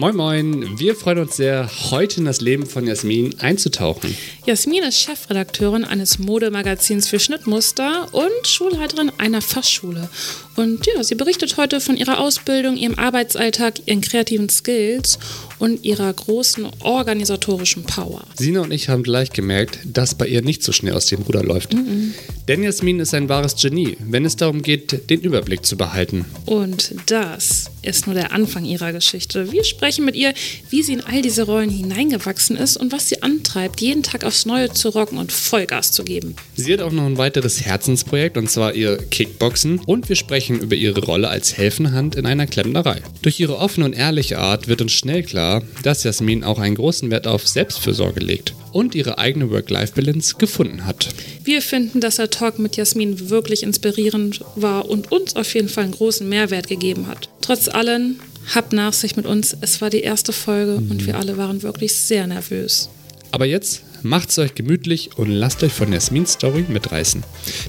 Moin 0.00 0.16
Moin, 0.16 0.78
wir 0.78 0.94
freuen 0.94 1.18
uns 1.18 1.36
sehr, 1.36 1.68
heute 1.90 2.20
in 2.20 2.24
das 2.24 2.40
Leben 2.40 2.64
von 2.64 2.86
Jasmin 2.86 3.38
einzutauchen. 3.38 4.16
Jasmin 4.46 4.82
ist 4.84 4.98
Chefredakteurin 4.98 5.84
eines 5.84 6.18
Modemagazins 6.18 7.08
für 7.08 7.20
Schnittmuster 7.20 8.08
und 8.12 8.46
Schulleiterin 8.46 9.12
einer 9.18 9.42
Fachschule. 9.42 10.08
Und 10.56 10.86
ja, 10.86 11.02
sie 11.02 11.14
berichtet 11.14 11.56
heute 11.56 11.80
von 11.80 11.96
ihrer 11.96 12.18
Ausbildung, 12.20 12.76
ihrem 12.76 12.98
Arbeitsalltag, 12.98 13.86
ihren 13.86 14.00
kreativen 14.00 14.48
Skills 14.48 15.18
und 15.58 15.84
ihrer 15.84 16.12
großen 16.12 16.66
organisatorischen 16.80 17.84
Power. 17.84 18.24
Sina 18.36 18.62
und 18.62 18.72
ich 18.72 18.88
haben 18.88 19.02
gleich 19.02 19.30
gemerkt, 19.30 19.78
dass 19.84 20.14
bei 20.14 20.26
ihr 20.26 20.42
nicht 20.42 20.62
so 20.62 20.72
schnell 20.72 20.94
aus 20.94 21.06
dem 21.06 21.22
Ruder 21.22 21.42
läuft. 21.42 21.74
Mhm. 21.74 22.14
Denn 22.48 22.62
Jasmin 22.62 22.98
ist 22.98 23.14
ein 23.14 23.28
wahres 23.28 23.56
Genie, 23.56 23.96
wenn 24.00 24.24
es 24.24 24.36
darum 24.36 24.62
geht, 24.62 25.08
den 25.10 25.20
Überblick 25.20 25.64
zu 25.64 25.76
behalten. 25.76 26.24
Und 26.46 26.94
das 27.06 27.70
ist 27.82 28.06
nur 28.06 28.14
der 28.14 28.32
Anfang 28.32 28.64
ihrer 28.64 28.92
Geschichte. 28.92 29.52
Wir 29.52 29.64
sprechen 29.64 30.04
mit 30.04 30.16
ihr, 30.16 30.34
wie 30.68 30.82
sie 30.82 30.94
in 30.94 31.00
all 31.02 31.22
diese 31.22 31.44
Rollen 31.44 31.70
hineingewachsen 31.70 32.56
ist 32.56 32.76
und 32.76 32.92
was 32.92 33.08
sie 33.08 33.22
antreibt, 33.22 33.80
jeden 33.80 34.02
Tag 34.02 34.24
aufs 34.30 34.46
Neue 34.46 34.72
zu 34.72 34.90
rocken 34.90 35.18
und 35.18 35.32
Vollgas 35.32 35.90
zu 35.90 36.04
geben. 36.04 36.36
Sie 36.54 36.72
hat 36.72 36.82
auch 36.82 36.92
noch 36.92 37.04
ein 37.04 37.18
weiteres 37.18 37.62
Herzensprojekt 37.62 38.36
und 38.36 38.48
zwar 38.48 38.74
ihr 38.74 38.96
Kickboxen 38.96 39.80
und 39.80 40.08
wir 40.08 40.14
sprechen 40.14 40.60
über 40.60 40.76
ihre 40.76 41.00
Rolle 41.00 41.28
als 41.28 41.56
Helfenhand 41.56 42.14
in 42.14 42.26
einer 42.26 42.46
Klempnerei. 42.46 43.02
Durch 43.22 43.40
ihre 43.40 43.58
offene 43.58 43.86
und 43.86 43.92
ehrliche 43.92 44.38
Art 44.38 44.68
wird 44.68 44.82
uns 44.82 44.92
schnell 44.92 45.24
klar, 45.24 45.64
dass 45.82 46.04
Jasmin 46.04 46.44
auch 46.44 46.60
einen 46.60 46.76
großen 46.76 47.10
Wert 47.10 47.26
auf 47.26 47.48
Selbstfürsorge 47.48 48.20
legt 48.20 48.54
und 48.70 48.94
ihre 48.94 49.18
eigene 49.18 49.50
Work-Life-Balance 49.50 50.36
gefunden 50.38 50.86
hat. 50.86 51.08
Wir 51.42 51.60
finden, 51.60 52.00
dass 52.00 52.16
der 52.16 52.30
Talk 52.30 52.60
mit 52.60 52.76
Jasmin 52.76 53.30
wirklich 53.30 53.64
inspirierend 53.64 54.44
war 54.54 54.88
und 54.88 55.10
uns 55.10 55.34
auf 55.34 55.52
jeden 55.54 55.68
Fall 55.68 55.84
einen 55.84 55.92
großen 55.94 56.28
Mehrwert 56.28 56.68
gegeben 56.68 57.08
hat. 57.08 57.28
Trotz 57.40 57.66
allem, 57.66 58.20
habt 58.54 58.72
Nachsicht 58.72 59.16
mit 59.16 59.26
uns, 59.26 59.56
es 59.60 59.80
war 59.80 59.90
die 59.90 60.02
erste 60.02 60.32
Folge 60.32 60.80
mhm. 60.80 60.92
und 60.92 61.06
wir 61.06 61.18
alle 61.18 61.36
waren 61.36 61.64
wirklich 61.64 61.96
sehr 61.96 62.28
nervös. 62.28 62.90
Aber 63.32 63.46
jetzt 63.46 63.82
macht's 64.04 64.38
euch 64.38 64.54
gemütlich 64.54 65.10
und 65.16 65.30
lasst 65.30 65.62
euch 65.62 65.72
von 65.72 65.92
Jasmins 65.92 66.32
Story 66.32 66.64
mitreißen. 66.68 67.22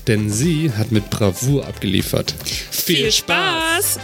Denn 0.08 0.30
sie 0.30 0.72
hat 0.72 0.92
mit 0.92 1.10
Bravour 1.10 1.68
abgeliefert. 1.68 2.34
Viel 2.72 3.12
Spaß! 3.12 4.00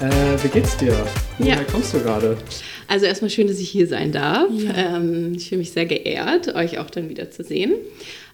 Äh, 0.00 0.42
wie 0.42 0.48
geht's 0.48 0.76
dir? 0.76 1.06
Woher 1.38 1.56
ja. 1.56 1.64
kommst 1.64 1.94
du 1.94 2.00
gerade? 2.00 2.36
Also 2.88 3.06
erstmal 3.06 3.30
schön, 3.30 3.46
dass 3.46 3.58
ich 3.58 3.70
hier 3.70 3.86
sein 3.86 4.12
darf. 4.12 4.50
Ja. 4.52 4.96
Ähm, 4.96 5.32
ich 5.34 5.48
fühle 5.48 5.60
mich 5.60 5.72
sehr 5.72 5.86
geehrt, 5.86 6.54
euch 6.54 6.78
auch 6.78 6.90
dann 6.90 7.08
wieder 7.08 7.30
zu 7.30 7.42
sehen. 7.42 7.74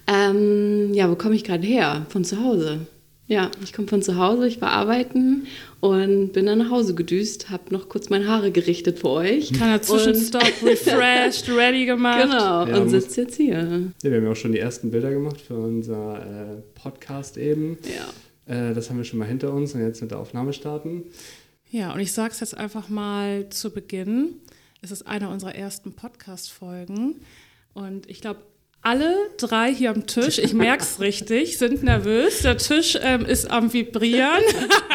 Ähm, 0.07 0.93
ja, 0.93 1.09
wo 1.09 1.15
komme 1.15 1.35
ich 1.35 1.45
gerade 1.45 1.67
her? 1.67 2.07
Von 2.09 2.25
zu 2.25 2.43
Hause. 2.43 2.81
Ja, 3.31 3.49
ich 3.63 3.73
komme 3.73 3.87
von 3.87 4.03
zu 4.03 4.17
Hause, 4.17 4.49
ich 4.49 4.61
war 4.61 4.73
arbeiten 4.73 5.47
und 5.79 6.33
bin 6.33 6.47
dann 6.47 6.59
nach 6.59 6.71
Hause 6.71 6.97
gedüst, 6.97 7.49
habe 7.49 7.73
noch 7.73 7.89
kurz 7.89 8.11
meine 8.11 8.27
Haare 8.27 8.51
gerichtet 8.51 8.99
für 8.99 9.11
euch. 9.11 9.53
Kleiner 9.53 9.81
Zwischenstopp, 9.81 10.43
refreshed, 10.65 11.49
ready 11.49 11.87
gemacht. 11.87 12.23
Genau, 12.25 12.67
ja, 12.67 12.77
und 12.77 12.89
sitze 12.89 13.21
jetzt 13.21 13.37
hier. 13.37 13.93
Ja, 14.03 14.11
wir 14.11 14.17
haben 14.17 14.25
ja 14.25 14.33
auch 14.33 14.37
schon 14.37 14.51
die 14.51 14.59
ersten 14.59 14.91
Bilder 14.91 15.13
gemacht 15.13 15.41
für 15.41 15.55
unser 15.55 16.19
äh, 16.19 16.61
Podcast 16.75 17.37
eben. 17.37 17.79
Ja. 17.85 18.71
Äh, 18.71 18.75
das 18.75 18.91
haben 18.91 18.97
wir 18.97 19.05
schon 19.05 19.21
mal 19.21 19.29
hinter 19.29 19.55
uns 19.55 19.77
und 19.77 19.81
jetzt 19.81 20.03
mit 20.03 20.11
der 20.11 20.19
Aufnahme 20.19 20.53
starten. 20.53 21.05
Ja, 21.71 21.95
und 21.95 22.01
ich 22.01 22.11
sage 22.11 22.33
es 22.33 22.41
jetzt 22.41 22.57
einfach 22.57 22.89
mal 22.89 23.49
zu 23.51 23.71
Beginn. 23.71 24.41
Es 24.83 24.91
ist 24.91 25.07
eine 25.07 25.29
unserer 25.29 25.55
ersten 25.55 25.93
Podcast-Folgen. 25.93 27.21
Und 27.75 28.11
ich 28.11 28.21
glaube, 28.21 28.41
alle 28.83 29.15
drei 29.37 29.75
hier 29.75 29.91
am 29.91 30.07
Tisch, 30.07 30.39
ich 30.39 30.55
merke 30.55 30.83
es 30.83 31.01
richtig, 31.01 31.59
sind 31.59 31.83
nervös. 31.83 32.41
Der 32.41 32.57
Tisch 32.57 32.99
ähm, 33.03 33.27
ist 33.27 33.51
am 33.51 33.73
Vibrieren. 33.73 34.43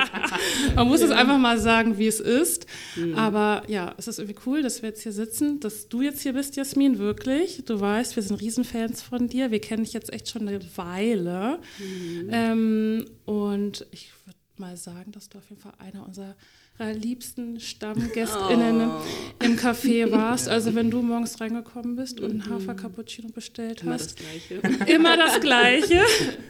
Man 0.76 0.88
muss 0.88 1.02
ja. 1.02 1.08
es 1.08 1.12
einfach 1.12 1.38
mal 1.38 1.60
sagen, 1.60 2.00
wie 2.00 2.08
es 2.08 2.20
ist. 2.20 2.66
Mhm. 2.96 3.16
Aber 3.16 3.64
ja, 3.68 3.94
es 3.98 4.08
ist 4.08 4.18
irgendwie 4.18 4.40
cool, 4.48 4.64
dass 4.64 4.82
wir 4.82 4.90
jetzt 4.90 5.04
hier 5.04 5.12
sitzen, 5.12 5.60
dass 5.60 5.88
du 5.88 6.02
jetzt 6.02 6.22
hier 6.22 6.34
bist, 6.34 6.56
Jasmin, 6.56 6.98
wirklich. 6.98 7.64
Du 7.66 7.80
weißt, 7.80 8.16
wir 8.16 8.24
sind 8.24 8.42
Riesenfans 8.42 9.04
von 9.04 9.28
dir. 9.28 9.52
Wir 9.52 9.62
kennen 9.62 9.84
dich 9.84 9.94
jetzt 9.94 10.12
echt 10.12 10.30
schon 10.30 10.48
eine 10.48 10.60
Weile. 10.76 11.60
Mhm. 11.78 12.30
Ähm, 12.32 13.06
und 13.26 13.86
ich 13.92 14.12
würde 14.26 14.40
mal 14.58 14.78
sagen, 14.78 15.12
dass 15.12 15.30
du 15.30 15.38
auf 15.38 15.50
jeden 15.50 15.62
Fall 15.62 15.74
einer 15.78 16.06
unserer 16.08 16.36
liebsten 16.78 17.60
StammgästInnen 17.60 18.90
oh. 18.90 19.44
im 19.44 19.58
Café 19.58 20.12
warst. 20.12 20.50
Also 20.50 20.76
wenn 20.76 20.92
du 20.92 21.02
morgens 21.02 21.40
reingekommen 21.40 21.96
bist 21.96 22.20
und 22.20 22.32
einen 22.32 22.40
mhm. 22.40 22.56
Hafer-Cappuccino 22.56 23.30
bestellt 23.30 23.82
immer 23.82 23.94
hast. 23.94 24.20
Immer 24.20 24.28
das 24.58 24.60
Gleiche. 24.60 24.94
Immer 24.94 25.18
das 25.18 25.40
Gleiche. 25.40 26.02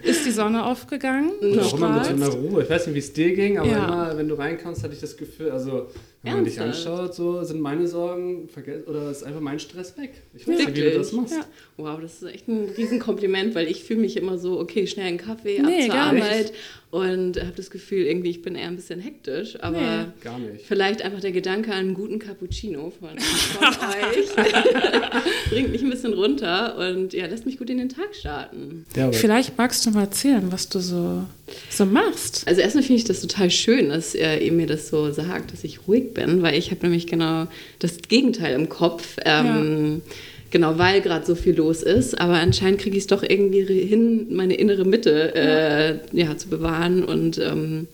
Ist 0.02 0.26
die 0.26 0.32
Sonne 0.32 0.66
aufgegangen. 0.66 1.32
Ja, 1.42 1.62
auch 1.62 1.78
immer 1.78 1.94
mit 1.94 2.06
so 2.06 2.14
einer 2.14 2.28
Ruhe. 2.28 2.64
Ich 2.64 2.70
weiß 2.70 2.88
nicht, 2.88 2.96
wie 2.96 3.00
es 3.00 3.14
dir 3.14 3.34
ging, 3.36 3.60
aber 3.60 3.70
ja. 3.70 3.86
immer, 3.86 4.18
wenn 4.18 4.28
du 4.28 4.36
reinkommst, 4.36 4.84
hatte 4.84 4.94
ich 4.94 5.02
das 5.02 5.16
Gefühl, 5.16 5.52
also 5.52 5.90
wenn 6.26 6.34
man 6.34 6.46
dich 6.46 6.60
anschaut, 6.60 7.14
so 7.14 7.44
sind 7.44 7.62
meine 7.62 7.88
Sorgen 7.88 8.50
vergessen 8.50 8.84
oder 8.88 9.12
ist 9.12 9.24
einfach 9.24 9.42
mein 9.42 9.60
Stress 9.60 9.98
weg. 9.98 10.12
Ich 10.34 10.48
weiß 10.48 10.58
nicht, 10.58 10.76
wie 10.76 10.82
du 10.82 10.92
das 10.92 11.12
machst. 11.12 11.34
Ja. 11.34 11.46
Wow, 11.78 12.00
das 12.02 12.22
ist 12.22 12.34
echt 12.34 12.48
ein 12.48 12.70
Riesenkompliment, 12.78 13.54
weil 13.54 13.68
ich 13.68 13.84
fühle 13.84 14.02
mich 14.02 14.18
immer 14.18 14.38
so, 14.38 14.60
okay, 14.60 14.88
schnell 14.88 15.08
einen 15.08 15.18
Kaffee, 15.18 15.62
nee, 15.62 15.84
ab 15.84 15.92
zur 15.92 15.96
Arbeit 15.96 16.52
nicht. 16.52 16.54
und 16.90 17.42
habe 17.42 17.52
das 17.56 17.70
Gefühl, 17.70 18.06
irgendwie, 18.06 18.30
ich 18.30 18.42
bin 18.42 18.56
eher 18.56 18.68
ein 18.68 18.76
bisschen 18.76 19.00
hektisch, 19.00 19.58
aber 19.62 20.06
nee. 20.06 20.12
Gar 20.22 20.40
nicht. 20.40 20.66
vielleicht 20.66 21.02
einfach 21.02 21.20
der 21.20 21.32
Gedanke 21.32 21.72
an 21.72 21.80
einen 21.80 21.94
guten 21.94 22.18
Cappuccino 22.20 22.92
von, 22.98 23.20
von 23.20 23.68
euch 23.68 24.36
bringt 25.50 25.72
mich 25.72 25.84
ein 25.84 25.90
bisschen 25.90 26.14
runter 26.14 26.78
und 26.78 27.14
ja, 27.14 27.26
lässt 27.28 27.46
mich 27.46 27.58
gut 27.58 27.70
in 27.70 27.78
den 27.78 27.90
Tag 27.90 28.16
starten. 28.16 28.86
Ja, 28.96 29.12
vielleicht 29.12 29.58
magst 29.58 29.86
du 29.86 29.92
mal 29.92 30.02
erzählen, 30.02 30.52
was 30.52 30.70
du 30.70 30.80
so, 30.80 31.26
so 31.70 31.86
machst. 31.86 32.48
Also 32.48 32.62
erstmal 32.62 32.84
finde 32.84 33.00
ich 33.00 33.06
das 33.06 33.22
total 33.22 33.52
schön, 33.52 33.90
dass 33.90 34.16
ihr 34.16 34.52
mir 34.52 34.68
das 34.68 34.88
so 34.88 35.12
sagt, 35.12 35.52
dass 35.54 35.64
ich 35.64 35.88
ruhig 35.88 36.14
bin, 36.16 36.42
weil 36.42 36.58
ich 36.58 36.72
habe 36.72 36.82
nämlich 36.82 37.06
genau 37.06 37.46
das 37.78 38.00
Gegenteil 38.10 38.56
im 38.56 38.70
Kopf. 38.70 39.18
Ähm, 39.24 40.02
ja. 40.04 40.14
Genau, 40.52 40.78
weil 40.78 41.02
gerade 41.02 41.26
so 41.26 41.36
viel 41.36 41.56
los 41.56 41.84
ist. 41.84 42.20
Aber 42.20 42.36
anscheinend 42.36 42.80
kriege 42.80 42.96
ich 42.96 43.04
es 43.04 43.08
doch 43.08 43.24
irgendwie 43.24 43.66
hin, 43.66 44.28
meine 44.32 44.56
innere 44.56 44.86
Mitte 44.86 45.36
äh, 45.36 46.00
ja, 46.14 46.38
zu 46.38 46.48
bewahren 46.48 47.04
und 47.04 47.38
ähm, 47.40 47.88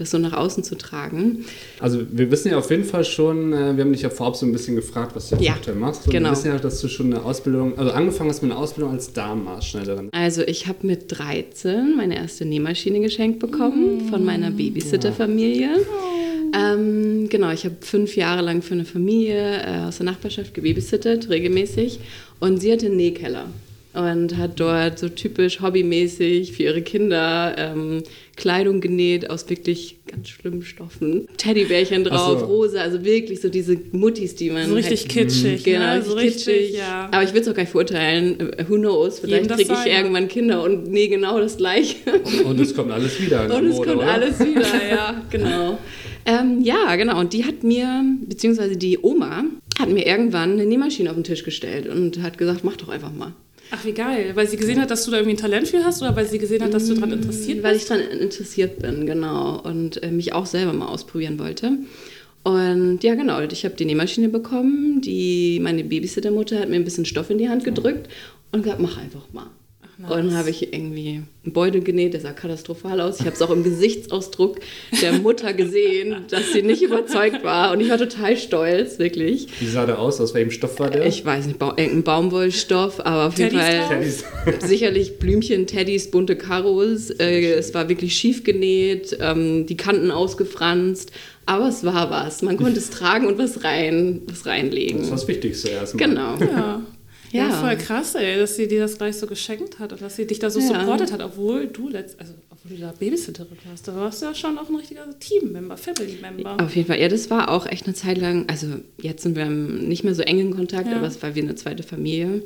das 0.00 0.10
so 0.10 0.18
nach 0.18 0.32
außen 0.32 0.64
zu 0.64 0.76
tragen. 0.76 1.44
Also 1.78 2.00
wir 2.10 2.30
wissen 2.30 2.50
ja 2.50 2.58
auf 2.58 2.70
jeden 2.70 2.84
Fall 2.84 3.04
schon, 3.04 3.52
äh, 3.52 3.76
wir 3.76 3.84
haben 3.84 3.92
dich 3.92 4.00
ja 4.02 4.08
vorab 4.08 4.34
so 4.34 4.46
ein 4.46 4.52
bisschen 4.52 4.74
gefragt, 4.74 5.14
was 5.14 5.28
du 5.28 5.36
jetzt 5.36 5.44
ja, 5.44 5.52
aktuell 5.52 5.76
machst. 5.76 6.06
Und 6.06 6.12
genau. 6.12 6.30
wir 6.30 6.32
wissen 6.32 6.48
ja, 6.48 6.58
dass 6.58 6.80
du 6.80 6.88
schon 6.88 7.12
eine 7.12 7.22
Ausbildung, 7.22 7.78
also 7.78 7.92
angefangen 7.92 8.30
hast 8.30 8.42
mit 8.42 8.50
einer 8.50 8.58
Ausbildung 8.58 8.92
als 8.94 9.12
Darmmaßschneiderin. 9.12 10.08
Also 10.12 10.42
ich 10.42 10.66
habe 10.66 10.86
mit 10.86 11.04
13 11.08 11.96
meine 11.96 12.16
erste 12.16 12.46
Nähmaschine 12.46 13.00
geschenkt 13.00 13.40
bekommen 13.40 14.06
mm. 14.06 14.08
von 14.08 14.24
meiner 14.24 14.50
Babysitterfamilie. 14.50 15.68
Oh. 15.78 16.09
Ähm, 16.54 17.28
genau, 17.28 17.50
ich 17.50 17.64
habe 17.64 17.76
fünf 17.80 18.16
Jahre 18.16 18.42
lang 18.42 18.62
für 18.62 18.74
eine 18.74 18.84
Familie 18.84 19.62
äh, 19.62 19.78
aus 19.86 19.98
der 19.98 20.06
Nachbarschaft 20.06 20.54
gebabysittet, 20.54 21.28
regelmäßig. 21.28 22.00
Und 22.38 22.58
sie 22.58 22.72
hatte 22.72 22.86
einen 22.86 22.96
Nähkeller 22.96 23.46
und 23.92 24.36
hat 24.36 24.60
dort 24.60 24.98
so 24.98 25.08
typisch 25.08 25.60
hobbymäßig 25.60 26.52
für 26.52 26.62
ihre 26.62 26.82
Kinder 26.82 27.54
ähm, 27.58 28.02
Kleidung 28.36 28.80
genäht 28.80 29.28
aus 29.28 29.50
wirklich 29.50 29.96
ganz 30.06 30.28
schlimmen 30.28 30.62
Stoffen. 30.62 31.28
Teddybärchen 31.36 32.04
drauf, 32.04 32.40
so. 32.40 32.46
rosa, 32.46 32.80
also 32.80 33.04
wirklich 33.04 33.40
so 33.40 33.48
diese 33.48 33.76
Muttis, 33.92 34.36
die 34.36 34.50
man. 34.50 34.68
So 34.68 34.74
richtig 34.74 35.00
halt, 35.00 35.08
kitschig. 35.10 35.64
Genau, 35.64 35.96
ne? 35.96 36.02
so 36.02 36.14
richtig, 36.14 36.72
ja. 36.72 37.08
Aber 37.10 37.22
ich 37.24 37.34
will 37.34 37.42
es 37.42 37.48
auch 37.48 37.54
gar 37.54 37.62
nicht 37.62 37.72
verurteilen. 37.72 38.52
Äh, 38.52 38.64
who 38.68 38.76
knows? 38.76 39.18
Vielleicht 39.18 39.50
kriege 39.50 39.72
ich 39.72 39.92
irgendwann 39.92 40.28
Kinder 40.28 40.62
und 40.62 40.88
nähe 40.88 41.08
genau 41.08 41.38
das 41.40 41.56
Gleiche. 41.56 41.96
Und 42.44 42.60
es 42.60 42.74
kommt 42.74 42.92
alles 42.92 43.20
wieder. 43.20 43.54
Und 43.54 43.66
es 43.66 43.76
kommt 43.76 43.96
oder? 43.96 44.12
alles 44.12 44.38
wieder, 44.38 44.88
ja, 44.88 45.22
genau. 45.30 45.78
Ähm, 46.30 46.60
ja, 46.60 46.94
genau. 46.96 47.18
Und 47.18 47.32
die 47.32 47.44
hat 47.44 47.64
mir, 47.64 48.04
beziehungsweise 48.26 48.76
die 48.76 48.98
Oma, 49.02 49.44
hat 49.78 49.88
mir 49.88 50.06
irgendwann 50.06 50.52
eine 50.52 50.66
Nähmaschine 50.66 51.10
auf 51.10 51.16
den 51.16 51.24
Tisch 51.24 51.42
gestellt 51.42 51.88
und 51.88 52.22
hat 52.22 52.38
gesagt, 52.38 52.62
mach 52.62 52.76
doch 52.76 52.88
einfach 52.88 53.12
mal. 53.12 53.32
Ach, 53.72 53.84
wie 53.84 53.92
geil. 53.92 54.32
Weil 54.34 54.48
sie 54.48 54.56
gesehen 54.56 54.80
hat, 54.80 54.90
dass 54.90 55.04
du 55.04 55.10
da 55.10 55.18
irgendwie 55.18 55.36
ein 55.36 55.40
Talent 55.40 55.68
für 55.68 55.84
hast 55.84 56.02
oder 56.02 56.14
weil 56.16 56.26
sie 56.26 56.38
gesehen 56.38 56.62
hat, 56.62 56.74
dass 56.74 56.88
du 56.88 56.94
daran 56.94 57.12
interessiert 57.12 57.58
bist? 57.58 57.64
Weil 57.64 57.76
ich 57.76 57.84
daran 57.86 58.02
interessiert 58.02 58.78
bin, 58.80 59.06
genau. 59.06 59.60
Und 59.60 60.02
äh, 60.02 60.10
mich 60.10 60.32
auch 60.32 60.46
selber 60.46 60.72
mal 60.72 60.86
ausprobieren 60.86 61.38
wollte. 61.38 61.72
Und 62.42 63.02
ja, 63.02 63.14
genau, 63.14 63.40
ich 63.40 63.64
habe 63.64 63.76
die 63.76 63.84
Nähmaschine 63.84 64.28
bekommen. 64.28 65.00
Die, 65.00 65.60
meine 65.60 65.84
Babysittermutter 65.84 66.60
hat 66.60 66.68
mir 66.68 66.76
ein 66.76 66.84
bisschen 66.84 67.04
Stoff 67.04 67.30
in 67.30 67.38
die 67.38 67.48
Hand 67.48 67.64
gedrückt 67.64 68.08
und 68.52 68.62
gesagt, 68.62 68.80
mach 68.80 68.98
einfach 68.98 69.32
mal. 69.32 69.46
Nice. 70.00 70.12
Und 70.12 70.26
dann 70.28 70.36
habe 70.38 70.48
ich 70.48 70.72
irgendwie 70.72 71.22
einen 71.44 71.52
Beutel 71.52 71.82
genäht, 71.82 72.14
der 72.14 72.22
sah 72.22 72.32
katastrophal 72.32 73.02
aus. 73.02 73.20
Ich 73.20 73.26
habe 73.26 73.36
es 73.36 73.42
auch 73.42 73.50
im 73.50 73.62
Gesichtsausdruck 73.62 74.58
der 75.02 75.12
Mutter 75.12 75.52
gesehen, 75.52 76.24
dass 76.30 76.54
sie 76.54 76.62
nicht 76.62 76.80
überzeugt 76.80 77.44
war. 77.44 77.72
Und 77.72 77.80
ich 77.80 77.90
war 77.90 77.98
total 77.98 78.38
stolz, 78.38 78.98
wirklich. 78.98 79.48
Wie 79.60 79.66
sah 79.66 79.84
der 79.84 79.98
aus? 79.98 80.18
Aus 80.18 80.32
welchem 80.32 80.52
Stoff 80.52 80.78
war 80.80 80.88
der? 80.88 81.04
Ich 81.04 81.22
weiß 81.22 81.46
nicht, 81.48 81.60
irgendein 81.60 82.02
Baumwollstoff, 82.02 83.00
aber 83.00 83.26
auf 83.26 83.38
jeden 83.38 83.58
Fall 83.58 83.88
Teddys. 83.88 84.24
sicherlich 84.66 85.18
Blümchen, 85.18 85.66
Teddys, 85.66 86.10
bunte 86.10 86.34
Karos. 86.34 87.10
Äh, 87.10 87.52
es 87.52 87.74
war 87.74 87.90
wirklich 87.90 88.16
schief 88.16 88.42
genäht, 88.42 89.18
ähm, 89.20 89.66
die 89.66 89.76
Kanten 89.76 90.10
ausgefranst. 90.10 91.12
Aber 91.44 91.68
es 91.68 91.84
war 91.84 92.10
was. 92.10 92.40
Man 92.40 92.56
konnte 92.56 92.78
es 92.78 92.88
tragen 92.88 93.26
und 93.26 93.36
was 93.36 93.64
rein, 93.64 94.22
was 94.26 94.46
reinlegen. 94.46 94.98
Das 94.98 95.08
ist 95.08 95.12
das 95.12 95.28
Wichtigste 95.28 95.68
erstmal. 95.68 96.08
Genau. 96.08 96.36
Ja. 96.38 96.82
Ja, 97.32 97.48
Ja. 97.48 97.50
voll 97.60 97.76
krass, 97.76 98.14
ey, 98.16 98.38
dass 98.38 98.56
sie 98.56 98.66
dir 98.66 98.80
das 98.80 98.98
gleich 98.98 99.16
so 99.16 99.26
geschenkt 99.26 99.78
hat 99.78 99.92
und 99.92 100.02
dass 100.02 100.16
sie 100.16 100.26
dich 100.26 100.38
da 100.40 100.50
so 100.50 100.58
Ja. 100.60 100.66
supportet 100.66 101.12
hat, 101.12 101.22
obwohl 101.22 101.66
du 101.68 101.88
letzt, 101.88 102.18
also 102.18 102.32
obwohl 102.50 102.76
du 102.76 102.82
da 102.82 102.92
Babysitterin 102.98 103.56
warst. 103.68 103.86
Da 103.88 103.94
warst 103.94 104.20
du 104.20 104.26
ja 104.26 104.34
schon 104.34 104.58
auch 104.58 104.68
ein 104.68 104.74
richtiger 104.74 105.06
Team-Member, 105.18 105.76
Family-Member. 105.76 106.56
Auf 106.62 106.74
jeden 106.76 106.88
Fall. 106.88 107.00
Ja, 107.00 107.08
das 107.08 107.30
war 107.30 107.50
auch 107.50 107.66
echt 107.66 107.86
eine 107.86 107.94
Zeit 107.94 108.18
lang, 108.18 108.44
also 108.48 108.66
jetzt 109.00 109.22
sind 109.22 109.36
wir 109.36 109.46
nicht 109.46 110.02
mehr 110.04 110.14
so 110.14 110.22
eng 110.22 110.40
in 110.40 110.50
Kontakt, 110.56 110.88
Ja. 110.88 110.96
aber 110.96 111.06
es 111.06 111.22
war 111.22 111.34
wie 111.36 111.40
eine 111.42 111.54
zweite 111.54 111.82
Familie. 111.84 112.42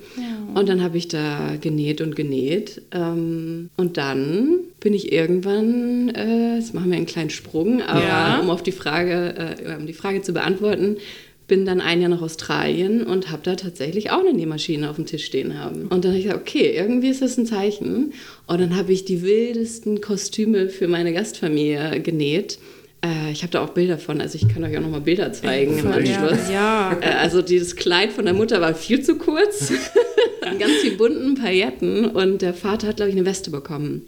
Und 0.55 0.69
dann 0.69 0.83
habe 0.83 0.99
ich 0.99 1.09
da 1.09 1.57
genäht 1.61 2.01
und 2.01 2.15
genäht. 2.15 2.83
Ähm, 2.93 3.71
und 3.77 3.97
dann 3.97 4.59
bin 4.81 4.93
ich 4.95 5.13
irgendwann, 5.13 6.11
äh, 6.11 6.57
jetzt 6.57 6.75
machen 6.75 6.91
wir 6.91 6.97
einen 6.99 7.07
kleinen 7.07 7.31
Sprung, 7.31 7.81
aber 7.83 8.43
um 8.43 8.51
auf 8.51 8.63
die 8.63 8.73
Frage, 8.73 9.57
äh, 9.65 9.77
um 9.77 9.87
die 9.87 9.95
Frage 9.95 10.21
zu 10.23 10.33
beantworten, 10.35 10.97
bin 11.47 11.67
dann 11.67 11.81
ein 11.81 12.01
Jahr 12.01 12.09
nach 12.11 12.23
Australien 12.23 13.03
und 13.03 13.31
habe 13.31 13.43
da 13.43 13.55
tatsächlich 13.55 14.11
auch 14.11 14.21
eine 14.21 14.33
Nähmaschine 14.33 14.89
auf 14.89 14.97
dem 14.97 15.07
Tisch 15.07 15.25
stehen 15.27 15.59
haben. 15.59 15.83
Und 15.89 16.05
dann 16.05 16.13
habe 16.13 16.19
ich 16.19 16.25
gesagt, 16.25 16.41
okay, 16.41 16.75
irgendwie 16.77 17.09
ist 17.09 17.21
das 17.23 17.37
ein 17.37 17.47
Zeichen. 17.47 18.13
Und 18.47 18.61
dann 18.61 18.77
habe 18.77 18.93
ich 18.93 19.05
die 19.05 19.23
wildesten 19.23 20.01
Kostüme 20.01 20.69
für 20.71 20.89
meine 20.89 21.13
Gastfamilie 21.13 22.01
genäht. 22.01 22.59
Äh, 23.05 23.31
ich 23.33 23.43
habe 23.43 23.51
da 23.53 23.63
auch 23.63 23.71
Bilder 23.71 23.99
von, 23.99 24.21
also 24.23 24.37
ich 24.41 24.49
kann 24.49 24.65
euch 24.65 24.75
auch 24.77 24.81
noch 24.81 24.89
mal 24.91 25.03
Bilder 25.03 25.33
zeigen 25.35 25.79
im 25.79 25.87
Anschluss. 25.89 26.51
Ja. 26.51 26.97
Äh, 27.03 27.11
Also 27.21 27.43
dieses 27.43 27.77
Kleid 27.77 28.13
von 28.13 28.25
der 28.25 28.33
Mutter 28.35 28.63
war 28.63 28.75
viel 28.75 29.03
zu 29.03 29.17
kurz, 29.17 29.71
ganz 30.59 30.73
viel 30.81 30.97
bunten 30.97 31.35
Pailletten 31.35 32.07
und 32.07 32.41
der 32.41 32.55
Vater 32.55 32.87
hat, 32.89 32.97
glaube 32.97 33.11
ich, 33.11 33.17
eine 33.17 33.27
Weste 33.27 33.51
bekommen. 33.51 34.07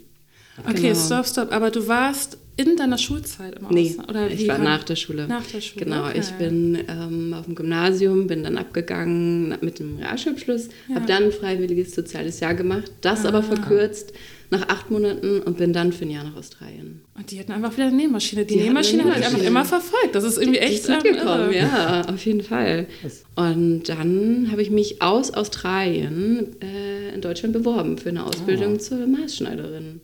Okay, 0.67 0.81
Genau. 0.89 0.95
stopp, 0.95 1.27
stopp. 1.27 1.51
Aber 1.51 1.69
du 1.69 1.87
warst 1.87 2.39
in 2.57 2.75
deiner 2.75 2.97
Schulzeit 2.97 3.55
im 3.59 3.67
Nee, 3.69 3.89
Ausland? 3.91 4.09
Oder 4.09 4.29
ich 4.31 4.47
war 4.47 4.57
nach 4.57 4.83
der 4.83 4.95
Schule. 4.95 5.27
Nach 5.27 5.45
der 5.45 5.61
Schule, 5.61 5.85
Genau, 5.85 6.05
okay. 6.07 6.19
ich 6.19 6.31
bin 6.33 6.77
ähm, 6.89 7.33
auf 7.33 7.45
dem 7.45 7.55
Gymnasium, 7.55 8.27
bin 8.27 8.43
dann 8.43 8.57
abgegangen 8.57 9.55
mit 9.61 9.79
dem 9.79 9.97
Realschulabschluss, 9.97 10.69
habe 10.93 11.05
dann 11.05 11.23
ein 11.25 11.31
freiwilliges 11.31 11.93
soziales 11.95 12.39
Jahr 12.39 12.55
gemacht, 12.55 12.91
das 13.01 13.25
Ah. 13.25 13.29
aber 13.29 13.43
verkürzt 13.43 14.11
nach 14.49 14.69
acht 14.69 14.89
Monaten 14.89 15.41
und 15.41 15.57
bin 15.57 15.73
dann 15.73 15.91
für 15.91 16.05
ein 16.05 16.09
Jahr 16.11 16.23
nach 16.23 16.37
Australien. 16.37 17.01
Und 17.17 17.29
die 17.31 17.39
hatten 17.39 17.51
einfach 17.51 17.73
wieder 17.73 17.87
eine 17.87 17.97
Nähmaschine. 17.97 18.45
Die, 18.45 18.53
Die 18.55 18.61
Nähmaschine 18.63 19.03
hat 19.03 19.17
einfach 19.21 19.43
immer 19.43 19.65
verfolgt. 19.65 20.15
Das 20.15 20.23
ist 20.23 20.37
irgendwie 20.37 20.59
Die 20.59 20.65
echt 20.65 20.79
ist 20.83 20.89
ähm, 20.89 20.95
mitgekommen, 21.03 21.51
irre. 21.51 21.57
ja, 21.57 22.01
auf 22.07 22.25
jeden 22.25 22.41
Fall. 22.41 22.87
Und 23.35 23.83
dann 23.89 24.47
habe 24.49 24.61
ich 24.61 24.71
mich 24.71 25.01
aus 25.01 25.31
Australien 25.33 26.55
äh, 26.61 27.13
in 27.13 27.19
Deutschland 27.21 27.53
beworben 27.53 27.97
für 27.97 28.09
eine 28.09 28.25
Ausbildung 28.25 28.75
Oh. 28.75 28.77
zur 28.77 29.05
Maßschneiderin. 29.05 30.01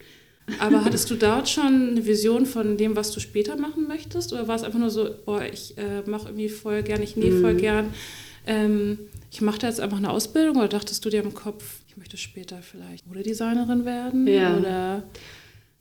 Aber 0.59 0.83
hattest 0.83 1.09
du 1.09 1.15
dort 1.15 1.47
schon 1.49 1.89
eine 1.91 2.05
Vision 2.05 2.45
von 2.45 2.77
dem, 2.77 2.95
was 2.95 3.11
du 3.11 3.19
später 3.19 3.55
machen 3.55 3.87
möchtest? 3.87 4.33
Oder 4.33 4.47
war 4.47 4.55
es 4.55 4.63
einfach 4.63 4.79
nur 4.79 4.89
so, 4.89 5.09
boah, 5.25 5.41
ich 5.43 5.77
äh, 5.77 6.01
mache 6.05 6.27
irgendwie 6.29 6.49
voll 6.49 6.83
gern, 6.83 7.01
ich 7.01 7.15
nähe 7.15 7.31
Mhm. 7.31 7.41
voll 7.41 7.55
gern. 7.55 7.93
Ähm, 8.45 8.99
ich 9.31 9.41
mache 9.41 9.59
da 9.59 9.67
jetzt 9.67 9.79
einfach 9.79 9.97
eine 9.97 10.09
Ausbildung 10.11 10.57
oder 10.57 10.67
dachtest 10.67 11.03
du 11.05 11.09
dir 11.09 11.23
im 11.23 11.33
Kopf, 11.33 11.79
ich 11.87 11.95
möchte 11.97 12.17
später 12.17 12.57
vielleicht 12.61 13.07
Modedesignerin 13.07 13.85
werden 13.85 14.27
Ja. 14.27 14.57
oder 14.57 15.03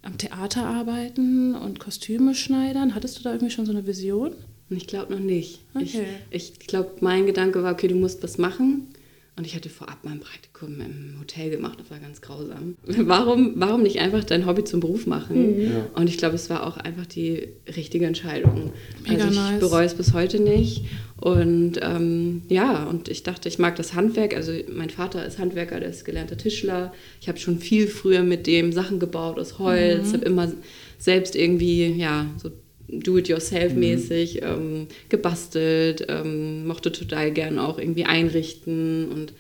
am 0.03 0.17
Theater 0.17 0.65
arbeiten 0.67 1.55
und 1.55 1.79
Kostüme 1.81 2.35
schneidern? 2.35 2.95
Hattest 2.95 3.19
du 3.19 3.23
da 3.23 3.33
irgendwie 3.33 3.53
schon 3.53 3.67
so 3.67 3.73
eine 3.73 3.87
Vision? 3.87 4.33
Ich 4.71 4.87
glaube 4.87 5.13
noch 5.13 5.21
nicht. 5.21 5.61
Okay. 5.75 6.05
Ich, 6.31 6.53
ich 6.53 6.59
glaube, 6.61 6.93
mein 7.01 7.27
Gedanke 7.27 7.63
war, 7.63 7.73
okay, 7.73 7.89
du 7.89 7.97
musst 7.97 8.23
was 8.23 8.39
machen. 8.39 8.87
Und 9.35 9.47
ich 9.47 9.55
hatte 9.57 9.71
vorab 9.71 10.01
mein 10.03 10.21
Praktikum 10.21 10.79
im 10.83 11.17
Hotel 11.19 11.49
gemacht, 11.51 11.81
das 11.81 11.91
war 11.91 11.99
ganz 11.99 12.21
grausam. 12.21 12.77
Warum, 12.87 13.53
warum 13.57 13.83
nicht 13.83 13.99
einfach 13.99 14.25
dein 14.25 14.45
Hobby 14.45 14.63
zum 14.65 14.81
Beruf 14.81 15.07
machen? 15.07 15.57
Mhm. 15.57 15.63
Ja. 15.73 15.87
Und 15.95 16.09
ich 16.11 16.19
glaube, 16.19 16.35
es 16.35 16.51
war 16.51 16.67
auch 16.67 16.77
einfach 16.77 17.07
die 17.07 17.49
richtige 17.75 18.05
Entscheidung. 18.05 18.73
Mega 19.09 19.25
also 19.25 19.29
ich 19.29 19.37
nice. 19.37 19.61
bereue 19.61 19.87
es 19.87 19.95
bis 19.95 20.13
heute 20.13 20.39
nicht. 20.39 20.85
Und 21.17 21.79
ähm, 21.81 22.43
ja, 22.49 22.85
und 22.85 23.09
ich 23.09 23.23
dachte, 23.23 23.49
ich 23.49 23.59
mag 23.59 23.77
das 23.77 23.95
Handwerk. 23.95 24.37
Also 24.37 24.53
mein 24.71 24.91
Vater 24.91 25.25
ist 25.25 25.39
Handwerker, 25.39 25.81
der 25.81 25.89
ist 25.89 26.05
gelernter 26.05 26.37
Tischler. 26.37 26.93
Ich 27.21 27.29
habe 27.29 27.39
schon 27.39 27.59
viel 27.59 27.87
früher 27.87 28.23
mit 28.23 28.47
dem 28.47 28.73
Sachen 28.73 28.99
gebaut 28.99 29.39
aus 29.39 29.59
Holz, 29.59 30.09
Mhm. 30.09 30.13
habe 30.13 30.25
immer 30.27 30.53
selbst 30.99 31.37
irgendwie, 31.37 31.87
ja, 31.93 32.27
so 32.37 32.51
do-it-yourself-mäßig 32.93 34.43
ähm, 34.43 34.87
gebastelt, 35.09 36.07
ähm, 36.09 36.67
mochte 36.67 36.93
total 36.93 37.33
gern 37.33 37.59
auch 37.59 37.79
irgendwie 37.79 38.05
einrichten 38.05 39.11
und 39.11 39.33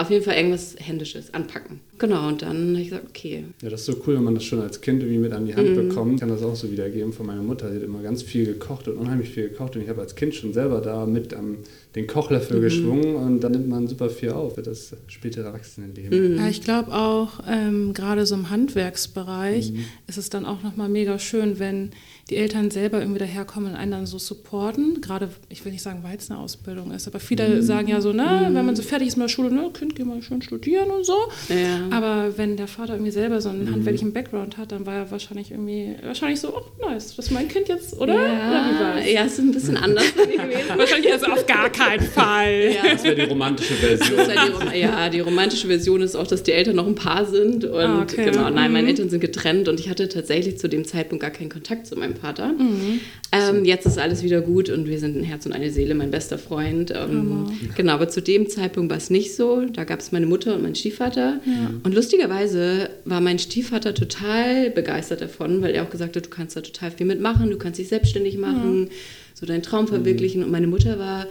auf 0.00 0.10
jeden 0.10 0.24
Fall 0.24 0.36
irgendwas 0.36 0.76
Händisches 0.78 1.34
anpacken. 1.34 1.80
Genau, 1.98 2.28
und 2.28 2.40
dann 2.40 2.70
habe 2.70 2.80
ich 2.80 2.88
gesagt, 2.88 3.06
okay, 3.10 3.44
Ja, 3.62 3.68
das 3.68 3.80
ist 3.80 3.86
so 3.86 4.02
cool, 4.06 4.14
wenn 4.16 4.24
man 4.24 4.34
das 4.34 4.44
schon 4.44 4.62
als 4.62 4.80
Kind 4.80 5.02
irgendwie 5.02 5.18
mit 5.18 5.32
an 5.32 5.44
die 5.44 5.54
Hand 5.54 5.74
bekommt. 5.74 6.14
Ich 6.14 6.20
kann 6.20 6.30
das 6.30 6.42
auch 6.42 6.56
so 6.56 6.72
wiedergeben 6.72 7.12
von 7.12 7.26
meiner 7.26 7.42
Mutter. 7.42 7.68
Sie 7.68 7.76
hat 7.76 7.82
immer 7.82 8.00
ganz 8.00 8.22
viel 8.22 8.46
gekocht 8.46 8.88
und 8.88 8.96
unheimlich 8.96 9.28
viel 9.28 9.50
gekocht. 9.50 9.76
Und 9.76 9.82
ich 9.82 9.90
habe 9.90 10.00
als 10.00 10.14
Kind 10.14 10.34
schon 10.34 10.54
selber 10.54 10.80
da 10.80 11.04
mit 11.04 11.34
am 11.34 11.58
den 11.94 12.06
Kochlöffel 12.06 12.60
geschwungen 12.60 13.16
und 13.16 13.40
dann 13.40 13.50
nimmt 13.52 13.68
man 13.68 13.88
super 13.88 14.10
viel 14.10 14.30
auf 14.30 14.54
für 14.54 14.62
das 14.62 14.94
spätere 15.08 15.46
Erwachsenenleben. 15.46 16.36
Ja, 16.36 16.48
ich 16.48 16.62
glaube 16.62 16.92
auch, 16.92 17.40
ähm, 17.48 17.94
gerade 17.94 18.26
so 18.26 18.36
im 18.36 18.48
Handwerksbereich 18.48 19.72
ist 20.06 20.16
es 20.16 20.30
dann 20.30 20.46
auch 20.46 20.62
nochmal 20.62 20.88
mega 20.88 21.18
schön, 21.18 21.58
wenn 21.58 21.90
die 22.30 22.36
Eltern 22.36 22.70
selber 22.70 23.00
irgendwie 23.00 23.18
daherkommen 23.18 23.70
und 23.72 23.76
einen 23.76 23.90
dann 23.90 24.06
so 24.06 24.18
supporten. 24.18 25.00
Gerade, 25.00 25.28
ich 25.48 25.64
will 25.64 25.72
nicht 25.72 25.82
sagen, 25.82 26.00
weil 26.02 26.16
es 26.16 26.30
eine 26.30 26.38
Ausbildung 26.38 26.92
ist, 26.92 27.06
aber 27.08 27.18
viele 27.20 27.62
sagen 27.62 27.88
ja 27.88 28.00
so, 28.00 28.12
ne, 28.12 28.48
wenn 28.52 28.64
man 28.64 28.76
so 28.76 28.82
fertig 28.82 29.08
ist 29.08 29.16
mit 29.16 29.24
der 29.24 29.28
Schule, 29.28 29.50
ne, 29.50 29.68
Kind, 29.72 29.96
geh 29.96 30.04
mal 30.04 30.22
schön 30.22 30.40
studieren 30.40 30.90
und 30.90 31.04
so. 31.04 31.14
Ja. 31.48 31.88
Aber 31.90 32.38
wenn 32.38 32.56
der 32.56 32.68
Vater 32.68 32.94
irgendwie 32.94 33.10
selber 33.10 33.40
so 33.40 33.48
einen 33.48 33.70
handwerklichen 33.72 34.12
Background 34.12 34.56
hat, 34.56 34.70
dann 34.72 34.86
war 34.86 34.94
er 34.94 35.10
wahrscheinlich 35.10 35.50
irgendwie, 35.50 35.96
wahrscheinlich 36.04 36.40
so, 36.40 36.54
oh, 36.56 36.86
nice, 36.88 37.16
das 37.16 37.26
ist 37.26 37.32
mein 37.32 37.48
Kind 37.48 37.68
jetzt, 37.68 37.94
oder? 37.94 38.14
oder 38.14 38.26
ja, 38.26 38.94
das? 38.96 39.10
ja, 39.12 39.24
es 39.24 39.32
ist 39.34 39.38
ein 39.40 39.52
bisschen 39.52 39.76
anders 39.76 40.14
gewesen. 40.14 40.40
Wahrscheinlich 40.76 41.12
also 41.12 41.26
auf 41.26 41.46
gar 41.46 41.68
keinen 41.70 42.02
Fall. 42.02 42.70
Ja. 42.74 42.92
Das 42.92 43.02
wäre 43.04 43.16
die 43.16 43.22
romantische 43.22 43.74
Version. 43.74 44.18
Halt 44.18 44.74
die, 44.74 44.78
ja, 44.78 45.08
die 45.08 45.20
romantische 45.20 45.66
Version 45.66 46.00
ist 46.00 46.14
auch, 46.14 46.26
dass 46.26 46.42
die 46.42 46.52
Eltern 46.52 46.76
noch 46.76 46.86
ein 46.86 46.94
Paar 46.94 47.26
sind. 47.26 47.64
Und 47.64 47.74
Ah, 47.80 48.02
okay. 48.02 48.24
genau, 48.26 48.48
nein, 48.50 48.72
meine 48.72 48.82
Mhm. 48.84 48.88
Eltern 48.88 49.10
sind 49.10 49.20
getrennt 49.20 49.68
und 49.68 49.80
ich 49.80 49.88
hatte 49.88 50.08
tatsächlich 50.08 50.58
zu 50.58 50.68
dem 50.68 50.84
Zeitpunkt 50.84 51.22
gar 51.22 51.30
keinen 51.30 51.48
Kontakt 51.50 51.86
zu 51.86 51.96
meinem 51.96 52.14
Vater. 52.20 52.52
Mhm. 52.52 53.00
Ähm, 53.32 53.64
jetzt 53.64 53.86
ist 53.86 53.98
alles 53.98 54.22
wieder 54.22 54.40
gut 54.40 54.70
und 54.70 54.88
wir 54.88 54.98
sind 54.98 55.16
ein 55.16 55.24
Herz 55.24 55.46
und 55.46 55.52
eine 55.52 55.70
Seele, 55.70 55.94
mein 55.94 56.10
bester 56.10 56.38
Freund. 56.38 56.92
Ähm, 56.94 57.46
genau, 57.76 57.92
aber 57.92 58.08
zu 58.08 58.20
dem 58.20 58.48
Zeitpunkt 58.48 58.90
war 58.90 58.96
es 58.96 59.10
nicht 59.10 59.34
so. 59.34 59.64
Da 59.64 59.84
gab 59.84 60.00
es 60.00 60.12
meine 60.12 60.26
Mutter 60.26 60.54
und 60.54 60.62
meinen 60.62 60.74
Stiefvater. 60.74 61.40
Und 61.82 61.94
lustigerweise 61.94 62.90
war 63.04 63.20
mein 63.20 63.38
Stiefvater 63.38 63.94
total 63.94 64.70
begeistert 64.70 65.20
davon, 65.20 65.62
weil 65.62 65.74
er 65.74 65.84
auch 65.84 65.90
gesagt 65.90 66.16
hat, 66.16 66.26
du 66.26 66.30
kannst 66.30 66.56
da 66.56 66.60
total 66.60 66.90
viel 66.90 67.06
mitmachen, 67.06 67.50
du 67.50 67.58
kannst 67.58 67.78
dich 67.78 67.88
selbstständig 67.88 68.36
machen, 68.36 68.88
so 69.34 69.46
deinen 69.46 69.62
Traum 69.62 69.88
verwirklichen. 69.88 70.44
Und 70.44 70.50
meine 70.50 70.66
Mutter 70.66 70.98
war, 70.98 71.26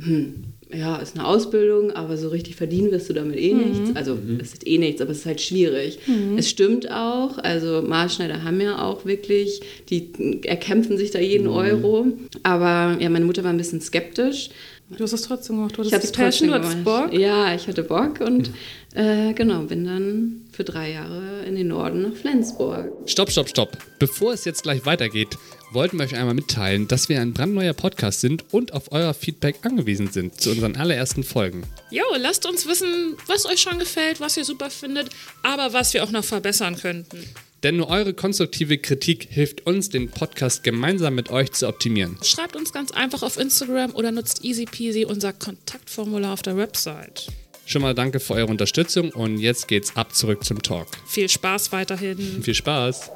hm, 0.00 0.44
ja, 0.70 0.96
ist 0.96 1.16
eine 1.16 1.26
Ausbildung, 1.26 1.92
aber 1.92 2.16
so 2.16 2.28
richtig 2.28 2.56
verdienen 2.56 2.90
wirst 2.90 3.08
du 3.08 3.14
damit 3.14 3.38
eh 3.38 3.54
nichts. 3.54 3.90
Also 3.94 4.18
es 4.40 4.52
ist 4.52 4.66
eh 4.66 4.78
nichts, 4.78 5.00
aber 5.00 5.12
es 5.12 5.18
ist 5.18 5.26
halt 5.26 5.40
schwierig. 5.40 5.98
Es 6.36 6.48
stimmt 6.48 6.90
auch, 6.90 7.38
also 7.38 7.82
Maßschneider 7.82 8.44
haben 8.44 8.60
ja 8.60 8.82
auch 8.82 9.04
wirklich, 9.06 9.60
die 9.88 10.10
erkämpfen 10.44 10.98
sich 10.98 11.10
da 11.10 11.20
jeden 11.20 11.46
Euro. 11.48 12.06
Aber 12.42 12.96
ja, 13.00 13.08
meine 13.08 13.24
Mutter 13.24 13.44
war 13.44 13.50
ein 13.50 13.56
bisschen 13.56 13.80
skeptisch. 13.80 14.50
Du 14.90 15.04
hast 15.04 15.12
es 15.12 15.22
trotzdem 15.22 15.56
gemacht, 15.56 15.76
du 15.76 15.82
Ich 15.82 15.92
hattest 15.92 16.12
es 16.14 16.22
Passion, 16.22 16.48
trotzdem 16.50 16.84
du 16.84 16.90
hattest. 16.90 17.12
Bock. 17.12 17.18
Ja, 17.20 17.54
ich 17.54 17.66
hatte 17.66 17.82
Bock 17.82 18.20
und 18.20 18.50
äh, 18.94 19.34
genau, 19.34 19.60
bin 19.64 19.84
dann 19.84 20.42
für 20.50 20.64
drei 20.64 20.92
Jahre 20.92 21.44
in 21.46 21.56
den 21.56 21.68
Norden 21.68 22.02
nach 22.02 22.14
Flensburg. 22.14 22.90
Stopp, 23.04 23.30
stopp, 23.30 23.50
stopp. 23.50 23.76
Bevor 23.98 24.32
es 24.32 24.46
jetzt 24.46 24.62
gleich 24.62 24.86
weitergeht, 24.86 25.36
wollten 25.72 25.98
wir 25.98 26.04
euch 26.04 26.16
einmal 26.16 26.34
mitteilen, 26.34 26.88
dass 26.88 27.08
wir 27.08 27.20
ein 27.20 27.32
brandneuer 27.32 27.72
Podcast 27.72 28.20
sind 28.20 28.44
und 28.52 28.72
auf 28.72 28.92
euer 28.92 29.14
Feedback 29.14 29.56
angewiesen 29.62 30.10
sind 30.10 30.40
zu 30.40 30.50
unseren 30.50 30.76
allerersten 30.76 31.24
Folgen. 31.24 31.62
Jo, 31.90 32.04
lasst 32.16 32.46
uns 32.46 32.66
wissen, 32.66 33.16
was 33.26 33.46
euch 33.46 33.60
schon 33.60 33.78
gefällt, 33.78 34.20
was 34.20 34.36
ihr 34.36 34.44
super 34.44 34.70
findet, 34.70 35.10
aber 35.42 35.72
was 35.72 35.94
wir 35.94 36.04
auch 36.04 36.10
noch 36.10 36.24
verbessern 36.24 36.76
könnten. 36.76 37.24
Denn 37.62 37.76
nur 37.76 37.88
eure 37.88 38.14
konstruktive 38.14 38.78
Kritik 38.78 39.26
hilft 39.30 39.66
uns, 39.66 39.88
den 39.88 40.10
Podcast 40.10 40.62
gemeinsam 40.62 41.16
mit 41.16 41.30
euch 41.30 41.52
zu 41.52 41.66
optimieren. 41.66 42.16
Schreibt 42.22 42.54
uns 42.54 42.72
ganz 42.72 42.92
einfach 42.92 43.22
auf 43.22 43.36
Instagram 43.36 43.94
oder 43.94 44.12
nutzt 44.12 44.44
easy 44.44 44.64
peasy 44.64 45.04
unser 45.04 45.32
Kontaktformular 45.32 46.32
auf 46.32 46.42
der 46.42 46.56
Website. 46.56 47.26
Schon 47.66 47.82
mal 47.82 47.94
danke 47.94 48.20
für 48.20 48.34
eure 48.34 48.46
Unterstützung 48.46 49.10
und 49.10 49.38
jetzt 49.38 49.68
geht's 49.68 49.94
ab 49.96 50.14
zurück 50.14 50.44
zum 50.44 50.62
Talk. 50.62 50.86
Viel 51.06 51.28
Spaß 51.28 51.72
weiterhin. 51.72 52.42
Viel 52.42 52.54
Spaß. 52.54 53.10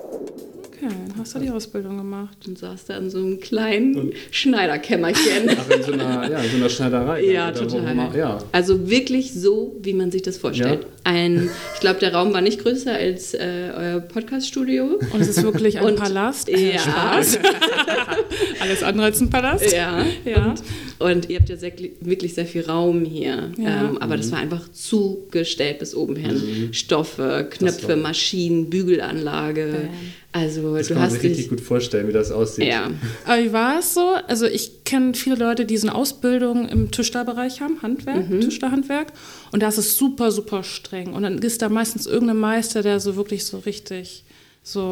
Okay, 0.85 0.93
dann 1.09 1.15
hast 1.19 1.35
du 1.35 1.39
die 1.39 1.51
Ausbildung 1.51 1.97
gemacht. 1.97 2.37
Und 2.47 2.59
saß 2.59 2.87
da 2.87 2.97
in 2.97 3.09
so 3.11 3.19
einem 3.19 3.39
kleinen 3.41 4.13
Schneiderkämmerchen. 4.31 5.49
Ach, 5.57 5.71
in 5.71 5.83
so 5.85 5.93
einer, 5.93 6.31
ja, 6.31 6.39
in 6.41 6.51
so 6.51 6.57
einer 6.57 6.69
Schneiderei. 6.69 7.25
Ja, 7.25 7.53
wo 7.55 7.61
total. 7.65 7.95
man- 7.95 8.17
ja. 8.17 8.39
Also 8.53 8.89
wirklich 8.91 9.33
so, 9.33 9.77
wie 9.83 9.93
man 9.93 10.11
sich 10.11 10.23
das 10.23 10.39
vorstellt. 10.39 10.87
ein, 11.05 11.51
ich 11.75 11.81
glaube, 11.81 12.01
der 12.01 12.15
Raum 12.15 12.33
war 12.33 12.41
nicht 12.41 12.61
größer 12.61 12.93
als 12.95 13.35
äh, 13.35 13.71
euer 13.77 14.01
Podcast-Studio. 14.01 14.99
Und 15.13 15.21
es 15.21 15.29
ist 15.29 15.43
wirklich 15.43 15.79
ein 15.79 15.85
Und- 15.87 15.97
Palast. 15.97 16.49
Ja. 16.49 16.57
Äh, 16.57 16.79
Spaß. 16.79 17.39
Alles 18.61 18.83
andere 18.83 19.07
als 19.07 19.21
ein 19.21 19.31
Palast. 19.31 19.73
Ja. 19.73 20.05
Ja. 20.25 20.55
Und 20.99 21.29
ihr 21.29 21.39
habt 21.39 21.49
ja 21.49 21.57
sehr, 21.57 21.73
wirklich 22.01 22.35
sehr 22.35 22.47
viel 22.47 22.63
Raum 22.65 23.05
hier. 23.05 23.51
Ja. 23.59 23.89
Ähm, 23.91 23.99
aber 23.99 24.17
das 24.17 24.31
war 24.33 24.39
einfach 24.39 24.69
zugestellt 24.73 25.79
bis 25.81 25.95
oben 25.95 26.17
hin. 26.17 26.69
Stoffe, 26.73 27.47
Knöpfe, 27.51 27.97
Maschinen, 27.97 28.71
Bügelanlage. 28.71 29.89
Also 30.33 30.75
Das 30.77 30.89
du 30.89 30.95
kann 30.95 31.03
man 31.03 31.11
sich 31.11 31.23
richtig 31.23 31.51
gut 31.51 31.61
vorstellen, 31.61 32.09
wie 32.09 32.13
das 32.13 32.31
aussieht. 32.31 32.65
Ja. 32.67 32.91
Aber 33.27 33.43
wie 33.43 33.53
war 33.53 33.79
es 33.79 33.93
so? 33.93 34.15
Also 34.29 34.47
ich 34.47 34.83
kenne 34.85 35.13
viele 35.15 35.37
Leute, 35.37 35.67
die 35.67 35.77
so 35.77 35.87
eine 35.89 35.95
Ausbildung 35.95 36.69
im 36.69 36.91
Tischlerbereich 36.91 37.61
haben, 37.61 37.83
Handwerk, 37.83 38.31
Mhm. 38.31 38.41
Tischlerhandwerk. 38.41 39.13
Und 39.53 39.63
da 39.63 39.69
ist 39.69 39.77
es 39.79 39.97
super, 39.99 40.33
super 40.33 40.63
streng. 40.63 41.13
Und 41.13 41.23
dann 41.23 41.39
ist 41.39 41.61
da 41.61 41.69
meistens 41.69 42.07
irgendein 42.07 42.39
Meister, 42.39 42.83
der 42.83 42.99
so 42.99 43.15
wirklich 43.17 43.45
so 43.45 43.59
richtig 43.59 44.25
so 44.63 44.83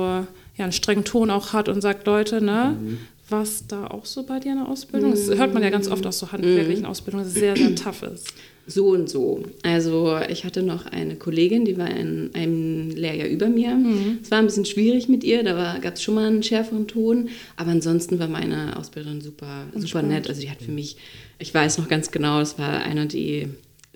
ja, 0.56 0.64
einen 0.64 0.73
strengen 0.73 1.04
Ton 1.04 1.30
auch 1.30 1.52
hat 1.54 1.68
und 1.70 1.80
sagt, 1.80 2.06
Leute, 2.06 2.42
ne, 2.44 2.76
Mhm. 2.78 2.99
was 3.30 3.66
da 3.66 3.87
auch 3.87 4.04
so 4.04 4.25
bei 4.25 4.40
dir 4.40 4.52
in 4.52 4.59
der 4.59 4.68
Ausbildung? 4.68 5.12
Das 5.12 5.26
hört 5.30 5.54
man 5.54 5.62
ja 5.62 5.70
ganz 5.70 5.88
oft 5.88 6.04
aus 6.04 6.18
so 6.18 6.32
handwerklichen 6.32 6.82
Mhm. 6.82 6.88
Ausbildungen, 6.90 7.25
dass 7.25 7.32
es 7.32 7.38
sehr, 7.40 7.56
sehr 7.56 7.75
tough 7.76 8.02
ist. 8.02 8.35
So 8.70 8.88
und 8.88 9.10
so. 9.10 9.42
Also 9.62 10.18
ich 10.28 10.44
hatte 10.44 10.62
noch 10.62 10.86
eine 10.86 11.16
Kollegin, 11.16 11.64
die 11.64 11.76
war 11.76 11.90
in 11.90 12.30
einem 12.34 12.90
Lehrjahr 12.90 13.28
über 13.28 13.48
mir. 13.48 13.76
Es 14.22 14.30
war 14.30 14.38
ein 14.38 14.46
bisschen 14.46 14.64
schwierig 14.64 15.08
mit 15.08 15.24
ihr, 15.24 15.42
da 15.42 15.78
gab 15.80 15.94
es 15.94 16.02
schon 16.02 16.14
mal 16.14 16.26
einen 16.28 16.42
schärferen 16.42 16.86
Ton. 16.86 17.30
Aber 17.56 17.72
ansonsten 17.72 18.18
war 18.20 18.28
meine 18.28 18.76
Ausbilderin 18.76 19.20
super, 19.20 19.64
super 19.74 20.02
nett. 20.02 20.28
Also 20.28 20.40
die 20.40 20.50
hat 20.50 20.62
für 20.62 20.70
mich, 20.70 20.96
ich 21.40 21.52
weiß 21.52 21.78
noch 21.78 21.88
ganz 21.88 22.12
genau, 22.12 22.40
es 22.40 22.58
war 22.58 22.82
eine, 22.82 23.06
die 23.06 23.48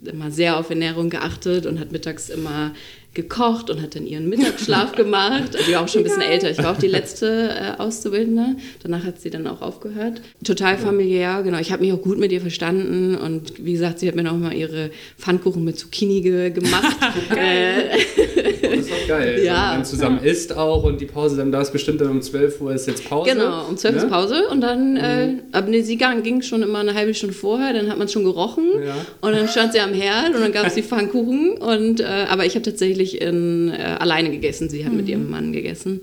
immer 0.05 0.31
sehr 0.31 0.59
auf 0.59 0.71
Ernährung 0.71 1.09
geachtet 1.09 1.67
und 1.67 1.79
hat 1.79 1.93
mittags 1.93 2.29
immer 2.29 2.75
gekocht 3.15 3.71
und 3.71 3.81
hat 3.81 3.95
dann 3.95 4.07
ihren 4.07 4.29
Mittagsschlaf 4.29 4.93
gemacht. 4.97 5.55
Also 5.55 5.67
die 5.67 5.75
war 5.75 5.83
auch 5.83 5.89
schon 5.89 6.01
ein 6.01 6.05
bisschen 6.05 6.23
älter. 6.23 6.51
Ich 6.51 6.59
war 6.59 6.73
auch 6.73 6.79
die 6.79 6.89
letzte 6.89 7.51
äh, 7.51 7.81
Auszubildende. 7.81 8.57
Danach 8.83 9.05
hat 9.05 9.21
sie 9.21 9.31
dann 9.31 9.47
auch 9.47 9.63
aufgehört. 9.63 10.21
Total 10.45 10.77
familiär, 10.77 11.43
genau. 11.43 11.59
Ich 11.59 11.73
habe 11.73 11.83
mich 11.83 11.93
auch 11.93 12.03
gut 12.03 12.19
mit 12.19 12.33
ihr 12.33 12.41
verstanden 12.41 13.15
und 13.15 13.65
wie 13.65 13.73
gesagt, 13.73 14.01
sie 14.01 14.09
hat 14.09 14.15
mir 14.15 14.25
noch 14.25 14.37
mal 14.37 14.53
ihre 14.53 14.91
Pfannkuchen 15.19 15.65
mit 15.65 15.79
Zucchini 15.79 16.21
ge 16.21 16.51
gemacht. 16.51 16.97
äh, 17.37 18.34
Das 18.63 18.73
ist 18.81 18.91
doch 18.91 19.09
geil. 19.09 19.41
Ja. 19.45 19.71
Wenn 19.71 19.79
man 19.79 19.85
zusammen 19.85 20.19
isst 20.23 20.57
auch 20.57 20.85
und 20.85 21.01
die 21.01 21.07
Pause 21.07 21.37
dann 21.37 21.51
da 21.53 21.61
ist 21.61 21.73
bestimmt 21.73 22.01
dann 22.01 22.11
um 22.11 22.23
12 22.23 22.61
Uhr 22.61 22.75
ist 22.75 22.87
jetzt 22.87 23.09
Pause. 23.09 23.31
genau, 23.31 23.67
um 23.69 23.77
12 23.77 23.95
Ne? 23.95 24.03
ist 24.03 24.09
Pause 24.11 24.49
und 24.51 24.61
dann, 24.61 24.97
äh, 24.97 25.29
aber 25.53 25.69
nee, 25.69 25.83
sie 25.83 25.97
ging 25.97 26.43
schon 26.43 26.63
immer 26.63 26.79
eine 26.81 26.95
halbe 26.95 27.15
Stunde 27.15 27.35
vorher, 27.35 27.73
dann 27.73 27.89
hat 27.91 27.99
man 27.99 28.09
schon 28.09 28.25
gerochen 28.25 28.65
Ja. 28.85 28.95
und 29.21 29.33
dann 29.33 29.49
stand 29.49 29.73
sie 29.73 29.81
am 29.81 29.93
Herd 29.95 30.35
und 30.35 30.41
dann 30.41 30.53
gab 30.53 30.67
es 30.67 30.75
die 30.75 30.83
Pfannkuchen 30.85 31.53
und, 31.59 32.01
äh, 32.01 32.05
aber 32.29 32.45
ich 32.47 32.55
habe 32.55 32.63
tatsächlich 32.65 33.21
in, 33.21 33.71
äh, 33.71 33.97
alleine 33.99 34.31
gegessen, 34.31 34.69
sie 34.69 34.85
hat 34.85 34.93
mit 34.93 35.09
ihrem 35.09 35.31
Mann 35.31 35.53
gegessen. 35.53 36.01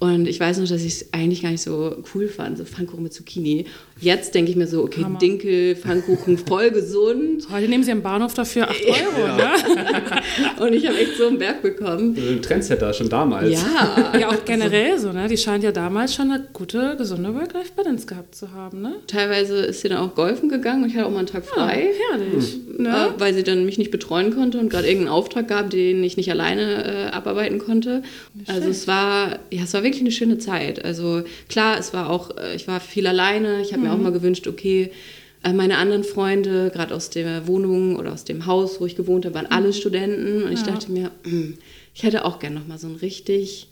Und 0.00 0.26
ich 0.28 0.38
weiß 0.38 0.58
noch, 0.58 0.68
dass 0.68 0.82
ich 0.82 0.92
es 0.94 1.12
eigentlich 1.14 1.40
gar 1.42 1.50
nicht 1.50 1.62
so 1.62 1.96
cool 2.14 2.26
fand, 2.28 2.58
so 2.58 2.64
Pfannkuchen 2.64 3.02
mit 3.04 3.14
Zucchini. 3.14 3.64
Jetzt 4.00 4.34
denke 4.34 4.50
ich 4.50 4.56
mir 4.56 4.66
so, 4.66 4.82
okay, 4.82 5.04
Hammer. 5.04 5.18
Dinkel, 5.18 5.76
Pfannkuchen, 5.76 6.36
voll 6.38 6.70
gesund. 6.70 7.46
Heute 7.52 7.68
nehmen 7.68 7.84
sie 7.84 7.92
am 7.92 8.02
Bahnhof 8.02 8.34
dafür 8.34 8.68
8 8.68 8.76
Euro, 8.86 9.36
ne? 9.36 9.50
Und 10.66 10.72
ich 10.74 10.86
habe 10.86 10.98
echt 10.98 11.16
so 11.16 11.28
einen 11.28 11.38
Berg 11.38 11.62
bekommen. 11.62 12.16
Ein 12.16 12.42
Trendsetter 12.42 12.92
schon 12.92 13.08
damals. 13.08 13.50
Ja, 13.52 14.12
Ja, 14.20 14.28
auch 14.30 14.44
generell 14.44 14.98
so, 14.98 15.12
ne? 15.12 15.28
Die 15.28 15.36
scheint 15.36 15.62
ja 15.64 15.70
damals 15.72 16.14
schon 16.14 16.30
eine 16.30 16.46
gute, 16.52 16.96
gesunde 16.96 17.34
Work-Life-Balance 17.34 18.06
gehabt 18.06 18.34
zu 18.34 18.52
haben, 18.52 18.82
ne? 18.82 18.96
teilweise 19.06 19.58
ist 19.58 19.80
sie 19.82 19.88
dann 19.88 19.98
auch 19.98 20.14
golfen 20.14 20.48
gegangen 20.48 20.82
und 20.82 20.90
ich 20.90 20.96
hatte 20.96 21.06
auch 21.06 21.10
mal 21.10 21.18
einen 21.18 21.26
Tag 21.28 21.44
frei. 21.46 21.88
Herrlich. 22.10 22.56
äh, 22.78 22.82
Ne? 22.82 23.14
weil 23.18 23.32
sie 23.34 23.44
dann 23.44 23.64
mich 23.64 23.78
nicht 23.78 23.92
betreuen 23.92 24.34
konnte 24.34 24.58
und 24.58 24.68
gerade 24.68 24.86
irgendeinen 24.88 25.14
Auftrag 25.14 25.46
gab, 25.48 25.70
den 25.70 26.02
ich 26.02 26.16
nicht 26.16 26.30
alleine 26.30 27.06
äh, 27.10 27.10
abarbeiten 27.12 27.58
konnte. 27.58 28.02
Also 28.46 28.68
es 28.68 28.88
war, 28.88 29.38
ja, 29.50 29.62
es 29.62 29.72
war 29.74 29.84
wirklich 29.84 30.00
eine 30.02 30.10
schöne 30.10 30.38
Zeit. 30.38 30.84
Also 30.84 31.22
klar, 31.48 31.78
es 31.78 31.94
war 31.94 32.10
auch, 32.10 32.36
äh, 32.36 32.56
ich 32.56 32.66
war 32.66 32.80
viel 32.80 33.06
alleine. 33.06 33.62
Ich 33.62 33.72
habe 33.72 33.83
mir 33.84 33.92
auch 33.92 33.98
mal 33.98 34.12
gewünscht, 34.12 34.46
okay, 34.46 34.90
äh, 35.42 35.52
meine 35.52 35.76
anderen 35.76 36.04
Freunde, 36.04 36.70
gerade 36.72 36.94
aus 36.94 37.10
der 37.10 37.46
Wohnung 37.46 37.96
oder 37.96 38.12
aus 38.12 38.24
dem 38.24 38.46
Haus, 38.46 38.80
wo 38.80 38.86
ich 38.86 38.96
gewohnt 38.96 39.24
habe, 39.26 39.34
waren 39.34 39.46
alle 39.46 39.72
Studenten 39.72 40.42
und 40.42 40.52
ich 40.52 40.62
dachte 40.62 40.90
mir, 40.90 41.10
hm, 41.24 41.58
ich 41.94 42.02
hätte 42.02 42.24
auch 42.24 42.38
gern 42.38 42.54
noch 42.54 42.66
mal 42.66 42.78
so 42.78 42.88
ein 42.88 42.96
richtig 42.96 43.68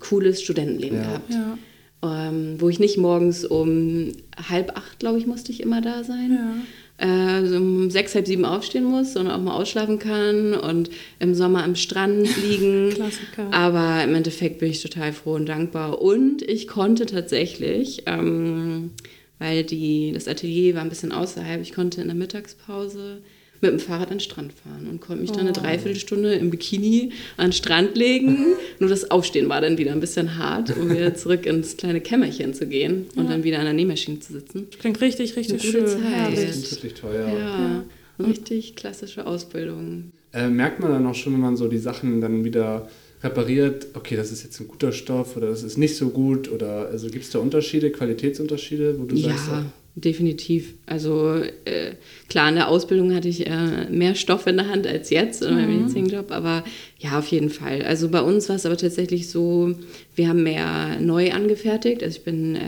cooles 0.00 0.42
Studentenleben 0.42 0.98
gehabt. 0.98 1.32
Ja. 1.32 1.58
Ähm, 2.02 2.56
wo 2.58 2.68
ich 2.68 2.78
nicht 2.78 2.98
morgens 2.98 3.46
um 3.46 4.12
halb 4.50 4.76
acht, 4.76 4.98
glaube 4.98 5.18
ich, 5.18 5.26
musste 5.26 5.52
ich 5.52 5.62
immer 5.62 5.80
da 5.80 6.04
sein. 6.04 6.66
Äh, 6.98 7.46
so 7.46 7.56
um 7.56 7.90
sechs, 7.90 8.14
halb 8.14 8.26
sieben 8.26 8.44
aufstehen 8.44 8.84
muss, 8.84 9.14
sondern 9.14 9.34
auch 9.34 9.42
mal 9.42 9.54
ausschlafen 9.54 9.98
kann 9.98 10.54
und 10.54 10.90
im 11.18 11.34
Sommer 11.34 11.64
am 11.64 11.76
Strand 11.76 12.28
liegen. 12.48 12.90
Klassiker. 12.90 13.52
Aber 13.52 14.04
im 14.04 14.14
Endeffekt 14.14 14.58
bin 14.58 14.70
ich 14.70 14.82
total 14.82 15.12
froh 15.12 15.34
und 15.34 15.46
dankbar. 15.46 16.02
Und 16.02 16.42
ich 16.42 16.68
konnte 16.68 17.06
tatsächlich, 17.06 18.02
ähm, 18.06 18.90
weil 19.38 19.64
die, 19.64 20.12
das 20.12 20.28
Atelier 20.28 20.74
war 20.74 20.82
ein 20.82 20.88
bisschen 20.88 21.12
außerhalb, 21.12 21.60
ich 21.60 21.72
konnte 21.72 22.00
in 22.00 22.08
der 22.08 22.16
Mittagspause 22.16 23.18
mit 23.60 23.72
dem 23.72 23.78
Fahrrad 23.80 24.10
an 24.10 24.14
den 24.14 24.20
Strand 24.20 24.52
fahren 24.52 24.88
und 24.90 25.00
konnte 25.00 25.22
mich 25.22 25.30
dann 25.30 25.40
eine 25.40 25.52
Dreiviertelstunde 25.52 26.34
im 26.34 26.50
Bikini 26.50 27.12
an 27.36 27.46
den 27.46 27.52
Strand 27.52 27.96
legen. 27.96 28.36
Nur 28.78 28.90
das 28.90 29.10
Aufstehen 29.10 29.48
war 29.48 29.60
dann 29.60 29.78
wieder 29.78 29.92
ein 29.92 30.00
bisschen 30.00 30.38
hart, 30.38 30.76
um 30.76 30.90
wieder 30.90 31.14
zurück 31.16 31.46
ins 31.46 31.76
kleine 31.76 32.00
Kämmerchen 32.00 32.52
zu 32.52 32.66
gehen 32.66 33.06
und 33.16 33.30
dann 33.30 33.42
wieder 33.42 33.58
an 33.58 33.64
der 33.64 33.72
Nähmaschine 33.72 34.20
zu 34.20 34.32
sitzen. 34.34 34.68
Klingt 34.78 35.00
richtig, 35.00 35.36
richtig 35.36 35.62
Eine 35.62 35.72
gute 35.72 35.88
schön. 35.88 36.02
Zeit. 36.02 36.32
Das 36.32 36.56
ist 36.56 36.72
wirklich 36.72 36.94
teuer. 36.94 37.28
Ja, 37.28 37.84
eine 38.18 38.28
richtig 38.28 38.76
klassische 38.76 39.26
Ausbildung. 39.26 40.12
Äh, 40.32 40.48
merkt 40.48 40.80
man 40.80 40.90
dann 40.90 41.06
auch 41.06 41.14
schon, 41.14 41.32
wenn 41.32 41.40
man 41.40 41.56
so 41.56 41.68
die 41.68 41.78
Sachen 41.78 42.20
dann 42.20 42.44
wieder 42.44 42.88
repariert, 43.24 43.88
okay, 43.94 44.16
das 44.16 44.30
ist 44.30 44.44
jetzt 44.44 44.60
ein 44.60 44.68
guter 44.68 44.92
Stoff 44.92 45.36
oder 45.36 45.48
das 45.48 45.62
ist 45.62 45.78
nicht 45.78 45.96
so 45.96 46.10
gut 46.10 46.50
oder 46.50 46.88
also 46.88 47.08
gibt 47.08 47.24
es 47.24 47.30
da 47.30 47.38
Unterschiede, 47.38 47.90
Qualitätsunterschiede, 47.90 49.00
wo 49.00 49.04
du 49.04 49.16
sagst, 49.16 49.48
Ja, 49.48 49.64
definitiv. 49.94 50.74
Also 50.86 51.36
äh, 51.64 51.92
klar, 52.28 52.50
in 52.50 52.56
der 52.56 52.68
Ausbildung 52.68 53.14
hatte 53.14 53.28
ich 53.28 53.46
äh, 53.46 53.88
mehr 53.90 54.14
Stoff 54.14 54.46
in 54.46 54.58
der 54.58 54.68
Hand 54.68 54.86
als 54.86 55.08
jetzt 55.08 55.42
in 55.42 55.54
meinem 55.54 55.78
Medizinjob, 55.78 56.30
aber 56.30 56.64
ja, 56.98 57.18
auf 57.18 57.26
jeden 57.28 57.50
Fall. 57.50 57.82
Also 57.82 58.10
bei 58.10 58.20
uns 58.20 58.48
war 58.48 58.56
es 58.56 58.66
aber 58.66 58.76
tatsächlich 58.76 59.30
so, 59.30 59.74
wir 60.14 60.28
haben 60.28 60.42
mehr 60.42 61.00
neu 61.00 61.32
angefertigt. 61.32 62.02
Also 62.02 62.18
ich 62.18 62.24
bin 62.24 62.56
äh, 62.56 62.58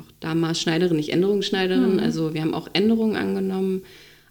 auch 0.00 0.12
damals 0.20 0.60
Schneiderin, 0.60 0.96
nicht 0.96 1.12
Änderungsschneiderin. 1.12 1.98
Also 1.98 2.34
wir 2.34 2.40
haben 2.40 2.54
auch 2.54 2.68
Änderungen 2.72 3.16
angenommen, 3.16 3.82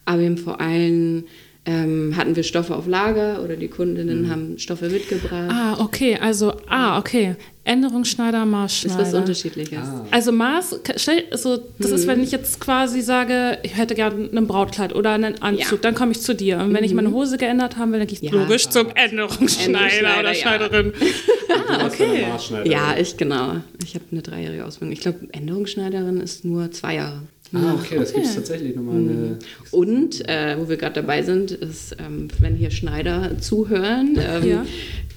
aber 0.06 0.22
wir 0.22 0.28
haben 0.28 0.38
vor 0.38 0.62
allem 0.62 1.26
ähm, 1.66 2.14
hatten 2.18 2.36
wir 2.36 2.44
Stoffe 2.44 2.76
auf 2.76 2.88
Lager 2.88 3.42
oder 3.44 3.56
die 3.56 3.70
Kundinnen 3.70 4.30
haben 4.30 4.60
Stoffe 4.60 4.90
mitgebracht. 4.90 5.50
Ah, 5.50 5.78
okay, 5.80 6.18
also, 6.20 6.54
ah, 6.68 7.00
okay. 7.00 7.36
Änderungsschneider, 7.66 8.44
ist 8.44 8.50
Maßschneider. 8.50 9.00
was 9.02 9.14
Unterschiedliches. 9.14 9.80
Also 10.12 10.34
Maß, 10.34 10.82
stell, 10.98 11.24
also 11.32 11.60
das 11.80 11.92
ist, 11.92 12.08
wenn 12.08 12.22
ich 12.22 12.32
jetzt 12.32 12.60
quasi 12.60 13.00
sage, 13.02 13.58
ich 13.64 13.78
hätte 13.78 13.96
gerne 13.96 14.30
ein 14.36 14.48
Brautkleid 14.48 14.94
oder 14.94 15.12
einen 15.12 15.42
Anzug, 15.42 15.72
Ja. 15.72 15.78
dann 15.82 15.96
komme 15.96 16.12
ich 16.12 16.20
zu 16.20 16.36
dir. 16.36 16.58
Und 16.58 16.74
wenn 16.74 16.84
ich 16.84 16.94
meine 16.94 17.12
Hose 17.12 17.38
geändert 17.38 17.78
haben 17.78 17.94
will, 17.94 18.00
dann 18.00 18.08
gehe 18.10 18.18
ich 18.22 18.30
Ja. 18.30 18.32
logisch 18.38 18.68
zum 18.68 18.88
Änderungsschneider 18.94 20.20
oder 20.20 20.30
ja. 20.30 20.34
Schneiderin. 20.34 20.92
dann 21.48 21.80
eine 21.80 22.28
Maßschneiderin. 22.28 22.72
Ja, 22.72 22.96
ich 23.00 23.16
genau. 23.16 23.62
Ich 23.82 23.96
habe 23.96 24.04
eine 24.12 24.22
dreijährige 24.22 24.66
Ausbildung. 24.66 24.92
Ich 24.92 25.00
glaube, 25.00 25.20
Änderungsschneiderin 25.32 26.20
ist 26.20 26.44
nur 26.44 26.70
zwei 26.72 26.96
Jahre. 26.96 27.22
Ah, 27.54 27.76
okay, 27.80 27.98
das 28.00 28.14
gibt 28.14 28.26
es 28.26 28.34
tatsächlich 28.36 28.76
nochmal 28.76 28.96
eine. 28.96 29.38
Und 29.72 30.28
äh, 30.28 30.58
wo 30.60 30.68
wir 30.70 30.78
gerade 30.78 30.96
dabei 30.96 31.22
sind, 31.22 31.52
ist, 31.52 31.96
ähm, 32.04 32.28
wenn 32.40 32.56
hier 32.56 32.72
Schneider 32.72 33.38
zuhören, 33.40 34.18
ähm, 34.20 34.44
Ja. 34.50 34.66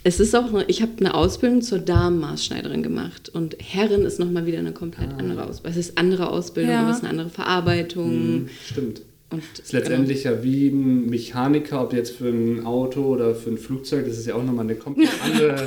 es 0.05 0.21
ist 0.21 0.37
auch, 0.37 0.51
ich 0.67 0.83
habe 0.83 0.93
eine 1.01 1.15
Ausbildung 1.15 1.63
zur 1.63 1.79
Damenmaßschneiderin 1.79 2.83
gemacht 2.83 3.31
und 3.31 3.57
Herrin 3.59 4.03
ist 4.03 4.19
nochmal 4.21 4.45
wieder 4.45 4.59
eine 4.59 4.73
komplett 4.73 5.11
andere 5.19 5.45
Ausbildung. 5.45 5.79
Es 5.81 5.89
ist 5.89 5.97
andere 5.99 6.29
Ausbildung, 6.29 6.73
Ja. 6.73 6.81
aber 6.83 6.91
es 6.91 6.97
ist 6.99 7.03
eine 7.05 7.11
andere 7.11 7.31
Verarbeitung. 7.31 8.49
Stimmt. 8.71 9.01
Und 9.29 9.43
Ist 9.61 9.73
letztendlich 9.73 10.23
ja 10.23 10.45
wie 10.45 10.69
ein 10.69 11.07
Mechaniker, 11.07 11.83
ob 11.83 11.93
jetzt 11.93 12.17
für 12.17 12.29
ein 12.29 12.65
Auto 12.65 13.03
oder 13.07 13.35
für 13.35 13.51
ein 13.51 13.59
Flugzeug, 13.59 14.07
das 14.07 14.19
ist 14.19 14.27
ja 14.27 14.37
auch 14.37 14.45
nochmal 14.45 14.65
eine 14.67 14.77
komplett 14.77 15.11
andere. 15.21 15.67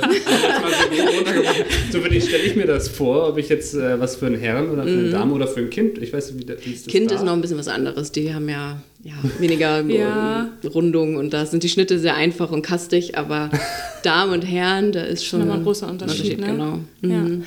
so 1.92 1.98
stelle 2.00 2.42
ich 2.42 2.56
mir 2.56 2.66
das 2.66 2.88
vor, 2.88 3.28
ob 3.28 3.36
ich 3.38 3.50
jetzt 3.50 3.74
äh, 3.74 4.00
was 4.00 4.16
für 4.16 4.26
einen 4.26 4.38
Herrn 4.38 4.70
oder 4.70 4.84
für 4.84 4.88
eine 4.90 5.10
Dame 5.10 5.34
oder 5.34 5.46
für 5.46 5.60
ein 5.60 5.68
Kind, 5.68 5.98
ich 5.98 6.10
weiß 6.12 6.32
nicht, 6.32 6.40
wie, 6.40 6.44
das- 6.46 6.64
wie 6.64 6.70
ist 6.72 6.86
das 6.86 6.92
Kind 6.92 7.10
da? 7.10 7.16
ist 7.16 7.24
noch 7.24 7.32
ein 7.34 7.40
bisschen 7.42 7.58
was 7.58 7.68
anderes. 7.68 8.12
Die 8.12 8.32
haben 8.32 8.48
ja, 8.48 8.80
ja 9.02 9.12
weniger 9.38 9.80
Ja. 9.88 10.50
Rundung 10.74 11.16
und 11.16 11.32
da 11.34 11.44
sind 11.44 11.62
die 11.62 11.68
Schnitte 11.68 11.98
sehr 11.98 12.14
einfach 12.14 12.50
und 12.52 12.62
kastig, 12.62 13.18
aber 13.18 13.50
Damen 14.02 14.32
und 14.32 14.42
Herren, 14.42 14.92
da 14.92 15.02
ist 15.02 15.24
schon 15.26 15.40
Nochmal 15.40 15.58
ein 15.58 15.64
großer 15.64 15.86
Unterschied, 15.88 16.40
ne? 16.40 16.46
Genau. 16.46 16.78
Ja. 17.02 17.08
Mhm. 17.20 17.44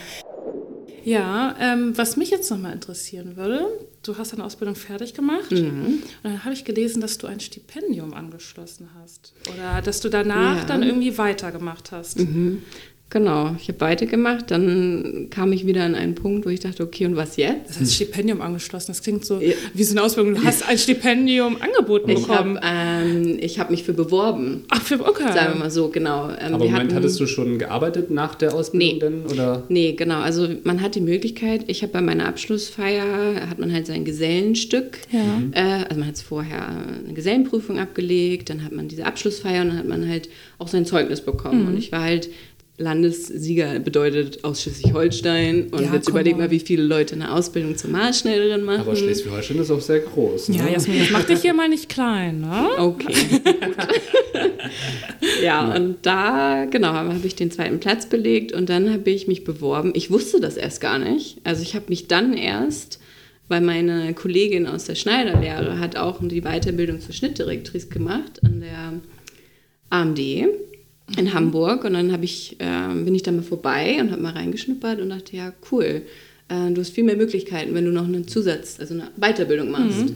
Ja, 1.06 1.56
ähm, 1.60 1.94
was 1.96 2.18
mich 2.18 2.30
jetzt 2.30 2.50
nochmal 2.52 2.74
interessieren 2.74 3.36
würde, 3.36 3.66
du 4.04 4.18
hast 4.18 4.34
deine 4.34 4.44
Ausbildung 4.44 4.76
fertig 4.76 5.14
gemacht 5.14 5.52
Mhm. 5.52 5.86
und 5.86 6.04
dann 6.24 6.44
habe 6.44 6.54
ich 6.54 6.66
gelesen, 6.66 7.02
dass 7.02 7.18
du 7.18 7.28
ein 7.28 7.40
Stipendium 7.40 8.14
angeschlossen 8.14 8.90
hast 9.02 9.34
oder 9.54 9.82
dass 9.82 10.00
du 10.02 10.10
danach 10.10 10.58
Ja. 10.58 10.66
dann 10.66 10.84
irgendwie 10.84 11.18
weitergemacht 11.18 11.92
hast. 11.92 12.20
Mhm. 12.20 12.62
Genau, 13.14 13.56
ich 13.62 13.68
habe 13.68 13.80
weitergemacht, 13.80 14.50
dann 14.50 15.28
kam 15.30 15.54
ich 15.54 15.68
wieder 15.68 15.84
an 15.84 15.94
einen 15.94 16.16
Punkt, 16.16 16.48
wo 16.48 16.50
ich 16.50 16.62
dachte, 16.62 16.82
okay, 16.82 17.06
und 17.06 17.16
was 17.16 17.38
jetzt? 17.38 17.70
Das 17.70 17.80
heißt 17.80 17.94
Stipendium 17.94 18.42
angeschlossen. 18.42 18.88
Das 18.88 19.04
klingt 19.04 19.24
so 19.24 19.40
Ja. 19.40 19.54
wie 19.76 19.84
so 19.84 19.92
eine 19.94 20.02
Ausbildung. 20.02 20.34
Du 20.34 20.44
hast 20.44 20.68
ein 20.68 20.80
Stipendium 20.80 21.58
angeboten 21.62 22.10
Ich 22.10 22.28
habe 22.28 22.54
bekommen. 22.56 22.60
ähm, 22.64 23.38
ich 23.40 23.60
hab 23.60 23.70
mich 23.70 23.84
für 23.84 23.94
beworben, 23.94 24.64
Ach, 24.70 24.82
für, 24.82 25.00
okay. 25.08 25.32
sagen 25.32 25.54
wir 25.54 25.60
mal 25.60 25.70
so, 25.70 25.90
genau. 25.90 26.24
Ähm, 26.30 26.56
Aber 26.56 26.64
wir 26.64 26.72
Moment, 26.72 26.76
hatten- 26.76 26.96
hattest 26.96 27.20
du 27.20 27.28
schon 27.28 27.60
gearbeitet 27.60 28.10
nach 28.10 28.34
der 28.34 28.56
Ausbildung 28.56 28.94
Nee. 28.94 29.00
denn? 29.00 29.26
Oder? 29.32 29.64
Nee, 29.70 29.94
genau. 29.94 30.22
Also 30.22 30.48
man 30.64 30.82
hat 30.82 30.96
die 30.96 31.02
Möglichkeit, 31.02 31.66
ich 31.68 31.84
habe 31.84 31.94
bei 31.94 32.02
meiner 32.02 32.28
Abschlussfeier, 32.28 33.48
hat 33.48 33.60
man 33.60 33.72
halt 33.72 33.86
sein 33.86 34.06
Gesellenstück. 34.06 34.98
Ja. 35.12 35.20
Äh, 35.52 35.84
also 35.84 36.00
man 36.00 36.08
hat 36.08 36.18
vorher 36.18 36.68
eine 37.06 37.14
Gesellenprüfung 37.14 37.78
abgelegt, 37.78 38.50
dann 38.50 38.64
hat 38.66 38.72
man 38.72 38.88
diese 38.88 39.06
Abschlussfeier 39.06 39.62
und 39.62 39.68
dann 39.70 39.78
hat 39.78 39.88
man 39.88 40.10
halt 40.10 40.30
auch 40.58 40.68
sein 40.68 40.88
Zeugnis 40.88 41.22
bekommen. 41.22 41.68
Und 41.68 41.78
ich 41.78 41.92
war 41.92 42.02
halt 42.02 42.30
Landessieger, 42.84 43.80
bedeutet 43.80 44.44
aus 44.44 44.62
Schleswig-Holstein. 44.62 45.70
Und 45.72 45.82
Ja, 45.82 45.94
jetzt 45.94 46.10
überleg 46.10 46.38
mal, 46.38 46.52
wie 46.52 46.60
viele 46.60 46.84
Leute 46.84 47.16
eine 47.16 47.34
Ausbildung 47.34 47.78
zur 47.78 47.90
Maßschneiderin 47.90 48.64
machen. 48.64 48.82
Aber 48.82 48.96
Schleswig-Holstein 48.96 49.60
ist 49.60 49.72
auch 49.72 49.82
sehr 49.82 50.02
groß. 50.02 50.50
Ne? 50.50 50.58
Ja, 50.58 50.68
Jasmin, 50.68 51.00
das 51.00 51.12
macht 51.12 51.30
dich 51.30 51.42
hier 51.42 51.54
mal 51.54 51.70
nicht 51.70 51.90
klein, 51.90 52.42
ne? 52.42 52.70
Okay. 52.78 53.14
ja, 55.44 55.76
und 55.76 55.98
da, 56.04 56.66
genau, 56.66 56.94
habe 56.94 57.26
ich 57.26 57.36
den 57.36 57.52
zweiten 57.52 57.80
Platz 57.80 58.08
belegt 58.08 58.52
und 58.52 58.70
dann 58.70 58.92
habe 58.92 59.10
ich 59.10 59.28
mich 59.28 59.44
beworben. 59.44 59.92
Ich 59.96 60.12
wusste 60.12 60.40
das 60.40 60.58
erst 60.58 60.82
gar 60.82 61.00
nicht. 61.00 61.38
Also 61.44 61.62
ich 61.62 61.76
habe 61.76 61.86
mich 61.90 62.08
dann 62.08 62.36
erst, 62.36 63.00
weil 63.48 63.62
meine 63.62 64.14
Kollegin 64.14 64.68
aus 64.68 64.86
der 64.86 64.96
Schneiderlehre 64.96 65.80
hat 65.80 65.96
auch 65.96 66.20
die 66.22 66.42
Weiterbildung 66.42 67.00
zur 67.00 67.14
Schnittdirektrice 67.14 67.88
gemacht 67.88 68.42
an 68.44 68.62
der 68.62 68.94
AMD 69.90 70.20
in 71.18 71.34
Hamburg 71.34 71.84
und 71.84 71.94
dann 71.94 72.12
habe 72.12 72.26
ich, 72.26 72.56
ähm, 72.60 73.06
bin 73.06 73.14
ich 73.14 73.24
da 73.24 73.32
mal 73.32 73.44
vorbei 73.44 73.98
und 74.00 74.12
habe 74.12 74.22
mal 74.22 74.34
reingeschnuppert 74.34 75.00
und 75.02 75.10
dachte, 75.10 75.36
ja, 75.36 75.54
cool, 75.72 76.04
äh, 76.50 76.72
du 76.72 76.82
hast 76.82 76.92
viel 76.92 77.04
mehr 77.04 77.18
Möglichkeiten, 77.18 77.74
wenn 77.74 77.86
du 77.86 77.92
noch 77.92 78.06
einen 78.06 78.28
Zusatz, 78.28 78.80
also 78.80 78.94
eine 78.94 79.10
Weiterbildung 79.18 79.72
machst. 79.72 80.14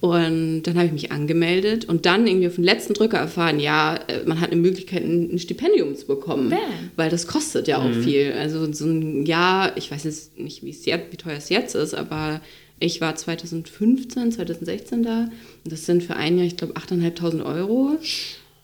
Und 0.00 0.62
dann 0.62 0.76
habe 0.76 0.86
ich 0.86 0.92
mich 0.92 1.12
angemeldet 1.12 1.84
und 1.84 2.06
dann 2.06 2.26
irgendwie 2.26 2.46
auf 2.46 2.54
den 2.54 2.64
letzten 2.64 2.94
Drücker 2.94 3.18
erfahren, 3.18 3.60
ja, 3.60 3.96
äh, 3.96 4.24
man 4.24 4.40
hat 4.40 4.50
eine 4.50 4.60
Möglichkeit, 4.60 5.04
ein 5.04 5.38
Stipendium 5.38 5.94
zu 5.94 6.06
bekommen. 6.06 6.48
Bam. 6.48 6.58
Weil 6.96 7.10
das 7.10 7.26
kostet 7.26 7.68
ja 7.68 7.78
auch 7.78 7.92
viel. 7.92 8.32
Also 8.32 8.72
so 8.72 8.86
ein 8.86 9.26
Jahr, 9.26 9.76
ich 9.76 9.90
weiß 9.90 10.04
jetzt 10.04 10.38
nicht, 10.38 10.64
wie, 10.64 10.70
es 10.70 10.86
jetzt, 10.86 11.12
wie 11.12 11.16
teuer 11.16 11.36
es 11.36 11.50
jetzt 11.50 11.74
ist, 11.74 11.94
aber 11.94 12.40
ich 12.78 13.02
war 13.02 13.14
2015, 13.14 14.32
2016 14.32 15.02
da 15.02 15.28
und 15.64 15.70
das 15.70 15.84
sind 15.84 16.02
für 16.02 16.16
ein 16.16 16.38
Jahr, 16.38 16.46
ich 16.46 16.56
glaube, 16.56 16.74
8.500 16.74 17.44
Euro. 17.44 17.98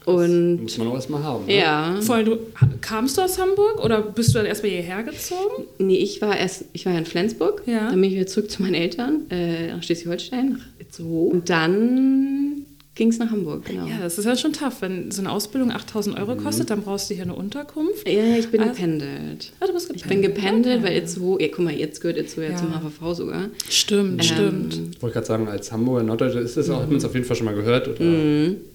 Und 0.06 0.62
Muss 0.62 0.78
man 0.78 0.86
auch 0.88 0.94
erstmal 0.94 1.22
haben. 1.24 1.46
Ne? 1.46 1.58
ja, 1.58 1.98
Vor 2.00 2.14
allem, 2.14 2.26
du 2.26 2.38
kamst 2.80 3.18
du 3.18 3.22
aus 3.22 3.38
Hamburg 3.40 3.84
oder 3.84 4.02
bist 4.02 4.30
du 4.30 4.34
dann 4.38 4.46
erstmal 4.46 4.70
hierher 4.70 5.02
gezogen? 5.02 5.64
nee, 5.78 5.96
ich 5.96 6.22
war 6.22 6.36
erst, 6.36 6.64
ich 6.72 6.86
war 6.86 6.92
ja 6.92 6.98
in 7.00 7.06
Flensburg, 7.06 7.62
Ja. 7.66 7.90
dann 7.90 8.00
bin 8.00 8.04
ich 8.10 8.14
wieder 8.16 8.26
zurück 8.28 8.48
zu 8.50 8.62
meinen 8.62 8.74
Eltern, 8.74 9.22
äh, 9.30 9.68
nach 9.72 9.82
Schleswig-Holstein, 9.82 10.50
nach 10.50 10.66
Itzehoe. 10.78 11.30
Und 11.30 11.50
dann 11.50 12.65
ging 12.96 13.10
es 13.10 13.18
nach 13.18 13.30
Hamburg, 13.30 13.64
genau. 13.66 13.86
Ja, 13.86 13.98
das 14.00 14.18
ist 14.18 14.24
ja 14.24 14.34
schon 14.36 14.52
tough. 14.52 14.80
Wenn 14.80 15.10
so 15.12 15.20
eine 15.22 15.30
Ausbildung 15.30 15.70
8000 15.70 16.18
Euro 16.18 16.34
kostet, 16.34 16.70
dann 16.70 16.82
brauchst 16.82 17.08
du 17.08 17.14
hier 17.14 17.22
eine 17.24 17.34
Unterkunft. 17.34 18.08
Ja, 18.08 18.36
ich 18.36 18.48
bin 18.48 18.60
Also- 18.62 18.72
gependelt. 18.72 19.52
Ah, 19.60 19.66
du 19.66 19.72
bist 19.74 19.92
Ich 19.94 20.04
bin 20.04 20.22
gependelt, 20.22 20.78
Okay. 20.80 20.88
weil 20.88 20.96
Itzehoe, 21.02 21.40
ja, 21.40 21.48
guck 21.54 21.64
mal, 21.66 21.74
jetzt 21.74 22.00
gehört 22.00 22.16
Itzehoe 22.18 22.46
ja, 22.46 22.50
Ja. 22.52 22.56
zum 22.56 22.74
HVV 22.74 23.14
sogar. 23.14 23.48
Stimmt, 23.68 24.24
stimmt. 24.24 24.74
Ähm, 24.76 24.90
Ich 24.94 25.02
wollte 25.02 25.14
gerade 25.14 25.26
sagen, 25.26 25.46
als 25.46 25.70
Hamburger 25.70 26.02
Norddeutscher 26.02 26.40
ist 26.40 26.56
das 26.56 26.68
auch, 26.70 26.80
hat 26.80 26.88
man 26.88 26.96
es 26.96 27.04
auf 27.04 27.14
jeden 27.14 27.26
Fall 27.26 27.36
schon 27.36 27.44
mal 27.46 27.54
gehört. 27.54 27.86
Oder? 27.86 28.04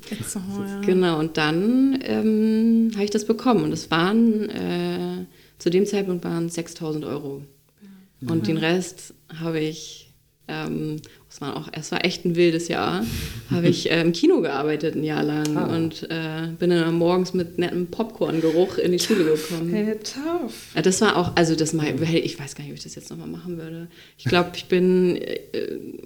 Jetzt 0.10 0.36
noch 0.36 0.48
mal, 0.48 0.68
ja. 0.68 0.82
Genau, 0.82 1.20
und 1.20 1.36
dann 1.38 2.00
ähm, 2.04 2.92
habe 2.94 3.04
ich 3.04 3.12
das 3.12 3.26
bekommen. 3.26 3.64
Und 3.64 3.74
es 3.74 3.90
waren, 3.92 4.50
äh, 4.50 5.26
zu 5.58 5.70
dem 5.70 5.86
Zeitpunkt 5.86 6.24
waren 6.24 6.46
es 6.46 6.54
6000 6.54 7.06
Euro. 7.06 7.42
Und 8.28 8.48
den 8.48 8.58
Rest 8.58 9.16
habe 9.40 9.60
ich, 9.60 10.12
ähm, 10.48 10.98
es 11.34 11.40
war 11.40 11.56
auch, 11.56 11.70
es 11.72 11.92
war 11.94 12.04
echt 12.04 12.26
ein 12.26 12.36
wildes 12.36 12.68
Jahr, 12.68 13.06
habe 13.50 13.68
ich 13.70 13.90
äh, 13.90 14.02
im 14.02 14.12
Kino 14.12 14.42
gearbeitet 14.42 14.96
ein 14.96 15.04
Jahr 15.04 15.24
lang 15.24 15.56
Ah. 15.56 15.74
und 15.76 16.04
äh, 16.10 16.48
bin 16.60 16.72
dann 16.72 16.94
morgens 16.96 17.34
mit 17.34 17.58
nettem 17.58 17.88
Popcorn-Geruch 17.88 18.78
in 18.78 18.92
die 18.92 19.00
Schule 19.00 19.24
gekommen. 19.24 19.72
Hey, 19.74 19.96
tough. 20.04 20.54
Ja, 20.76 20.82
das 20.82 21.00
war 21.00 21.16
auch, 21.16 21.32
also 21.36 21.56
das 21.56 21.72
mal, 21.74 21.86
ich 22.14 22.38
weiß 22.38 22.56
gar 22.56 22.64
nicht, 22.64 22.72
ob 22.72 22.78
ich 22.78 22.84
das 22.84 22.96
jetzt 22.96 23.10
nochmal 23.10 23.28
machen 23.28 23.58
würde. 23.58 23.88
Ich 24.18 24.26
glaube, 24.26 24.52
ich 24.56 24.66
bin 24.66 25.16
äh, 25.18 25.38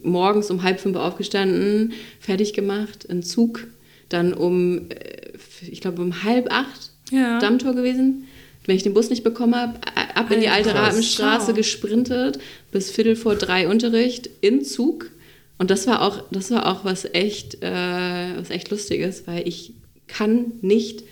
morgens 0.03 0.51
um 0.51 0.61
halb 0.61 0.79
fünf 0.79 0.95
aufgestanden, 0.95 1.93
fertig 2.19 2.53
gemacht, 2.53 3.03
in 3.05 3.23
Zug, 3.23 3.65
dann 4.09 4.31
um, 4.33 4.89
äh, 4.91 5.31
ich 5.69 5.81
glaube, 5.81 6.01
um 6.03 6.23
halb 6.23 6.51
acht 6.51 6.91
Ja. 7.11 7.39
Dammtor 7.39 7.73
gewesen. 7.73 8.27
Wenn 8.67 8.75
ich 8.75 8.83
den 8.83 8.95
Bus 8.95 9.11
nicht 9.11 9.23
bekommen 9.23 9.55
habe, 9.55 9.79
ab 10.15 10.31
in 10.31 10.39
die 10.39 10.49
alte. 10.49 10.73
Rabenstraße 10.73 11.53
gesprintet, 11.53 12.39
bis 12.71 12.89
Viertel 12.89 13.15
vor 13.15 13.35
drei 13.35 13.67
Unterricht 13.67 14.27
in 14.41 14.63
Zug. 14.63 15.11
Und 15.57 15.71
das 15.71 15.87
war 15.87 16.01
auch, 16.01 16.23
das 16.31 16.51
war 16.51 16.67
auch 16.67 16.83
was 16.83 17.05
echt, 17.13 17.63
äh, 17.63 18.37
was 18.37 18.49
echt 18.49 18.71
Lustiges, 18.71 19.25
weil 19.25 19.47
ich 19.47 19.73
kann 20.07 20.53
nicht 20.61 21.03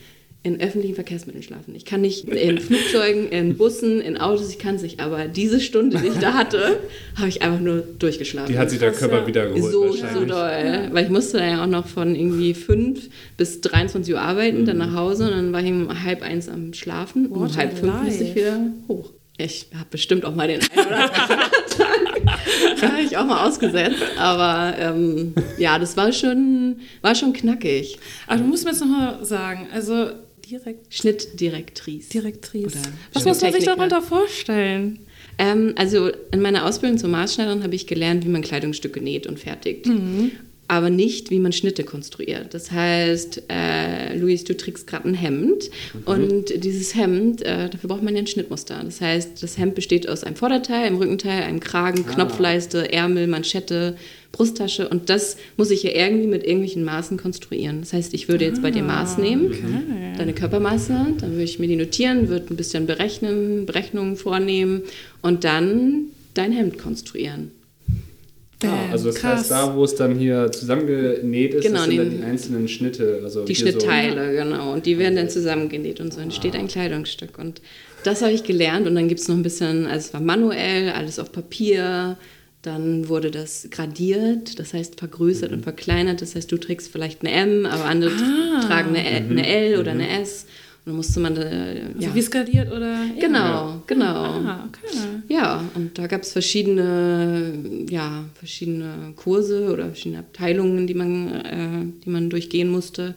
in 0.46 0.60
öffentlichen 0.60 0.96
Verkehrsmitteln 0.96 1.42
schlafen. 1.42 1.74
Ich 1.74 1.86
kann 1.86 2.02
nicht 2.02 2.28
in 2.28 2.58
Flugzeugen, 2.60 3.30
in 3.30 3.56
Bussen, 3.56 4.02
in 4.02 4.18
Autos, 4.18 4.50
ich 4.50 4.60
kann 4.60 4.76
es 4.76 4.82
nicht. 4.82 5.00
Aber 5.00 5.30
diese 5.30 5.62
Stunde, 5.62 5.98
die 5.98 6.08
ich 6.08 6.18
da 6.20 6.34
hatte, 6.34 6.80
habe 7.16 7.30
ich 7.30 7.42
einfach 7.42 7.62
nur 7.62 7.78
durchgeschlafen. 7.78 8.52
Die 8.52 8.60
hat 8.60 8.70
sich 8.70 8.80
der 8.80 8.92
Körper 8.92 9.22
ja. 9.22 9.28
wiedergeholt 9.28 9.72
so, 9.72 9.94
so 9.94 10.26
doll. 10.26 10.90
Weil 10.92 11.06
ich 11.06 11.10
musste 11.10 11.38
dann 11.38 11.50
ja 11.50 11.64
auch 11.64 11.68
noch 11.68 11.88
von 11.88 12.14
irgendwie 12.14 12.54
5 12.54 13.10
bis 13.38 13.62
23 13.62 14.14
Uhr 14.14 14.20
arbeiten, 14.20 14.66
dann 14.66 14.78
nach 14.80 14.94
Hause 14.94 15.26
und 15.26 15.32
dann 15.32 15.54
war 15.54 15.62
ich 15.64 15.72
um 15.72 16.04
halb 16.04 16.22
eins 16.22 16.50
am 16.50 16.74
Schlafen. 16.74 17.30
What 17.30 17.52
um 17.52 17.56
halb 17.56 17.78
fünf 17.78 18.04
musste 18.04 18.24
ich 18.26 18.36
wieder 18.36 18.60
hoch. 18.90 19.12
Ich 19.38 19.68
habe 19.74 19.88
bestimmt 19.90 20.26
auch 20.26 20.36
mal 20.36 20.48
den 20.48 20.60
einen 20.60 20.88
oder 20.88 21.10
anderen 21.10 21.40
Tag 21.78 22.03
da 22.82 22.92
habe 22.92 23.02
ich 23.02 23.18
auch 23.18 23.26
mal 23.26 23.48
ausgesetzt. 23.48 24.02
Aber 24.18 24.76
ähm, 24.78 25.34
ja, 25.58 25.80
das 25.80 25.98
war 25.98 26.12
schon, 26.12 26.78
war 27.02 27.16
schon 27.16 27.34
knackig. 27.34 27.98
Aber 28.28 28.40
du 28.40 28.46
musst 28.46 28.66
mir 28.66 28.72
jetzt 28.72 28.82
nochmal 28.82 29.24
sagen, 29.26 29.68
also 29.74 30.08
direkt 30.50 30.94
Schnittdirektrice. 30.94 32.10
Direktrice. 32.10 32.78
Was 33.14 33.26
muss 33.26 33.42
man 33.42 33.54
sich 33.54 33.66
darunter 33.66 34.02
vorstellen? 34.02 35.00
Ähm, 35.38 35.74
also 35.78 36.10
in 36.32 36.42
meiner 36.42 36.66
Ausbildung 36.66 36.98
zur 36.98 37.10
Maßschneiderin 37.10 37.64
habe 37.64 37.76
ich 37.76 37.88
gelernt, 37.88 38.26
wie 38.26 38.30
man 38.30 38.42
Kleidungsstücke 38.42 39.02
näht 39.02 39.26
und 39.26 39.40
fertigt. 39.40 39.88
Aber 40.68 40.90
nicht, 40.90 41.30
wie 41.30 41.40
man 41.40 41.52
Schnitte 41.52 41.84
konstruiert. 41.84 42.54
Das 42.54 42.72
heißt, 42.72 43.44
äh, 43.50 44.18
Luis, 44.18 44.46
du 44.46 44.56
trägst 44.56 44.88
gerade 44.88 45.10
ein 45.10 45.14
Hemd 45.14 45.70
und 46.06 46.64
dieses 46.64 46.96
Hemd, 46.96 47.42
äh, 47.42 47.70
dafür 47.70 47.90
braucht 47.90 48.02
man 48.02 48.16
ja 48.16 48.22
ein 48.22 48.28
Schnittmuster. 48.28 48.82
Das 48.84 49.02
heißt, 49.02 49.44
das 49.44 49.58
Hemd 49.58 49.76
besteht 49.76 50.08
aus 50.08 50.24
einem 50.24 50.38
Vorderteil, 50.38 50.86
einem 50.86 50.98
Rückenteil, 50.98 51.44
einem 51.44 51.60
Kragen, 51.60 52.06
Knopfleiste, 52.06 52.92
Ärmel, 52.94 53.28
Manschette, 53.28 53.98
Brusttasche 54.32 54.90
und 54.90 55.10
das 55.12 55.38
muss 55.58 55.70
ich 55.70 55.84
ja 55.84 55.92
irgendwie 55.92 56.28
mit 56.28 56.44
irgendwelchen 56.44 56.84
Maßen 56.84 57.18
konstruieren. 57.18 57.82
Das 57.82 57.94
heißt, 57.94 58.14
ich 58.16 58.28
würde 58.28 58.46
jetzt 58.46 58.64
bei 58.64 58.72
dir 58.72 58.82
Maß 58.82 59.20
nehmen, 59.20 60.16
deine 60.18 60.34
Körpermasse, 60.34 61.06
dann 61.20 61.32
würde 61.34 61.44
ich 61.44 61.60
mir 61.60 61.68
die 61.68 61.76
notieren, 61.76 62.30
würde 62.30 62.52
ein 62.52 62.58
bisschen 62.58 62.88
berechnen, 62.88 63.68
Berechnungen 63.68 64.16
vornehmen 64.16 64.82
und 65.22 65.44
dann 65.44 66.06
dein 66.34 66.52
Hemd 66.52 66.80
konstruieren. 66.80 67.52
Ah, 68.64 68.92
also 68.92 69.08
das 69.08 69.16
Krass. 69.16 69.40
heißt, 69.42 69.52
da 69.52 69.76
wo 69.76 69.84
es 69.84 69.96
dann 69.96 70.16
hier 70.18 70.52
zusammengenäht 70.52 71.54
ist, 71.54 71.64
Genau, 71.64 71.76
das 71.80 71.86
sind 71.86 71.98
dann 71.98 72.10
die 72.10 72.24
einzelnen 72.24 72.68
Schnitte. 72.68 73.22
Also 73.24 73.46
Die 73.46 73.56
Schnittteile, 73.56 74.34
genau. 74.34 74.74
Und 74.74 74.86
die 74.86 74.98
werden 75.00 75.16
dann 75.16 75.30
zusammengenäht 75.30 76.00
und 76.00 76.14
so 76.14 76.20
entsteht 76.22 76.56
ein 76.56 76.68
Kleidungsstück. 76.68 77.38
Und 77.38 77.62
das 78.04 78.22
habe 78.22 78.32
ich 78.34 78.44
gelernt 78.44 78.88
und 78.88 78.96
dann 78.96 79.08
gibt 79.08 79.22
es 79.22 79.28
noch 79.28 79.36
ein 79.36 79.44
bisschen, 79.44 79.86
also 79.86 80.08
es 80.08 80.14
war 80.14 80.22
manuell, 80.22 80.90
alles 80.90 81.20
auf 81.20 81.32
Papier. 81.32 82.18
Dann 82.62 83.10
wurde 83.10 83.30
das 83.30 83.68
gradiert, 83.72 84.58
das 84.58 84.74
heißt 84.74 84.98
vergrößert 84.98 85.52
und 85.52 85.64
verkleinert. 85.64 86.22
Das 86.22 86.34
heißt, 86.36 86.50
du 86.50 86.58
trägst 86.58 86.90
vielleicht 86.92 87.20
eine 87.22 87.32
M, 87.32 87.66
aber 87.66 87.84
andere 87.86 88.12
tragen 88.66 88.96
eine, 88.96 89.06
L- 89.06 89.26
eine 89.30 89.46
L 89.46 89.80
oder 89.80 89.92
eine 89.92 90.22
S. 90.22 90.46
Und 90.86 90.90
dann 90.90 90.96
musste 90.98 91.20
man 91.22 91.34
da, 91.34 91.42
Also 91.42 91.80
ja. 92.00 92.14
wie 92.14 92.22
skaliert 92.22 92.70
oder? 92.72 92.98
Genau, 93.20 93.82
genau. 93.88 94.06
Ah, 94.06 94.68
okay. 94.68 94.98
Ja, 95.30 95.64
und 95.76 95.98
da 95.98 96.08
gab 96.08 96.24
es 96.24 96.34
verschiedene, 96.34 97.54
ja, 97.90 98.26
verschiedene 98.34 99.14
Kurse 99.16 99.72
oder 99.72 99.86
verschiedene 99.88 100.20
Abteilungen, 100.20 100.86
die 100.86 100.94
man, 100.94 101.28
äh, 101.34 101.86
die 102.04 102.10
man 102.10 102.30
durchgehen 102.30 102.70
musste. 102.70 103.16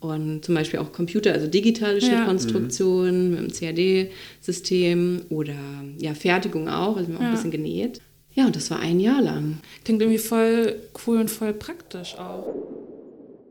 Und 0.00 0.44
zum 0.44 0.54
Beispiel 0.56 0.80
auch 0.80 0.92
Computer, 0.92 1.32
also 1.32 1.46
digitale 1.46 1.98
Ja. 2.00 2.06
Schnittkonstruktion 2.06 3.30
mit 3.30 3.38
dem 3.40 3.52
CAD-System 3.52 5.22
oder 5.30 5.54
ja, 5.98 6.14
Fertigung 6.14 6.68
auch, 6.68 6.96
also 6.96 7.08
wir 7.08 7.14
haben 7.14 7.20
auch 7.20 7.22
Ja. 7.22 7.28
ein 7.28 7.34
bisschen 7.34 7.50
genäht. 7.50 8.00
Ja, 8.34 8.46
und 8.46 8.56
das 8.56 8.70
war 8.70 8.80
ein 8.80 8.98
Jahr 8.98 9.22
lang. 9.22 9.58
Klingt 9.84 10.02
irgendwie 10.02 10.18
voll 10.18 10.74
cool 11.06 11.18
und 11.18 11.30
voll 11.30 11.52
praktisch 11.54 12.16
auch. 12.18 12.44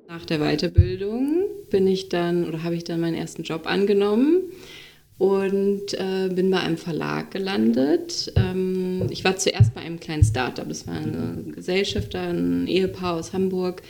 Nach 0.08 0.26
der 0.26 0.40
Weiterbildung 0.40 1.44
bin 1.70 1.88
ich 1.88 2.10
dann 2.10 2.48
oder 2.48 2.64
habe 2.64 2.76
ich 2.76 2.84
dann 2.84 3.00
meinen 3.00 3.16
ersten 3.16 3.44
Job 3.44 3.66
angenommen 3.66 4.42
und 5.18 5.94
äh, 5.94 6.30
bin 6.30 6.52
bei 6.52 6.60
einem 6.60 6.78
Verlag 6.78 7.32
gelandet. 7.32 8.32
Ähm, 8.36 9.08
ich 9.10 9.24
war 9.24 9.38
zuerst 9.38 9.74
bei 9.74 9.82
einem 9.82 10.00
kleinen 10.00 10.24
Startup. 10.24 10.68
Das 10.68 10.88
war 10.88 10.96
eine 10.96 11.44
Gesellschafter, 11.54 12.22
ein 12.22 12.68
Ehepaar 12.68 13.16
aus 13.16 13.34
Hamburg 13.34 13.82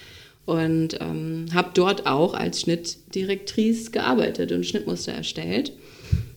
und 0.46 1.00
ähm, 1.02 1.46
habe 1.54 1.72
dort 1.74 2.06
auch 2.06 2.34
als 2.34 2.62
Schnittdirektrice 2.62 3.92
gearbeitet 3.92 4.52
und 4.52 4.66
Schnittmuster 4.66 5.14
erstellt. 5.14 5.72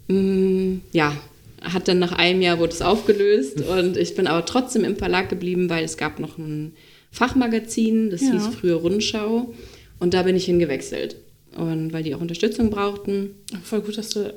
Mm, 0.09 0.77
ja, 0.93 1.15
hat 1.61 1.89
dann 1.89 1.99
nach 1.99 2.13
einem 2.13 2.41
Jahr 2.41 2.59
wurde 2.59 2.73
es 2.73 2.83
aufgelöst 2.83 3.61
und 3.61 3.97
ich 3.97 4.15
bin 4.15 4.27
aber 4.27 4.47
trotzdem 4.47 4.85
im 4.85 4.97
Verlag 4.97 5.29
geblieben, 5.29 5.69
weil 5.69 5.85
es 5.85 5.97
gab 5.97 6.19
noch 6.19 6.39
ein 6.39 6.73
Fachmagazin, 7.17 8.11
das 8.11 8.21
Ja. 8.21 8.33
hieß 8.33 8.49
früher 8.61 8.77
Rundschau 8.77 9.53
und 9.99 10.13
da 10.15 10.23
bin 10.23 10.37
ich 10.37 10.45
hingewechselt. 10.45 11.17
Und 11.57 11.93
weil 11.95 12.03
die 12.03 12.15
auch 12.15 12.21
Unterstützung 12.21 12.69
brauchten. 12.69 13.31
Voll 13.65 13.81
gut, 13.81 13.97
dass 13.97 14.11
du 14.11 14.35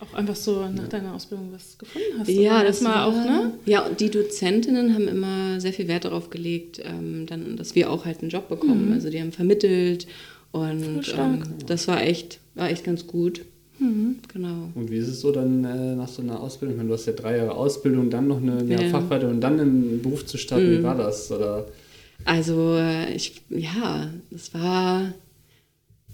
auch 0.00 0.14
einfach 0.14 0.34
so 0.34 0.66
nach 0.74 0.88
deiner 0.88 1.14
Ausbildung 1.14 1.50
was 1.52 1.76
gefunden 1.76 2.06
hast. 2.18 2.28
Ja, 2.30 2.64
das 2.64 2.80
mal 2.80 2.94
war 2.94 3.06
auch, 3.06 3.12
ne? 3.12 3.52
Ja, 3.66 3.84
und 3.86 4.00
die 4.00 4.10
Dozentinnen 4.10 4.94
haben 4.94 5.06
immer 5.06 5.60
sehr 5.60 5.74
viel 5.74 5.86
Wert 5.88 6.06
darauf 6.06 6.30
gelegt, 6.30 6.80
ähm, 6.82 7.26
dann, 7.26 7.56
dass 7.58 7.74
wir 7.74 7.90
auch 7.90 8.06
halt 8.06 8.22
einen 8.22 8.30
Job 8.30 8.48
bekommen. 8.48 8.90
Also 8.94 9.10
die 9.10 9.20
haben 9.20 9.32
vermittelt 9.32 10.06
und 10.50 10.80
Mhm. 10.80 10.94
Mhm. 10.96 11.02
ähm, 11.18 11.42
das 11.66 11.86
war 11.86 12.02
echt, 12.02 12.40
war 12.54 12.70
echt 12.70 12.84
ganz 12.84 13.06
gut. 13.06 13.42
Genau. 14.32 14.68
Und 14.76 14.90
wie 14.92 14.96
ist 14.98 15.08
es 15.08 15.20
so 15.20 15.32
dann 15.32 15.64
äh, 15.64 15.96
nach 15.96 16.06
so 16.08 16.22
einer 16.22 16.40
Ausbildung? 16.40 16.74
Ich 16.74 16.78
meine, 16.78 16.88
du 16.88 16.94
hast 16.94 17.06
ja 17.06 17.12
drei 17.14 17.38
Jahre 17.38 17.52
Ausbildung, 17.56 18.10
dann 18.10 18.28
noch 18.28 18.40
eine 18.40 18.62
Jahr 18.64 18.82
Ja. 18.82 18.88
Fachweiter 18.90 19.28
und 19.28 19.40
dann 19.40 19.58
im 19.58 20.00
Beruf 20.02 20.24
zu 20.24 20.38
starten. 20.38 20.70
Wie 20.78 20.82
war 20.84 20.96
das? 20.96 21.30
Oder? 21.32 21.66
Also 22.24 22.76
äh, 22.76 23.14
ich, 23.14 23.42
ja, 23.50 24.10
das 24.30 24.54
war, 24.54 25.12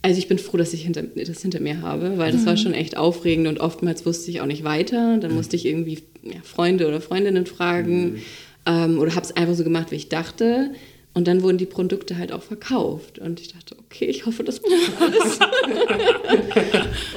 also 0.02 0.18
ich 0.18 0.28
bin 0.28 0.38
froh, 0.38 0.56
dass 0.56 0.72
ich 0.72 0.82
hinter, 0.82 1.02
das 1.02 1.42
hinter 1.42 1.60
mir 1.60 1.82
habe, 1.82 2.18
weil 2.18 2.32
das 2.32 2.46
war 2.46 2.56
schon 2.56 2.74
echt 2.74 2.96
aufregend 2.96 3.48
und 3.48 3.60
oftmals 3.60 4.06
wusste 4.06 4.30
ich 4.30 4.40
auch 4.40 4.46
nicht 4.46 4.64
weiter. 4.64 5.18
Dann 5.18 5.34
musste 5.34 5.56
ich 5.56 5.66
irgendwie 5.66 6.02
ja, 6.22 6.40
Freunde 6.42 6.88
oder 6.88 7.00
Freundinnen 7.00 7.46
fragen 7.46 8.22
ähm, 8.66 8.98
oder 8.98 9.14
habe 9.14 9.24
es 9.24 9.36
einfach 9.36 9.54
so 9.54 9.64
gemacht, 9.64 9.90
wie 9.90 9.96
ich 9.96 10.08
dachte. 10.08 10.72
Und 11.18 11.26
dann 11.26 11.42
wurden 11.42 11.58
die 11.58 11.66
Produkte 11.66 12.16
halt 12.16 12.30
auch 12.30 12.42
verkauft. 12.44 13.18
Und 13.18 13.40
ich 13.40 13.52
dachte, 13.52 13.74
okay, 13.80 14.04
ich 14.04 14.24
hoffe, 14.24 14.44
das 14.44 14.60
passt 14.60 14.92
alles. 15.00 15.38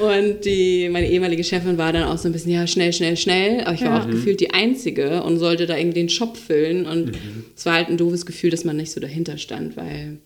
und 0.00 0.44
die, 0.44 0.88
meine 0.90 1.08
ehemalige 1.08 1.44
Chefin 1.44 1.78
war 1.78 1.92
dann 1.92 2.04
auch 2.08 2.18
so 2.18 2.28
ein 2.28 2.32
bisschen, 2.32 2.50
ja, 2.50 2.66
schnell, 2.66 2.92
schnell, 2.92 3.16
schnell. 3.16 3.60
Aber 3.60 3.74
ich 3.74 3.82
war 3.82 3.98
Ja. 3.98 4.02
auch 4.02 4.10
gefühlt 4.10 4.40
die 4.40 4.50
Einzige 4.52 5.22
und 5.22 5.38
sollte 5.38 5.66
da 5.66 5.76
irgendwie 5.76 6.00
den 6.00 6.08
Shop 6.08 6.36
füllen. 6.36 6.84
Und 6.86 7.12
es 7.56 7.64
war 7.64 7.74
halt 7.74 7.90
ein 7.90 7.96
doofes 7.96 8.26
Gefühl, 8.26 8.50
dass 8.50 8.64
man 8.64 8.76
nicht 8.76 8.90
so 8.90 8.98
dahinter 9.00 9.38
stand, 9.38 9.76
weil 9.76 10.18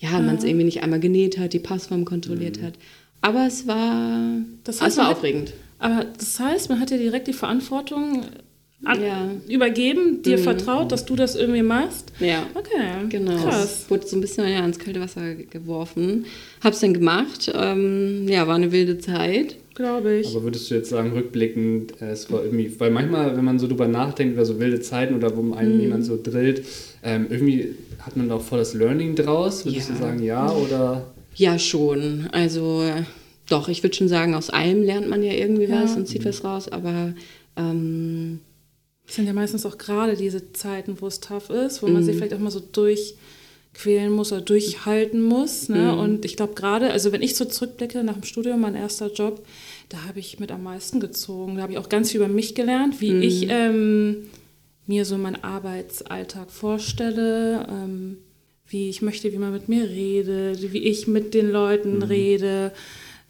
ja, 0.00 0.18
man 0.18 0.34
es 0.36 0.42
irgendwie 0.42 0.64
nicht 0.64 0.82
einmal 0.82 0.98
genäht 0.98 1.38
hat, 1.38 1.52
die 1.52 1.60
Passform 1.60 2.04
kontrolliert 2.04 2.60
hat. 2.60 2.74
Aber 3.20 3.46
es 3.46 3.68
war, 3.68 4.40
Das 4.64 4.76
es 4.76 4.82
heißt, 4.82 4.96
war 4.96 5.04
man 5.04 5.10
hat- 5.12 5.18
aufregend. 5.18 5.52
Aber 5.78 6.06
das 6.18 6.40
heißt, 6.40 6.68
man 6.70 6.80
hat 6.80 6.90
dir 6.90 6.98
direkt 6.98 7.28
die 7.28 7.32
Verantwortung 7.32 8.22
an, 8.84 9.02
Ja. 9.02 9.30
übergeben, 9.48 10.22
dir 10.22 10.38
Mhm. 10.38 10.42
vertraut, 10.42 10.90
dass 10.92 11.04
du 11.04 11.14
das 11.16 11.36
irgendwie 11.36 11.62
machst. 11.62 12.12
Ja. 12.20 12.46
Okay, 12.54 13.06
Genau. 13.08 13.36
krass. 13.42 13.82
Es 13.84 13.90
wurde 13.90 14.06
so 14.06 14.16
ein 14.16 14.20
bisschen 14.20 14.48
ja, 14.48 14.64
ins 14.64 14.78
kalte 14.78 15.00
Wasser 15.00 15.34
geworfen. 15.34 16.24
Hab's 16.62 16.80
dann 16.80 16.94
gemacht. 16.94 17.50
Ähm, 17.54 18.26
ja, 18.28 18.46
war 18.46 18.56
eine 18.56 18.72
wilde 18.72 18.98
Zeit. 18.98 19.56
Glaube 19.74 20.16
ich. 20.18 20.28
Aber 20.34 20.42
würdest 20.44 20.70
du 20.70 20.74
jetzt 20.74 20.90
sagen, 20.90 21.12
rückblickend, 21.12 22.00
äh, 22.02 22.10
es 22.10 22.30
war 22.30 22.44
irgendwie, 22.44 22.70
weil 22.78 22.90
manchmal, 22.90 23.34
wenn 23.36 23.44
man 23.44 23.58
so 23.58 23.66
drüber 23.66 23.88
nachdenkt, 23.88 24.34
über 24.34 24.44
so 24.44 24.60
wilde 24.60 24.80
Zeiten 24.80 25.14
oder 25.14 25.34
wo 25.36 25.54
einen 25.54 25.80
jemand 25.80 26.04
so 26.04 26.18
drillt, 26.22 26.62
ähm, 27.02 27.26
irgendwie 27.30 27.74
hat 28.00 28.16
man 28.16 28.28
da 28.28 28.34
auch 28.34 28.42
voll 28.42 28.58
das 28.58 28.74
Learning 28.74 29.14
draus. 29.14 29.64
Würdest 29.64 29.88
Ja. 29.88 29.94
du 29.94 30.00
sagen, 30.02 30.22
ja 30.22 30.50
oder? 30.50 31.06
Ja, 31.36 31.58
schon. 31.58 32.28
Also 32.32 32.82
doch, 33.48 33.68
ich 33.68 33.82
würde 33.82 33.96
schon 33.96 34.08
sagen, 34.08 34.34
aus 34.34 34.50
allem 34.50 34.82
lernt 34.82 35.08
man 35.08 35.22
ja 35.22 35.32
irgendwie 35.32 35.64
Ja. 35.64 35.82
was 35.84 35.96
und 35.96 36.06
zieht 36.06 36.24
was 36.26 36.44
raus. 36.44 36.68
Aber 36.68 37.14
ähm, 37.56 38.40
Das 39.06 39.16
sind 39.16 39.26
ja 39.26 39.32
meistens 39.32 39.66
auch 39.66 39.78
gerade 39.78 40.16
diese 40.16 40.52
Zeiten, 40.52 41.00
wo 41.00 41.06
es 41.06 41.20
tough 41.20 41.50
ist, 41.50 41.82
wo 41.82 41.88
man 41.88 42.02
sich 42.02 42.16
vielleicht 42.16 42.34
auch 42.34 42.38
mal 42.38 42.50
so 42.50 42.60
durchquälen 42.60 44.12
muss 44.12 44.32
oder 44.32 44.40
durchhalten 44.40 45.20
muss. 45.20 45.68
Ne? 45.68 45.96
Und 45.96 46.24
ich 46.24 46.36
glaube 46.36 46.54
gerade, 46.54 46.90
also 46.92 47.12
wenn 47.12 47.22
ich 47.22 47.36
so 47.36 47.44
zurückblicke 47.44 48.04
nach 48.04 48.14
dem 48.14 48.22
Studium, 48.22 48.60
mein 48.60 48.74
erster 48.74 49.12
Job, 49.12 49.44
da 49.88 50.04
habe 50.04 50.20
ich 50.20 50.38
mit 50.38 50.50
am 50.50 50.62
meisten 50.62 51.00
gezogen. 51.00 51.56
Da 51.56 51.62
habe 51.62 51.72
ich 51.72 51.78
auch 51.78 51.88
ganz 51.88 52.10
viel 52.10 52.20
über 52.20 52.28
mich 52.28 52.54
gelernt, 52.54 53.00
wie 53.00 53.12
ich 53.18 53.48
ähm, 53.50 54.30
mir 54.86 55.04
so 55.04 55.18
meinen 55.18 55.42
Arbeitsalltag 55.42 56.50
vorstelle, 56.50 57.66
ähm, 57.68 58.18
wie 58.66 58.88
ich 58.88 59.02
möchte, 59.02 59.32
wie 59.32 59.38
man 59.38 59.52
mit 59.52 59.68
mir 59.68 59.84
redet, 59.84 60.72
wie 60.72 60.84
ich 60.84 61.06
mit 61.06 61.34
den 61.34 61.50
Leuten 61.50 62.02
rede. 62.02 62.72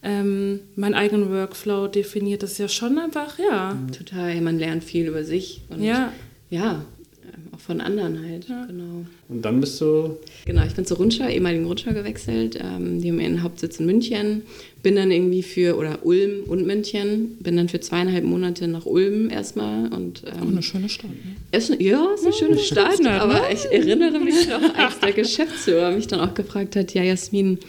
Ähm, 0.04 0.60
meinen 0.74 0.94
eigenen 0.94 1.30
Workflow 1.30 1.86
definiert 1.86 2.42
das 2.42 2.58
ja 2.58 2.68
schon 2.68 2.98
einfach, 2.98 3.38
ja. 3.38 3.78
total, 3.96 4.40
man 4.40 4.58
lernt 4.58 4.82
viel 4.82 5.06
über 5.06 5.24
sich. 5.24 5.62
Und 5.68 5.82
Ja. 5.82 6.12
Ja, 6.50 6.84
ähm, 7.24 7.54
auch 7.54 7.60
von 7.60 7.80
anderen 7.80 8.20
halt. 8.28 8.46
Genau. 8.46 9.06
Und 9.28 9.42
dann 9.42 9.60
bist 9.60 9.80
du, 9.80 10.18
Genau, 10.44 10.64
ich 10.66 10.74
bin 10.74 10.84
zur 10.84 10.96
Rundschau, 10.96 11.28
ehemaligen 11.28 11.64
Rundschau 11.66 11.92
gewechselt. 11.92 12.58
Ähm, 12.60 13.00
die 13.00 13.10
haben 13.10 13.20
ihren 13.20 13.42
Hauptsitz 13.42 13.78
in 13.78 13.86
München. 13.86 14.42
Bin 14.82 14.96
dann 14.96 15.12
irgendwie 15.12 15.44
für, 15.44 15.78
oder 15.78 16.04
Ulm 16.04 16.42
und 16.48 16.66
München, 16.66 17.36
bin 17.38 17.56
dann 17.56 17.68
für 17.68 17.78
zweieinhalb 17.78 18.24
Monate 18.24 18.66
nach 18.66 18.84
Ulm 18.84 19.30
erstmal. 19.30 19.92
Und, 19.92 20.24
ähm, 20.26 20.42
Auch 20.42 20.48
eine 20.48 20.62
schöne 20.62 20.88
Stadt. 20.88 21.10
Ne? 21.10 21.56
ist, 21.56 21.80
ja, 21.80 22.12
ist 22.14 22.24
eine 22.24 22.34
schöne 22.34 22.58
Stadt, 22.58 23.00
ne? 23.00 23.22
aber 23.22 23.50
ich 23.52 23.64
erinnere 23.66 24.18
mich 24.18 24.48
noch, 24.48 24.74
als 24.76 24.98
der 24.98 25.12
Geschäftsführer 25.12 25.92
mich 25.92 26.08
dann 26.08 26.20
auch 26.20 26.34
gefragt 26.34 26.74
hat, 26.74 26.92
ja, 26.92 27.04
Jasmin, 27.04 27.60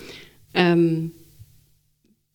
ähm, 0.55 1.11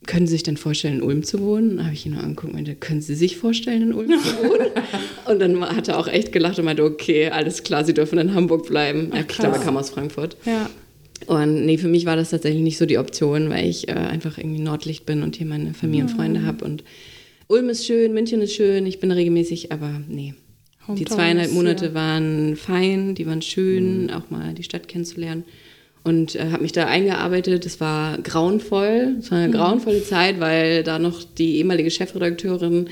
können 0.09 0.27
Sie 0.27 0.33
sich 0.33 0.43
denn 0.43 0.57
vorstellen, 0.57 0.97
in 0.97 1.03
Ulm 1.03 1.23
zu 1.23 1.39
wohnen? 1.41 1.77
Dann 1.77 1.85
habe 1.85 1.95
ich 1.95 2.07
ihn 2.07 2.13
nur 2.13 2.23
angeguckt 2.23 2.49
und 2.49 2.55
meinte, 2.55 2.75
können 2.75 3.03
Sie 3.03 3.15
sich 3.15 3.37
vorstellen, 3.37 3.83
in 3.83 3.93
Ulm 3.93 4.09
zu 4.09 4.39
wohnen? 4.39 4.69
und 5.27 5.39
dann 5.39 5.61
hat 5.61 5.89
er 5.89 5.99
auch 5.99 6.09
echt 6.09 6.33
gelacht 6.33 6.59
und 6.59 6.65
meinte, 6.65 6.83
okay, 6.83 7.29
alles 7.29 7.63
klar, 7.63 7.85
Sie 7.85 7.93
dürfen 7.93 8.19
in 8.19 8.35
Hamburg 8.35 8.67
bleiben. 8.67 9.11
Ach, 9.13 9.21
ich 9.21 9.29
glaube, 9.29 9.49
er 9.49 9.53
krass. 9.57 9.65
kam 9.65 9.77
aus 9.77 9.91
Frankfurt. 9.91 10.39
Ja. 10.47 10.71
Und 11.27 11.67
nee, 11.67 11.77
für 11.77 11.89
mich 11.89 12.07
war 12.07 12.17
das 12.17 12.31
tatsächlich 12.31 12.63
nicht 12.63 12.79
so 12.79 12.87
die 12.87 12.97
Option, 12.97 13.51
weil 13.51 13.69
ich 13.69 13.89
äh, 13.89 13.93
einfach 13.93 14.39
irgendwie 14.39 14.61
Nordlicht 14.61 15.05
bin 15.05 15.23
und 15.23 15.37
hier 15.37 15.47
meine 15.47 15.75
Familie 15.75 16.05
und 16.05 16.11
Freunde 16.11 16.43
habe. 16.43 16.65
Und 16.65 16.85
Ulm 17.47 17.69
ist 17.69 17.85
schön, 17.85 18.15
München 18.15 18.41
ist 18.41 18.55
schön, 18.55 18.87
ich 18.87 19.01
bin 19.01 19.11
regelmäßig, 19.11 19.73
aber 19.73 20.01
nee. 20.09 20.35
Die 20.87 20.93
Hometown 20.93 21.17
zweieinhalb 21.19 21.49
ist 21.49 21.55
Monate 21.55 21.85
hier. 21.87 21.95
waren 21.95 22.57
fein, 22.57 23.15
die 23.15 23.27
waren 23.27 23.43
schön, 23.43 24.11
auch 24.11 24.31
mal 24.31 24.55
die 24.55 24.63
Stadt 24.63 24.89
kennenzulernen. 24.89 25.45
Und 26.09 26.37
äh, 26.37 26.51
habe 26.53 26.63
mich 26.63 26.73
da 26.73 26.87
eingearbeitet. 26.87 27.67
Es 27.67 27.81
war 27.81 28.17
grauenvoll. 28.19 29.17
Es 29.19 29.31
war 29.31 29.39
eine 29.39 29.53
grauenvolle 29.53 30.03
Zeit, 30.03 30.41
weil 30.41 30.83
da 30.83 30.99
noch 30.99 31.23
die 31.23 31.57
ehemalige 31.57 31.91
Chefredakteurin, 31.91 32.87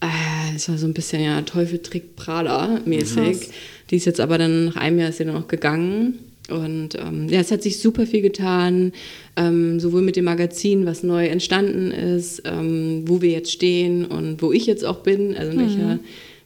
äh, 0.00 0.54
es 0.54 0.68
war 0.68 0.78
so 0.78 0.86
ein 0.86 0.94
bisschen 0.94 1.20
ja 1.20 1.42
Teufel 1.42 1.80
trägt 1.80 2.14
Prada 2.14 2.78
mäßig. 2.84 3.40
Krass. 3.40 3.50
Die 3.90 3.96
ist 3.96 4.04
jetzt 4.04 4.20
aber 4.20 4.38
dann 4.38 4.66
nach 4.66 4.76
einem 4.76 5.00
Jahr 5.00 5.08
ist 5.08 5.18
sie 5.18 5.24
dann 5.24 5.34
auch 5.34 5.48
gegangen. 5.48 6.20
Und 6.48 6.90
ähm, 6.94 7.28
ja, 7.28 7.40
es 7.40 7.50
hat 7.50 7.62
sich 7.64 7.80
super 7.80 8.06
viel 8.06 8.22
getan, 8.22 8.92
ähm, 9.34 9.80
sowohl 9.80 10.02
mit 10.02 10.14
dem 10.14 10.26
Magazin, 10.26 10.86
was 10.86 11.02
neu 11.02 11.26
entstanden 11.26 11.90
ist, 11.90 12.42
ähm, 12.44 13.02
wo 13.06 13.20
wir 13.20 13.30
jetzt 13.30 13.50
stehen 13.50 14.04
und 14.04 14.42
wo 14.42 14.52
ich 14.52 14.66
jetzt 14.66 14.84
auch 14.84 14.98
bin, 14.98 15.36
also 15.36 15.50
in 15.52 15.58
welcher 15.58 15.98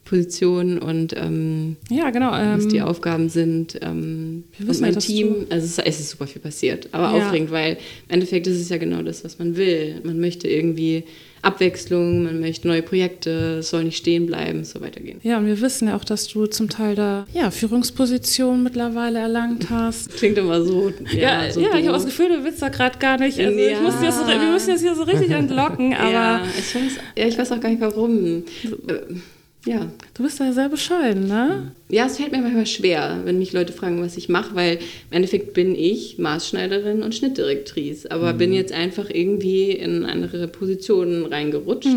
Position 0.09 0.79
und 0.79 1.15
ähm, 1.17 1.77
Ja, 1.91 2.11
genau. 2.11 2.31
was 2.33 2.65
Ähm, 2.65 2.69
die 2.71 2.81
Aufgaben 2.83 3.29
sind 3.29 3.79
ähm, 3.83 4.45
und 4.59 4.69
ja, 4.75 4.81
mein 4.81 4.95
dass 4.95 5.07
Team. 5.07 5.47
Also 5.51 5.65
es, 5.67 5.79
ist- 5.79 5.87
es 5.87 6.01
ist 6.01 6.11
super 6.11 6.27
viel 6.27 6.41
passiert, 6.43 6.89
aber 6.93 7.17
Ja. 7.17 7.27
aufregend, 7.27 7.51
weil 7.51 7.73
im 8.09 8.15
Endeffekt 8.15 8.47
ist 8.47 8.61
es 8.61 8.69
ja 8.69 8.79
genau 8.79 9.03
das, 9.03 9.25
was 9.25 9.39
man 9.39 9.57
will. 9.57 10.01
Man 10.05 10.19
möchte 10.21 10.49
irgendwie 10.49 11.05
Abwechslung, 11.41 12.25
man 12.25 12.41
möchte 12.41 12.67
neue 12.67 12.83
Projekte, 12.83 13.59
es 13.61 13.71
soll 13.71 13.85
nicht 13.85 13.97
stehen 13.97 14.27
bleiben, 14.27 14.61
es 14.61 14.71
soll 14.71 14.83
weitergehen. 14.83 15.21
ja, 15.23 15.39
und 15.39 15.47
wir 15.47 15.61
wissen 15.61 15.87
ja 15.87 15.95
auch, 15.97 16.03
dass 16.05 16.27
du 16.27 16.47
zum 16.47 16.69
Teil 16.69 16.97
da 16.97 17.29
ja, 17.33 17.53
Führungspositionen 17.53 18.65
mittlerweile 18.65 19.21
erlangt 19.21 19.71
hast. 19.71 20.11
Klingt 20.17 20.37
immer 20.37 20.65
so. 20.65 20.93
Ja, 21.15 21.45
ja, 21.45 21.53
so 21.53 21.61
ich 21.61 21.67
habe 21.69 21.93
das 21.93 22.07
Gefühl, 22.07 22.29
du 22.29 22.45
willst 22.45 22.61
da 22.61 22.71
gerade 22.71 22.99
gar 22.99 23.19
nicht. 23.19 23.39
Also 23.39 23.57
Ja. 23.57 23.79
so, 24.11 24.27
wir 24.27 24.51
müssen 24.53 24.71
jetzt 24.71 24.81
hier 24.83 24.97
so 24.97 25.05
richtig 25.05 25.31
entlocken, 25.43 25.95
aber 25.95 26.11
ja, 26.11 26.45
ich 26.59 26.75
weiß, 26.75 26.93
ja, 27.17 27.27
ich 27.29 27.39
weiß 27.39 27.53
auch 27.53 27.61
gar 27.61 27.69
nicht 27.71 27.81
warum. 27.81 28.43
Ja. 29.69 29.93
du 30.15 30.23
bist 30.23 30.41
da 30.41 30.53
sehr 30.53 30.69
bescheiden, 30.69 31.29
ne? 31.29 31.73
Ja, 31.91 32.07
es 32.07 32.17
fällt 32.17 32.33
mir 32.33 32.39
manchmal 32.39 32.67
schwer, 32.67 33.21
wenn 33.25 33.39
mich 33.39 33.53
Leute 33.53 33.73
fragen, 33.73 34.01
was 34.01 34.17
ich 34.17 34.29
mache, 34.29 34.55
weil 34.55 34.77
im 34.77 35.17
Endeffekt 35.17 35.53
bin 35.53 35.75
ich 35.75 36.19
Maßschneiderin 36.19 37.03
und 37.03 37.15
Schnittdirektrice, 37.15 38.11
aber 38.11 38.33
bin 38.33 38.53
jetzt 38.53 38.73
einfach 38.73 39.11
irgendwie 39.11 39.73
in 39.73 40.05
andere 40.05 40.49
Positionen 40.49 41.27
reingerutscht, 41.27 41.89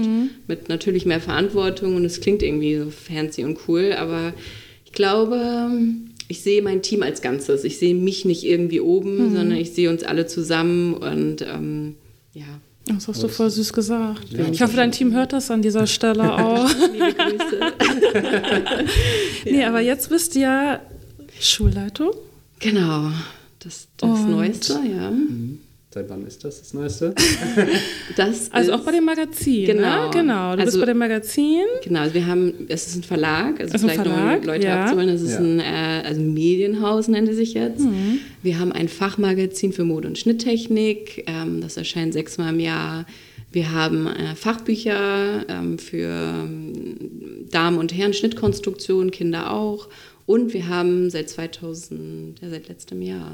mit 0.47 0.69
natürlich 0.69 1.05
mehr 1.05 1.21
Verantwortung 1.21 1.95
und 1.95 2.05
es 2.05 2.19
klingt 2.19 2.43
irgendwie 2.43 2.77
so 2.77 2.89
fancy 2.89 3.43
und 3.43 3.57
cool, 3.67 3.93
aber 3.97 4.33
ich 4.85 4.91
glaube, 4.91 5.71
ich 6.27 6.41
sehe 6.41 6.61
mein 6.61 6.81
Team 6.81 7.03
als 7.03 7.21
Ganzes. 7.21 7.63
Ich 7.63 7.77
sehe 7.77 7.95
mich 7.95 8.25
nicht 8.25 8.43
irgendwie 8.43 8.79
oben, 8.81 9.33
sondern 9.33 9.57
ich 9.57 9.71
sehe 9.71 9.89
uns 9.89 10.03
alle 10.03 10.25
zusammen 10.27 10.93
und 10.93 11.41
ähm, 11.41 11.95
ja, 12.33 12.59
Das 12.85 13.07
hast 13.07 13.21
du 13.23 13.27
voll 13.27 13.49
süß 13.49 13.73
gesagt. 13.73 14.33
ich 14.33 14.61
hoffe, 14.61 14.75
dein 14.75 14.91
Team 14.91 15.13
hört 15.13 15.33
das 15.33 15.51
an 15.51 15.61
dieser 15.61 15.87
Stelle 15.87 16.33
auch. 16.45 16.69
liebe 16.91 17.13
Grüße. 17.13 17.59
Nee, 19.45 19.63
aber 19.65 19.81
jetzt 19.81 20.09
bist 20.09 20.35
du 20.35 20.39
ja 20.39 20.79
Schulleitung. 21.39 22.11
genau, 22.59 23.11
das, 23.59 23.87
das 23.97 24.19
Neueste, 24.21 24.73
ja. 24.73 25.11
Seit 25.93 26.09
wann 26.09 26.25
ist 26.25 26.43
das 26.43 26.59
das 26.59 26.73
Neueste? 26.73 27.13
Das 28.17 28.51
Also 28.51 28.71
ist, 28.71 28.77
auch 28.77 28.83
bei 28.83 28.91
dem 28.91 29.05
Magazin. 29.05 29.65
Genau. 29.65 30.05
Ne? 30.05 30.09
Genau. 30.13 30.55
Du 30.55 30.61
Also- 30.61 30.65
bist 30.65 30.79
bei 30.79 30.85
dem 30.85 30.97
Magazin. 30.97 31.63
Genau, 31.83 31.99
also 32.01 32.13
wir 32.13 32.25
haben, 32.27 32.53
es 32.67 32.87
ist 32.87 32.95
ein 32.97 33.03
Verlag, 33.03 33.59
also 33.59 33.73
Es 33.75 33.81
ist 33.81 33.89
ein 33.89 33.89
vielleicht 33.95 34.01
Verlag, 34.09 34.45
Leute 34.45 34.67
ja. 34.67 34.83
abzuholen, 34.83 35.09
es 35.09 35.21
ist 35.21 35.33
Ja. 35.33 35.39
ein 35.39 35.59
äh, 35.59 36.03
also 36.07 36.21
Medienhaus, 36.21 37.07
nennt 37.07 37.29
es 37.29 37.37
sich 37.37 37.53
jetzt. 37.53 37.81
Mhm. 37.81 38.19
Wir 38.43 38.59
haben 38.59 38.71
ein 38.71 38.87
Fachmagazin 38.89 39.71
für 39.73 39.83
Mode 39.85 40.07
und 40.09 40.17
Schnitttechnik, 40.17 41.23
ähm, 41.27 41.61
das 41.61 41.77
erscheint 41.77 42.13
sechsmal 42.13 42.53
im 42.53 42.59
Jahr. 42.59 43.05
Wir 43.53 43.71
haben 43.73 44.07
äh, 44.07 44.35
Fachbücher 44.35 45.45
ähm, 45.49 45.77
für 45.77 46.07
ähm, 46.09 46.95
Damen 47.51 47.77
und 47.77 47.93
Herren, 47.95 48.13
Schnittkonstruktion, 48.13 49.11
Kinder 49.11 49.51
auch. 49.51 49.89
Und 50.25 50.53
wir 50.53 50.69
haben 50.69 51.09
seit 51.09 51.29
2000, 51.29 52.39
ja, 52.41 52.49
seit 52.49 52.69
letztem 52.69 53.01
Jahr, 53.01 53.31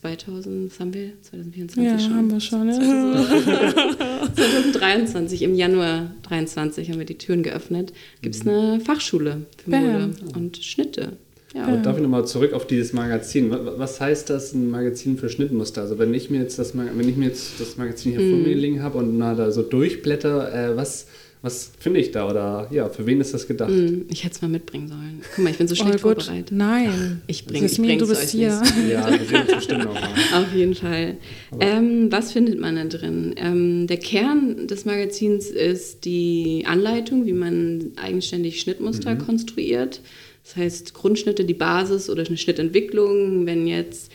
2000, 0.00 0.70
was 0.70 0.78
haben 0.80 0.94
wir? 0.94 1.10
2024 1.22 1.82
Ja, 1.84 1.98
schon. 1.98 2.14
haben 2.16 2.30
wir 2.30 2.40
schon. 2.40 2.68
Ja. 2.68 4.24
2023, 4.34 5.42
im 5.42 5.54
Januar 5.54 6.12
23 6.22 6.90
haben 6.90 6.98
wir 6.98 7.06
die 7.06 7.18
Türen 7.18 7.42
geöffnet. 7.42 7.92
Gibt 8.22 8.34
es 8.36 8.46
eine 8.46 8.80
Fachschule 8.80 9.42
für 9.64 9.70
Bam. 9.70 9.82
Mode 9.82 10.10
und 10.36 10.56
Schnitte. 10.58 11.14
Ja. 11.54 11.64
Aber 11.66 11.78
darf 11.78 11.96
ich 11.96 12.02
nochmal 12.02 12.26
zurück 12.26 12.52
auf 12.52 12.66
dieses 12.66 12.92
Magazin? 12.92 13.50
Wa- 13.50 13.74
Was 13.78 14.00
heißt 14.00 14.28
das, 14.30 14.52
ein 14.52 14.70
Magazin 14.70 15.16
für 15.16 15.28
Schnittmuster? 15.30 15.80
Also 15.80 15.98
wenn 15.98 16.12
ich 16.14 16.30
mir 16.30 16.40
jetzt 16.42 16.58
das, 16.58 16.74
Ma- 16.74 16.86
wenn 16.94 17.08
ich 17.08 17.16
mir 17.16 17.26
jetzt 17.26 17.58
das 17.58 17.76
Magazin 17.76 18.12
hier 18.12 18.20
vor 18.20 18.38
mir 18.38 18.54
liegen 18.54 18.82
habe 18.82 18.98
und 18.98 19.16
mal 19.18 19.34
da 19.34 19.50
so 19.50 19.62
durchblätter, 19.62 20.72
äh, 20.72 20.76
was, 20.76 21.06
was 21.42 21.72
finde 21.78 22.00
ich 22.00 22.10
da? 22.10 22.28
Oder 22.28 22.68
ja, 22.72 22.88
für 22.88 23.06
wen 23.06 23.20
ist 23.20 23.32
das 23.34 23.46
gedacht? 23.46 23.70
Hm, 23.70 24.06
Ich 24.10 24.24
hätte 24.24 24.34
es 24.36 24.42
mal 24.42 24.48
mitbringen 24.48 24.88
sollen. 24.88 25.22
Guck 25.34 25.44
mal, 25.44 25.50
ich 25.50 25.58
bin 25.58 25.68
so 25.68 25.74
Oh 25.74 25.76
schlecht 25.84 26.02
gut, 26.02 26.22
vorbereitet. 26.22 26.50
nein. 26.52 27.22
Ich 27.26 27.44
bring- 27.46 27.56
ich 27.64 27.70
Jasmin, 27.72 27.98
du 27.98 28.08
bist 28.08 28.22
euch 28.24 28.30
hier. 28.30 28.60
Ja, 28.90 29.10
wir 29.10 29.24
sehen 29.26 29.42
uns 29.42 29.54
bestimmt 29.54 29.84
nochmal. 29.84 30.02
Auf 30.34 30.54
jeden 30.54 30.74
Fall. 30.74 31.16
Ähm, 31.60 32.10
was 32.10 32.32
findet 32.32 32.58
man 32.60 32.76
da 32.76 32.84
drin? 32.84 33.34
Ähm, 33.36 33.86
der 33.86 33.98
Kern 33.98 34.66
des 34.66 34.84
Magazins 34.84 35.46
ist 35.48 36.04
die 36.04 36.64
Anleitung, 36.66 37.26
wie 37.26 37.32
man 37.32 37.92
eigenständig 37.96 38.60
Schnittmuster 38.60 39.16
konstruiert. 39.16 40.00
Das 40.44 40.56
heißt, 40.56 40.94
Grundschnitte, 40.94 41.44
die 41.44 41.54
Basis 41.54 42.08
oder 42.08 42.24
eine 42.26 42.36
Schnittentwicklung. 42.38 43.44
Wenn 43.46 43.66
jetzt, 43.66 44.10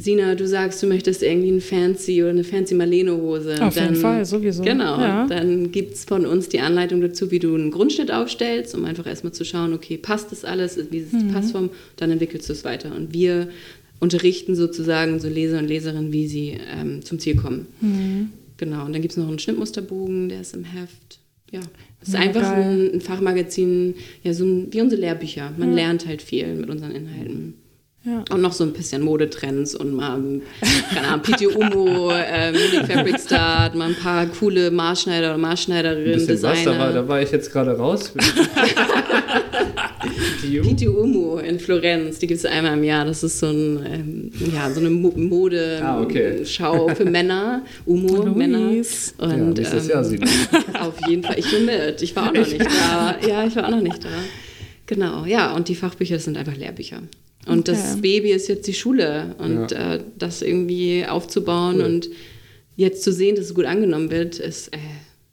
Sina, 0.00 0.34
du 0.34 0.46
sagst, 0.48 0.82
du 0.82 0.86
möchtest 0.86 1.22
irgendwie 1.22 1.50
ein 1.50 1.60
fancy 1.60 2.22
oder 2.22 2.30
eine 2.30 2.44
fancy 2.44 2.74
Marlene-Hose. 2.74 3.62
Auf 3.62 3.76
jeden 3.76 3.96
Fall, 3.96 4.24
sowieso. 4.24 4.62
Genau. 4.62 4.98
Ja. 4.98 5.26
Dann 5.26 5.70
gibt 5.72 5.94
es 5.94 6.04
von 6.04 6.24
uns 6.24 6.48
die 6.48 6.60
Anleitung 6.60 7.00
dazu, 7.00 7.30
wie 7.30 7.38
du 7.38 7.54
einen 7.54 7.70
Grundschnitt 7.70 8.10
aufstellst, 8.10 8.74
um 8.74 8.84
einfach 8.86 9.06
erstmal 9.06 9.32
zu 9.32 9.44
schauen, 9.44 9.74
okay, 9.74 9.98
passt 9.98 10.32
das 10.32 10.44
alles, 10.44 10.78
wie 10.90 10.98
ist 10.98 11.12
die 11.12 11.24
Mhm. 11.24 11.32
Passform, 11.32 11.70
dann 11.96 12.10
entwickelst 12.10 12.48
du 12.48 12.52
es 12.54 12.64
weiter. 12.64 12.94
Und 12.96 13.12
wir 13.12 13.48
unterrichten 14.00 14.54
sozusagen 14.56 15.20
so 15.20 15.28
Leser 15.28 15.58
und 15.58 15.68
Leserinnen, 15.68 16.12
wie 16.12 16.26
sie 16.26 16.56
ähm, 16.74 17.04
zum 17.04 17.18
Ziel 17.18 17.36
kommen. 17.36 17.66
Mhm. 17.82 18.30
Genau. 18.56 18.86
Und 18.86 18.92
dann 18.94 19.02
gibt 19.02 19.12
es 19.12 19.18
noch 19.18 19.28
einen 19.28 19.38
Schnittmusterbogen, 19.38 20.28
der 20.30 20.40
ist 20.40 20.54
im 20.54 20.64
Heft. 20.64 21.18
Ja. 21.52 21.60
Es 22.00 22.08
ist 22.08 22.14
Ja, 22.14 22.20
einfach 22.20 22.50
ein, 22.52 22.94
ein 22.94 23.00
Fachmagazin, 23.02 23.94
ja, 24.22 24.32
so 24.32 24.44
ein, 24.44 24.68
wie 24.70 24.80
unsere 24.80 25.00
Lehrbücher. 25.02 25.52
Man 25.58 25.70
Ja. 25.70 25.74
lernt 25.74 26.06
halt 26.06 26.22
viel 26.22 26.54
mit 26.54 26.70
unseren 26.70 26.92
Inhalten. 26.92 27.54
Ja. 28.02 28.24
Und 28.30 28.40
noch 28.40 28.52
so 28.52 28.64
ein 28.64 28.72
bisschen 28.72 29.02
Modetrends 29.02 29.74
und 29.74 29.92
mal, 29.92 30.18
keine 30.94 31.08
Ahnung, 31.08 31.20
Piti 31.22 31.46
Umo, 31.46 32.10
äh, 32.10 32.50
Munich 32.50 32.86
Fabric 32.90 33.20
Start, 33.20 33.74
mal 33.74 33.88
ein 33.90 33.94
paar 33.94 34.24
coole 34.26 34.70
Maßschneider 34.70 35.26
oder 35.26 35.34
Ein 35.34 35.40
Maßschneiderinnen, 35.42 36.12
bisschen 36.26 36.42
was, 36.42 36.64
da 36.64 36.70
war, 36.70 36.86
Designer. 36.86 36.92
da 36.94 37.08
war 37.08 37.20
ich 37.20 37.30
jetzt 37.30 37.52
gerade 37.52 37.76
raus. 37.76 38.14
Piti 40.40 40.88
Umo 40.88 41.38
in 41.38 41.58
Florenz, 41.60 42.18
die 42.18 42.26
gibt 42.26 42.38
es 42.38 42.46
einmal 42.46 42.72
im 42.78 42.84
Jahr. 42.84 43.04
Das 43.04 43.22
ist 43.22 43.38
so, 43.38 43.48
ein, 43.48 43.84
ähm, 43.84 44.30
ja, 44.54 44.70
so 44.70 44.80
eine 44.80 44.88
Mo 44.90 45.08
Ah, 45.10 46.00
okay. 46.00 46.36
Mode-Schau 46.38 46.88
für 46.94 47.04
Männer. 47.04 47.62
Umo, 47.84 48.24
Louise. 48.24 49.12
Männer. 49.18 49.36
ja, 49.36 49.44
Und, 49.44 49.58
nächstes 49.58 49.84
ähm, 49.84 49.90
Jahr 49.90 50.04
sieht 50.04 50.22
Auf 50.80 50.94
jeden 51.06 51.22
Fall. 51.22 51.38
Ich 51.38 51.50
bin 51.50 51.66
mit. 51.66 52.00
Ich 52.00 52.16
war 52.16 52.28
auch 52.28 52.32
noch 52.32 52.46
nicht 52.46 52.60
da. 52.64 53.16
Ja, 53.28 53.46
ich 53.46 53.54
war 53.56 53.66
auch 53.66 53.70
noch 53.70 53.82
nicht 53.82 54.02
da. 54.02 54.08
Genau, 54.86 55.24
ja. 55.26 55.54
Und 55.54 55.68
die 55.68 55.74
Fachbücher 55.74 56.18
sind 56.18 56.36
einfach 56.38 56.56
Lehrbücher. 56.56 57.02
Und 57.46 57.68
das 57.68 57.92
Okay. 57.92 58.00
Baby 58.02 58.30
ist 58.32 58.48
jetzt 58.48 58.66
die 58.66 58.74
Schule. 58.74 59.34
Und 59.38 59.70
Ja. 59.70 59.94
äh, 59.94 60.00
das 60.18 60.42
irgendwie 60.42 61.06
aufzubauen 61.06 61.76
Cool. 61.76 61.84
und 61.84 62.08
jetzt 62.76 63.02
zu 63.02 63.12
sehen, 63.12 63.36
dass 63.36 63.46
es 63.46 63.54
gut 63.54 63.64
angenommen 63.64 64.10
wird, 64.10 64.38
ist 64.38 64.68
äh, 64.74 64.78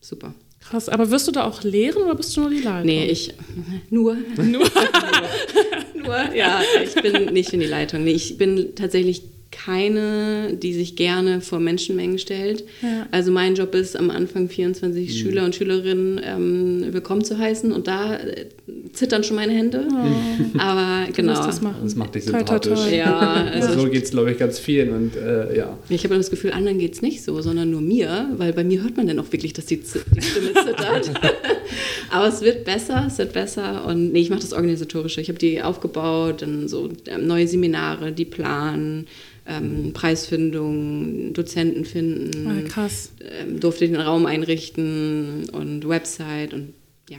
super. 0.02 0.34
Krass, 0.62 0.89
aber 0.89 1.10
wirst 1.12 1.28
du 1.28 1.32
da 1.32 1.46
auch 1.46 1.63
lehren 1.63 2.02
oder 2.04 2.15
bist 2.15 2.36
du 2.36 2.41
nur 2.41 2.50
die 2.50 2.60
Leitung? 2.62 2.86
Nee, 2.86 3.06
ich 3.06 3.34
nur. 3.89 4.17
Nur. 4.38 4.63
nur, 5.96 6.34
ja. 6.36 6.62
Ich 6.84 6.96
bin 7.02 7.34
nicht 7.34 7.54
in 7.54 7.60
die 7.62 7.67
Leitung. 7.67 8.04
Nee, 8.04 8.12
ich 8.12 8.38
bin 8.38 8.76
tatsächlich 8.76 9.24
keine, 9.51 10.53
die 10.62 10.73
sich 10.73 10.95
gerne 10.95 11.41
vor 11.41 11.60
Menschenmengen 11.60 12.19
stellt. 12.19 12.63
Ja. 12.81 13.07
Also 13.12 13.31
mein 13.31 13.55
Job 13.55 13.73
ist 13.75 13.95
am 13.97 14.10
Anfang 14.10 14.49
24 14.49 15.17
Schüler 15.19 15.45
und 15.45 15.55
Schülerinnen 15.55 16.19
ähm, 16.23 16.86
willkommen 16.93 17.23
zu 17.23 17.38
heißen 17.38 17.71
und 17.71 17.88
da 17.88 18.15
äh, 18.17 18.45
zittern 18.93 19.23
schon 19.23 19.36
meine 19.36 19.53
Hände. 19.53 19.88
Aber 20.57 21.05
Du 21.07 21.13
genau. 21.13 21.33
musst 21.33 21.47
das 21.47 21.62
machen. 21.62 21.77
Das 21.83 21.95
macht 21.95 22.15
dich 22.15 22.25
Toi, 22.25 22.31
toi, 22.31 22.38
sympathisch. 22.39 22.79
toi. 22.89 22.95
Ja, 22.95 23.17
Also 23.53 23.79
so 23.81 23.89
geht 23.89 24.03
es, 24.03 24.12
glaube 24.12 24.31
ich, 24.31 24.38
ganz 24.38 24.60
vielen. 24.60 24.89
Und 24.93 25.15
äh, 25.15 25.57
ja. 25.57 25.77
ich 25.89 26.03
habe 26.03 26.15
das 26.15 26.29
Gefühl, 26.29 26.51
anderen 26.51 26.79
geht 26.79 26.93
es 26.93 27.01
nicht 27.01 27.23
so, 27.23 27.41
sondern 27.41 27.71
nur 27.71 27.81
mir, 27.81 28.29
weil 28.38 28.53
bei 28.53 28.63
mir 28.63 28.83
hört 28.83 28.97
man 28.97 29.07
dann 29.07 29.19
auch 29.19 29.31
wirklich, 29.31 29.53
dass 29.53 29.65
die, 29.65 29.81
Z- 29.83 30.03
die 30.15 30.21
Stimme 30.21 30.53
zittert. 30.53 31.12
Aber 32.10 32.27
es 32.27 32.41
wird 32.41 32.63
besser, 32.65 33.05
es 33.07 33.17
wird 33.17 33.33
besser. 33.33 33.86
Und 33.86 34.12
nee, 34.13 34.19
ich 34.21 34.29
mache 34.29 34.41
das 34.41 34.53
Organisatorische. 34.53 35.21
Ich 35.21 35.29
habe 35.29 35.39
die 35.39 35.62
aufgebaut, 35.62 36.41
dann 36.41 36.67
so 36.67 36.89
ähm, 37.07 37.27
neue 37.27 37.47
Seminare, 37.47 38.12
die 38.12 38.25
planen, 38.25 39.07
ähm, 39.47 39.93
Preisfindung, 39.93 41.33
Dozenten 41.33 41.86
finden, 41.86 42.47
Ah, 42.47 42.67
krass. 42.69 43.12
ähm, 43.21 43.60
durfte 43.60 43.88
den 43.88 43.95
Raum 43.95 44.25
einrichten 44.25 45.49
und 45.49 45.88
Website 45.88 46.53
und 46.53 46.73
ja. 47.10 47.17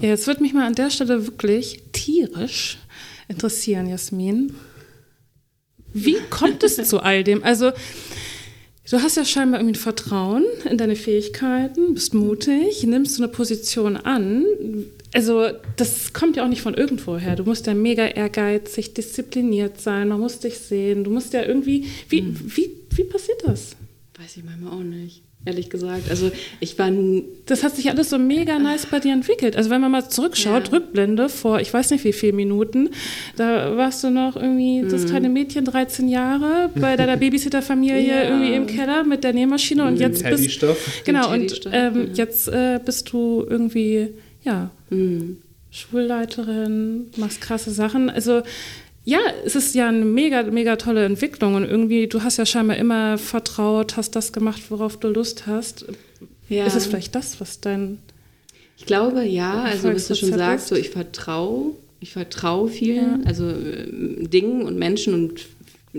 Ja, 0.00 0.08
jetzt 0.10 0.26
würde 0.26 0.42
mich 0.42 0.52
mal 0.54 0.66
an 0.66 0.74
der 0.74 0.90
Stelle 0.90 1.26
wirklich 1.26 1.82
tierisch 1.92 2.78
interessieren, 3.28 3.88
Jasmin. 3.88 4.54
Wie 5.92 6.16
kommt 6.30 6.62
es 6.62 6.76
zu 6.88 7.00
all 7.00 7.24
dem? 7.24 7.42
Also, 7.42 7.72
du 8.90 9.02
hast 9.02 9.16
ja 9.16 9.24
scheinbar 9.24 9.60
irgendwie 9.60 9.78
ein 9.78 9.82
Vertrauen 9.82 10.44
in 10.68 10.78
deine 10.78 10.96
Fähigkeiten, 10.96 11.94
bist 11.94 12.14
mutig, 12.14 12.82
nimmst 12.84 13.16
so 13.16 13.22
eine 13.22 13.32
Position 13.32 13.96
an. 13.96 14.44
Also, 15.12 15.48
das 15.76 16.12
kommt 16.12 16.36
ja 16.36 16.44
auch 16.44 16.48
nicht 16.48 16.62
von 16.62 16.74
irgendwo 16.74 17.16
her. 17.16 17.36
Du 17.36 17.44
musst 17.44 17.66
ja 17.66 17.74
mega 17.74 18.06
ehrgeizig, 18.06 18.94
diszipliniert 18.94 19.80
sein, 19.80 20.08
man 20.08 20.20
muss 20.20 20.40
dich 20.40 20.58
sehen, 20.58 21.04
du 21.04 21.10
musst 21.10 21.32
ja 21.32 21.42
irgendwie. 21.42 21.86
Wie, 22.08 22.34
wie, 22.56 22.70
wie 22.90 23.04
passiert 23.04 23.42
das? 23.44 23.76
Weiß 24.18 24.36
ich 24.36 24.44
manchmal 24.44 24.72
auch 24.72 24.82
nicht, 24.82 25.22
ehrlich 25.46 25.70
gesagt. 25.70 26.10
Also 26.10 26.30
ich 26.60 26.78
war 26.78 26.90
Das 27.46 27.62
hat 27.62 27.74
sich 27.76 27.88
alles 27.90 28.10
so 28.10 28.18
mega 28.18 28.58
nice 28.58 28.86
bei 28.86 28.98
dir 29.00 29.12
entwickelt. 29.12 29.56
Also 29.56 29.70
wenn 29.70 29.80
man 29.80 29.90
mal 29.90 30.08
zurückschaut, 30.08 30.66
Ja. 30.68 30.72
Rückblende 30.74 31.28
vor, 31.28 31.60
ich 31.60 31.72
weiß 31.72 31.90
nicht 31.90 32.04
wie 32.04 32.12
viele 32.12 32.32
Minuten, 32.34 32.90
da 33.36 33.76
warst 33.76 34.04
du 34.04 34.10
noch 34.10 34.36
irgendwie 34.36 34.82
Mhm. 34.82 34.88
das 34.90 35.06
kleine 35.06 35.28
Mädchen, 35.28 35.64
13 35.64 36.08
Jahre, 36.08 36.70
bei 36.74 36.96
deiner 36.96 37.16
Babysitterfamilie 37.22 38.06
Ja. 38.06 38.22
irgendwie 38.24 38.54
im 38.54 38.66
Keller 38.66 39.04
mit 39.04 39.24
der 39.24 39.32
Nähmaschine 39.32 39.84
und 39.86 39.98
jetzt 39.98 40.22
bist 40.24 40.64
genau 41.04 41.32
und 41.32 41.60
ähm, 41.72 42.08
ja. 42.08 42.12
jetzt 42.14 42.48
äh, 42.48 42.80
bist 42.84 43.12
du 43.12 43.46
irgendwie 43.48 44.08
ja 44.44 44.70
Mhm. 44.90 45.38
Schulleiterin, 45.70 47.06
machst 47.16 47.40
krasse 47.40 47.70
Sachen. 47.70 48.08
Also 48.08 48.42
ja, 49.06 49.20
es 49.44 49.54
ist 49.54 49.76
ja 49.76 49.88
eine 49.88 50.04
mega, 50.04 50.42
mega 50.42 50.74
tolle 50.74 51.04
Entwicklung 51.04 51.54
und 51.54 51.64
irgendwie, 51.64 52.08
du 52.08 52.24
hast 52.24 52.38
ja 52.38 52.44
scheinbar 52.44 52.76
immer 52.76 53.18
vertraut, 53.18 53.96
hast 53.96 54.16
das 54.16 54.32
gemacht, 54.32 54.62
worauf 54.68 54.96
du 54.98 55.08
Lust 55.08 55.46
hast. 55.46 55.86
Ja. 56.48 56.66
Ist 56.66 56.74
es 56.74 56.86
vielleicht 56.86 57.14
das, 57.14 57.40
was 57.40 57.60
dein 57.60 57.98
Ich 58.76 58.84
glaube, 58.84 59.22
ja. 59.24 59.62
Also, 59.62 59.94
was 59.94 60.08
du 60.08 60.16
schon 60.16 60.32
sagst, 60.32 60.66
so 60.66 60.74
ich 60.74 60.90
vertraue, 60.90 61.74
ich 62.00 62.12
vertraue 62.12 62.68
vielen, 62.68 63.24
also 63.26 63.48
ähm, 63.48 64.28
Dingen 64.28 64.62
und 64.62 64.76
Menschen 64.76 65.14
und 65.14 65.46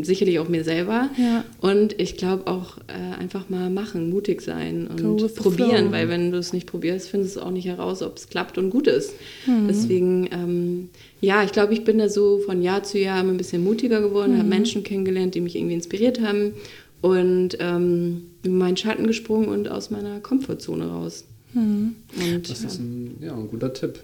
sicherlich 0.05 0.39
auch 0.39 0.49
mir 0.49 0.65
selber. 0.65 1.09
Ja. 1.17 1.45
Und 1.61 1.99
ich 1.99 2.17
glaube 2.17 2.47
auch 2.47 2.77
äh, 2.87 3.19
einfach 3.19 3.49
mal 3.49 3.69
machen, 3.69 4.09
mutig 4.09 4.41
sein 4.41 4.87
und 4.87 5.33
probieren, 5.35 5.93
weil 5.93 6.09
wenn 6.09 6.31
du 6.31 6.37
es 6.37 6.51
nicht 6.51 6.67
probierst, 6.67 7.09
findest 7.09 7.37
du 7.37 7.39
es 7.39 7.45
auch 7.45 7.51
nicht 7.51 7.67
heraus, 7.67 8.01
ob 8.01 8.17
es 8.17 8.27
klappt 8.29 8.57
und 8.57 8.69
gut 8.69 8.87
ist. 8.87 9.13
Mhm. 9.45 9.67
Deswegen, 9.69 10.29
ähm, 10.31 10.89
ja, 11.21 11.43
ich 11.43 11.51
glaube, 11.51 11.73
ich 11.73 11.83
bin 11.83 11.97
da 11.97 12.09
so 12.09 12.39
von 12.39 12.61
Jahr 12.61 12.83
zu 12.83 12.99
Jahr 12.99 13.21
immer 13.21 13.31
ein 13.31 13.37
bisschen 13.37 13.63
mutiger 13.63 14.01
geworden, 14.01 14.33
Mhm. 14.33 14.37
habe 14.39 14.49
Menschen 14.49 14.83
kennengelernt, 14.83 15.35
die 15.35 15.41
mich 15.41 15.55
irgendwie 15.55 15.73
inspiriert 15.75 16.21
haben 16.21 16.53
und 17.01 17.57
ähm, 17.59 18.23
in 18.43 18.57
meinen 18.57 18.77
Schatten 18.77 19.07
gesprungen 19.07 19.47
und 19.49 19.69
aus 19.69 19.89
meiner 19.89 20.19
Komfortzone 20.19 20.85
raus. 20.87 21.25
Mhm. 21.53 21.95
Und, 22.19 22.49
Das 22.49 22.61
ja. 22.61 22.67
ist 22.67 22.79
ein, 22.79 23.17
ja, 23.21 23.33
ein 23.33 23.47
guter 23.47 23.73
Tipp. 23.73 23.99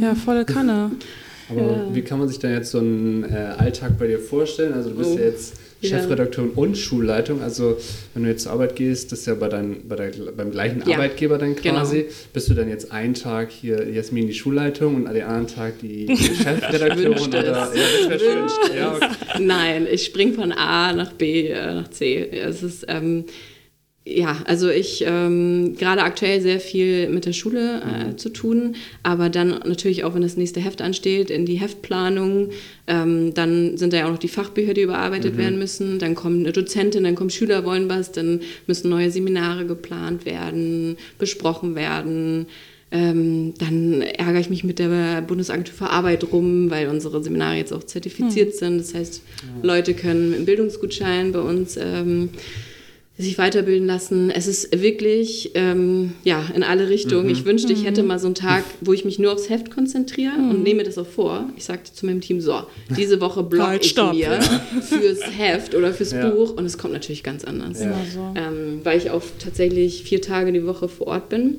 Ja, 0.00 0.14
volle 0.14 0.44
Kanne. 0.44 0.90
Aber 1.48 1.60
Ja. 1.60 1.86
wie 1.94 2.02
kann 2.02 2.18
man 2.18 2.28
sich 2.28 2.38
denn 2.38 2.52
jetzt 2.52 2.70
so 2.70 2.78
einen 2.78 3.24
äh, 3.24 3.54
Alltag 3.58 3.98
bei 3.98 4.06
dir 4.06 4.18
vorstellen? 4.20 4.72
Also 4.72 4.90
du 4.90 4.96
bist 4.96 5.10
Oh. 5.14 5.18
ja 5.18 5.24
jetzt 5.24 5.54
Ja. 5.80 5.98
Chefredakteurin 5.98 6.50
und 6.50 6.76
Schulleitung. 6.76 7.42
Also 7.42 7.78
wenn 8.14 8.24
du 8.24 8.28
jetzt 8.28 8.42
zur 8.42 8.52
Arbeit 8.52 8.76
gehst, 8.76 9.12
das 9.12 9.20
ist 9.20 9.26
ja 9.26 9.34
bei 9.34 9.48
dein, 9.48 9.88
bei 9.88 9.96
der, 9.96 10.12
beim 10.36 10.50
gleichen 10.50 10.82
Ja. 10.86 10.96
Arbeitgeber 10.96 11.38
dann 11.38 11.56
quasi. 11.56 12.02
Genau. 12.02 12.12
Bist 12.32 12.50
du 12.50 12.54
dann 12.54 12.68
jetzt 12.68 12.92
einen 12.92 13.14
Tag 13.14 13.50
hier 13.50 13.88
Jasmin 13.90 14.26
die 14.26 14.34
Schulleitung 14.34 14.94
und 14.96 15.06
an 15.06 15.14
den 15.14 15.24
anderen 15.24 15.46
Tag 15.46 15.78
die, 15.80 16.06
die 16.06 16.16
Chefredakteurin? 16.16 17.18
oder, 17.18 17.44
ja, 17.44 17.68
das 18.08 18.20
schön. 18.20 18.46
Ja, 18.76 18.94
okay. 18.94 19.08
Nein, 19.38 19.86
ich 19.90 20.04
springe 20.04 20.34
von 20.34 20.52
A 20.52 20.92
nach 20.92 21.12
B, 21.12 21.48
äh, 21.48 21.74
nach 21.74 21.88
C. 21.88 22.28
Es 22.28 22.62
ist, 22.62 22.84
ähm, 22.88 23.24
ja, 24.06 24.38
also 24.46 24.70
ich 24.70 25.04
ähm, 25.06 25.76
gerade 25.78 26.02
aktuell 26.02 26.40
sehr 26.40 26.58
viel 26.58 27.10
mit 27.10 27.26
der 27.26 27.34
Schule 27.34 27.82
äh, 27.82 28.16
zu 28.16 28.30
tun, 28.30 28.76
aber 29.02 29.28
dann 29.28 29.50
natürlich 29.66 30.04
auch, 30.04 30.14
wenn 30.14 30.22
das 30.22 30.38
nächste 30.38 30.60
Heft 30.60 30.80
ansteht, 30.80 31.30
in 31.30 31.44
die 31.44 31.60
Heftplanung. 31.60 32.50
Ähm, 32.86 33.34
dann 33.34 33.76
sind 33.76 33.92
da 33.92 33.98
ja 33.98 34.06
auch 34.06 34.12
noch 34.12 34.18
die 34.18 34.28
Fachbücher, 34.28 34.72
die 34.72 34.82
überarbeitet 34.82 35.36
werden 35.36 35.58
müssen. 35.58 35.98
Dann 35.98 36.14
kommt 36.14 36.40
eine 36.40 36.52
Dozentin, 36.52 37.04
dann 37.04 37.14
kommen 37.14 37.30
Schüler, 37.30 37.64
wollen 37.66 37.90
was, 37.90 38.10
dann 38.10 38.40
müssen 38.66 38.88
neue 38.88 39.10
Seminare 39.10 39.66
geplant 39.66 40.24
werden, 40.24 40.96
besprochen 41.18 41.74
werden. 41.74 42.46
Ähm, 42.92 43.52
dann 43.58 44.00
ärgere 44.00 44.40
ich 44.40 44.50
mich 44.50 44.64
mit 44.64 44.78
der 44.78 45.20
Bundesagentur 45.22 45.74
für 45.74 45.90
Arbeit 45.90 46.24
rum, 46.32 46.70
weil 46.70 46.88
unsere 46.88 47.22
Seminare 47.22 47.56
jetzt 47.56 47.72
auch 47.72 47.84
zertifiziert 47.84 48.54
sind. 48.56 48.78
Das 48.78 48.94
heißt, 48.94 49.22
Leute 49.62 49.92
können 49.94 50.30
mit 50.30 50.38
einem 50.38 50.46
Bildungsgutschein 50.46 51.32
bei 51.32 51.40
uns 51.40 51.76
ähm, 51.76 52.30
sich 53.20 53.38
weiterbilden 53.38 53.86
lassen. 53.86 54.30
Es 54.30 54.46
ist 54.46 54.80
wirklich 54.80 55.50
ähm, 55.54 56.12
ja, 56.24 56.44
in 56.54 56.62
alle 56.62 56.88
Richtungen. 56.88 57.28
Ich 57.30 57.44
wünschte, 57.44 57.72
ich 57.72 57.84
hätte 57.84 58.02
mal 58.02 58.18
so 58.18 58.26
einen 58.26 58.34
Tag, 58.34 58.64
wo 58.80 58.92
ich 58.92 59.04
mich 59.04 59.18
nur 59.18 59.32
aufs 59.32 59.48
Heft 59.48 59.70
konzentriere 59.70 60.34
und 60.34 60.62
nehme 60.62 60.82
das 60.84 60.98
auch 60.98 61.06
vor. 61.06 61.48
Ich 61.56 61.64
sagte 61.64 61.92
zu 61.92 62.06
meinem 62.06 62.20
Team, 62.20 62.40
so, 62.40 62.62
diese 62.96 63.20
Woche 63.20 63.42
block 63.42 63.66
Halt, 63.66 63.84
ich 63.84 63.90
stopp. 63.90 64.14
mir 64.14 64.40
fürs 64.82 65.20
Heft 65.36 65.74
oder 65.74 65.92
fürs 65.92 66.12
Ja. 66.12 66.28
Buch 66.30 66.52
und 66.56 66.64
es 66.64 66.78
kommt 66.78 66.92
natürlich 66.92 67.22
ganz 67.22 67.44
anders. 67.44 67.78
So. 67.78 68.32
Ähm, 68.36 68.80
weil 68.84 68.98
ich 68.98 69.10
auch 69.10 69.22
tatsächlich 69.38 70.02
vier 70.02 70.22
Tage 70.22 70.52
die 70.52 70.66
Woche 70.66 70.88
vor 70.88 71.08
Ort 71.08 71.28
bin, 71.28 71.56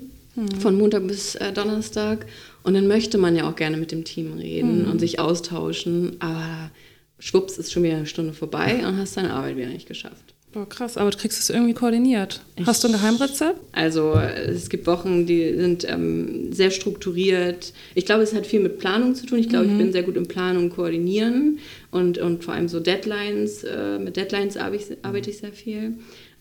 von 0.59 0.77
Montag 0.77 1.07
bis 1.07 1.35
äh, 1.35 1.51
Donnerstag. 1.51 2.25
Und 2.63 2.73
dann 2.75 2.87
möchte 2.87 3.17
man 3.17 3.35
ja 3.35 3.49
auch 3.49 3.55
gerne 3.55 3.77
mit 3.77 3.91
dem 3.91 4.03
Team 4.03 4.33
reden 4.33 4.85
und 4.85 4.99
sich 4.99 5.19
austauschen. 5.19 6.17
Aber 6.19 6.71
schwupps 7.19 7.57
ist 7.57 7.71
schon 7.71 7.83
wieder 7.83 7.97
eine 7.97 8.05
Stunde 8.05 8.33
vorbei 8.33 8.81
und 8.87 8.97
hast 8.97 9.17
deine 9.17 9.33
Arbeit 9.33 9.57
wieder 9.57 9.67
nicht 9.67 9.87
geschafft. 9.87 10.33
Boah, 10.53 10.67
krass, 10.67 10.97
aber 10.97 11.11
du 11.11 11.17
kriegst 11.17 11.39
es 11.39 11.49
irgendwie 11.49 11.73
koordiniert. 11.73 12.41
Hast 12.65 12.83
du 12.83 12.89
ein 12.89 12.93
Geheimrezept? 12.93 13.57
Also 13.71 14.15
es 14.15 14.69
gibt 14.69 14.85
Wochen, 14.85 15.25
die 15.25 15.55
sind 15.55 15.87
ähm, 15.89 16.51
sehr 16.51 16.71
strukturiert. 16.71 17.71
Ich 17.95 18.05
glaube, 18.05 18.23
es 18.23 18.33
hat 18.33 18.45
viel 18.45 18.59
mit 18.59 18.77
Planung 18.77 19.15
zu 19.15 19.25
tun. 19.25 19.39
Ich 19.39 19.47
glaube, 19.47 19.67
ich 19.67 19.77
bin 19.77 19.93
sehr 19.93 20.03
gut 20.03 20.17
im 20.17 20.27
Planen 20.27 20.57
und 20.57 20.69
Koordinieren 20.71 21.59
und, 21.89 22.17
und 22.17 22.43
vor 22.43 22.53
allem 22.53 22.67
so 22.67 22.81
Deadlines. 22.81 23.63
Äh, 23.63 23.99
mit 23.99 24.17
Deadlines 24.17 24.57
arbeite 24.57 24.93
ich, 24.93 25.05
arbeite 25.05 25.29
ich 25.29 25.37
sehr 25.37 25.53
viel. 25.53 25.93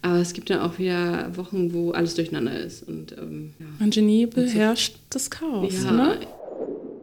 Aber 0.02 0.18
es 0.18 0.32
gibt 0.32 0.50
dann 0.50 0.60
auch 0.60 0.78
wieder 0.78 1.30
Wochen, 1.36 1.72
wo 1.72 1.92
alles 1.92 2.14
durcheinander 2.14 2.58
ist. 2.58 2.88
Und 2.88 3.12
ähm, 3.12 3.52
ja. 3.60 3.66
Ein 3.78 3.90
Genie 3.90 4.26
beherrscht 4.26 4.96
das 5.10 5.30
Chaos, 5.30 5.72
Ja, 5.84 5.92
ne? 5.92 6.18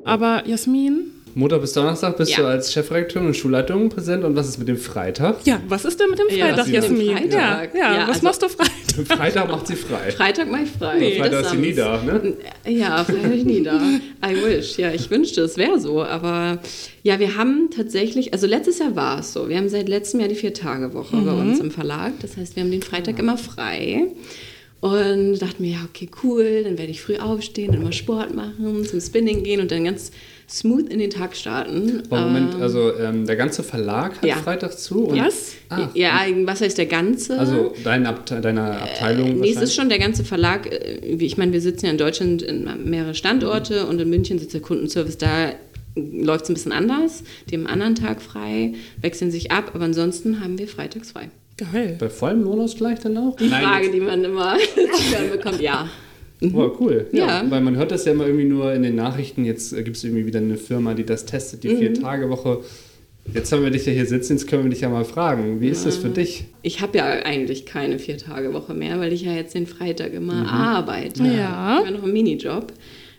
Aber 0.03 0.47
Jasmin, 0.47 1.11
Montag 1.37 1.61
bis 1.61 1.73
Donnerstag 1.73 2.17
bist 2.17 2.31
Ja. 2.31 2.37
du 2.39 2.47
als 2.47 2.73
Chefredakteurin 2.73 3.27
und 3.27 3.35
Schulleitung 3.35 3.89
präsent. 3.89 4.23
Und 4.23 4.35
was 4.35 4.49
ist 4.49 4.57
mit 4.57 4.67
dem 4.67 4.77
Freitag? 4.77 5.45
ja, 5.45 5.61
was 5.67 5.85
ist 5.85 5.99
denn 5.99 6.09
mit 6.09 6.17
dem 6.17 6.35
Ja, 6.35 6.47
Freitag, 6.47 6.65
dem 6.65 6.73
Jasmin? 6.73 7.11
Freitag? 7.17 7.75
Ja, 7.75 7.79
ja, 7.79 7.93
Ja, 7.95 8.01
was 8.07 8.09
also- 8.15 8.23
machst 8.25 8.41
du 8.41 8.49
Freitag? 8.49 8.73
Freitag 9.17 9.51
macht 9.51 9.67
sie 9.67 9.75
frei. 9.75 10.11
Freitag 10.11 10.49
mache 10.49 10.63
ich 10.63 10.71
frei. 10.71 10.97
Nee, 10.97 11.19
Freitag 11.19 11.31
Das 11.43 11.45
ist 11.45 11.51
sie 11.51 11.57
nie 11.59 11.73
da, 11.73 12.01
ne? 12.01 12.33
Ja, 12.67 13.03
Freitag 13.03 13.31
nie 13.45 13.61
da. 13.61 13.79
I 14.25 14.35
wish. 14.43 14.77
Ja, 14.79 14.91
ich 14.91 15.11
wünschte, 15.11 15.41
es 15.41 15.57
wäre 15.57 15.79
so. 15.79 16.03
Aber 16.03 16.57
ja, 17.03 17.19
wir 17.19 17.37
haben 17.37 17.69
tatsächlich, 17.75 18.33
also 18.33 18.47
letztes 18.47 18.79
Jahr 18.79 18.95
war 18.95 19.19
es 19.19 19.33
so. 19.33 19.47
Wir 19.47 19.57
haben 19.57 19.69
seit 19.69 19.87
letztem 19.87 20.19
Jahr 20.21 20.29
die 20.29 20.35
Vier-Tage-Woche 20.35 21.15
bei 21.17 21.31
uns 21.33 21.59
im 21.59 21.69
Verlag. 21.69 22.13
Das 22.21 22.35
heißt, 22.37 22.55
wir 22.55 22.63
haben 22.63 22.71
den 22.71 22.81
Freitag 22.81 23.19
immer 23.19 23.37
frei. 23.37 24.07
Und 24.79 25.39
dachten 25.39 25.63
mir, 25.63 25.71
ja, 25.73 25.79
okay, 25.89 26.07
cool, 26.23 26.61
dann 26.63 26.77
werde 26.77 26.91
ich 26.91 27.01
früh 27.01 27.17
aufstehen, 27.17 27.71
dann 27.71 27.83
mal 27.83 27.93
Sport 27.93 28.35
machen, 28.35 28.85
zum 28.85 29.01
Spinning 29.01 29.43
gehen 29.43 29.59
und 29.59 29.71
dann 29.71 29.85
ganz 29.85 30.11
smooth 30.49 30.87
in 30.89 30.99
den 30.99 31.09
Tag 31.09 31.35
starten. 31.35 32.03
Aber 32.09 32.21
Moment, 32.21 32.53
Ähm, 32.55 32.61
also 32.61 32.97
ähm, 32.97 33.25
der 33.25 33.35
ganze 33.35 33.63
Verlag 33.63 34.15
hat 34.17 34.25
Ja. 34.25 34.35
Freitag 34.37 34.77
zu? 34.79 35.05
Und, 35.07 35.19
Was? 35.19 35.53
Ah, 35.69 35.89
ja, 35.93 36.21
was 36.45 36.61
heißt 36.61 36.77
der 36.77 36.85
ganze? 36.85 37.37
Also 37.37 37.73
deine, 37.83 38.07
Abte 38.09 38.39
deine 38.39 38.81
Abteilung 38.81 39.39
Nee, 39.41 39.51
es 39.51 39.61
ist 39.61 39.75
schon 39.75 39.89
der 39.89 39.99
ganze 39.99 40.23
Verlag. 40.23 40.71
äh, 40.71 40.99
Ich 41.19 41.37
meine, 41.37 41.51
wir 41.51 41.61
sitzen 41.61 41.85
ja 41.87 41.91
in 41.91 41.97
Deutschland 41.97 42.41
in 42.41 42.67
mehrere 42.89 43.13
Standorte 43.15 43.85
und 43.87 43.99
in 43.99 44.09
München 44.09 44.39
sitzt 44.39 44.53
der 44.53 44.61
Kundenservice 44.61 45.17
da. 45.17 45.51
Läuft 45.95 46.43
es 46.45 46.49
ein 46.51 46.53
bisschen 46.53 46.71
anders. 46.73 47.23
Die 47.49 47.55
haben 47.55 47.65
einen 47.65 47.81
anderen 47.81 47.95
Tag 47.95 48.21
frei, 48.21 48.75
wechseln 49.01 49.31
sich 49.31 49.51
ab, 49.51 49.71
aber 49.73 49.85
ansonsten 49.85 50.41
haben 50.41 50.57
wir 50.59 50.67
freitags 50.67 51.11
frei. 51.11 51.29
Geil. 51.57 51.95
Bei 51.99 52.07
vollem 52.07 52.43
Lohnausgleich 52.43 52.99
dann 52.99 53.17
auch? 53.17 53.35
Die 53.35 53.49
Frage, 53.49 53.89
die 53.91 53.99
man 53.99 54.23
immer 54.23 54.57
zu 54.75 55.17
hören 55.17 55.31
bekommt, 55.31 55.59
ja. 55.59 55.89
Oh, 56.53 56.71
cool. 56.79 57.07
Ja. 57.11 57.27
Ja. 57.43 57.45
Weil 57.51 57.61
man 57.61 57.75
hört 57.77 57.91
das 57.91 58.05
ja 58.05 58.11
immer 58.11 58.25
irgendwie 58.25 58.45
nur 58.45 58.71
in 58.73 58.83
den 58.83 58.95
Nachrichten. 58.95 59.43
Jetzt 59.45 59.73
äh, 59.73 59.81
gibt 59.83 59.97
es 59.97 60.03
irgendwie 60.03 60.25
wieder 60.25 60.39
eine 60.39 60.57
Firma, 60.57 60.93
die 60.93 61.03
das 61.05 61.25
testet, 61.25 61.63
die 61.63 61.69
Mhm. 61.69 61.77
Vier-Tage-Woche. 61.77 62.59
Jetzt 63.33 63.51
haben 63.51 63.63
wir 63.63 63.71
dich 63.71 63.85
ja 63.85 63.91
hier 63.91 64.05
sitzen, 64.05 64.33
jetzt 64.33 64.47
können 64.47 64.63
wir 64.63 64.69
dich 64.69 64.81
ja 64.81 64.89
mal 64.89 65.03
fragen. 65.03 65.59
Wie 65.59 65.67
ist 65.67 65.85
das 65.85 65.97
für 65.97 66.07
dich? 66.09 66.45
Ich 66.61 66.79
habe 66.81 66.97
ja 66.97 67.05
eigentlich 67.05 67.65
keine 67.65 67.99
Vier-Tage-Woche 67.99 68.73
mehr, 68.73 68.99
weil 68.99 69.11
ich 69.11 69.23
ja 69.23 69.33
jetzt 69.33 69.53
den 69.53 69.67
Freitag 69.67 70.13
immer 70.13 70.49
arbeite. 70.49 71.23
Ja. 71.23 71.79
Ich 71.81 71.87
habe 71.87 71.91
noch 71.97 72.03
einen 72.03 72.13
Minijob 72.13 72.71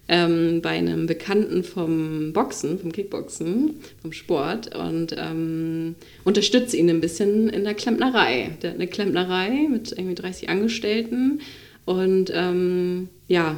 ähm, 0.09 0.61
bei 0.63 0.71
einem 0.71 1.05
Bekannten 1.07 1.63
vom 1.63 2.33
Boxen, 2.33 2.79
vom 2.79 2.91
Kickboxen, 2.91 3.75
vom 4.01 4.13
Sport 4.13 4.75
und 4.75 5.15
ähm, 5.19 5.95
unterstütze 6.25 6.79
ihn 6.79 6.89
ein 6.89 7.03
bisschen 7.03 7.51
in 7.51 7.65
der 7.65 7.75
Klempnerei. 7.75 8.53
Der 8.63 8.71
hat 8.71 8.77
eine 8.79 8.87
Klempnerei 8.87 9.67
mit 9.71 9.93
irgendwie 9.93 10.15
30 10.15 10.49
Angestellten 10.49 11.41
und 11.89 12.31
ähm, 12.35 13.09
ja, 13.29 13.57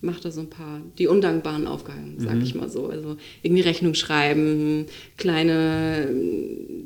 macht 0.00 0.24
da 0.24 0.30
so 0.30 0.40
ein 0.40 0.50
paar, 0.50 0.80
die 0.98 1.06
undankbaren 1.06 1.66
Aufgaben, 1.66 2.16
sag 2.18 2.42
ich 2.42 2.54
mal 2.54 2.68
so. 2.68 2.86
Also 2.88 3.16
irgendwie 3.42 3.62
Rechnung 3.62 3.94
schreiben, 3.94 4.86
kleine 5.16 6.08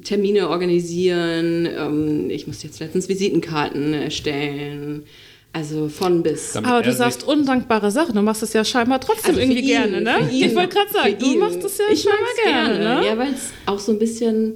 Termine 0.05 0.49
organisieren. 0.49 1.67
Ähm, 1.67 2.31
ich 2.31 2.47
musste 2.47 2.67
jetzt 2.67 2.79
letztens 2.81 3.09
Visitenkarten 3.09 3.95
erstellen. 3.95 5.05
Also 5.53 5.89
von 5.89 6.23
bis. 6.23 6.53
Damit 6.53 6.69
Aber 6.71 6.83
du 6.83 6.93
sagst 6.93 7.27
undankbare 7.27 7.91
Sachen. 7.91 8.15
Du 8.15 8.21
machst 8.21 8.43
es 8.43 8.53
ja 8.53 8.63
scheinbar 8.65 9.01
trotzdem 9.01 9.31
Also 9.31 9.41
irgendwie 9.41 9.61
ihn, 9.63 9.67
gerne, 9.67 10.01
ne? 10.03 10.29
ich 10.31 10.55
wollte 10.55 10.75
gerade 10.77 10.93
sagen, 10.93 11.17
du 11.19 11.33
ihn. 11.33 11.39
machst 11.39 11.65
es 11.65 11.79
ja 11.79 11.85
ich 11.91 12.03
scheinbar 12.03 12.21
mag's 12.21 12.43
gerne, 12.45 12.79
ne? 13.01 13.07
Ja, 13.07 13.17
weil 13.17 13.33
es 13.33 13.53
auch 13.65 13.79
so 13.79 13.93
ein 13.93 13.99
bisschen, 13.99 14.53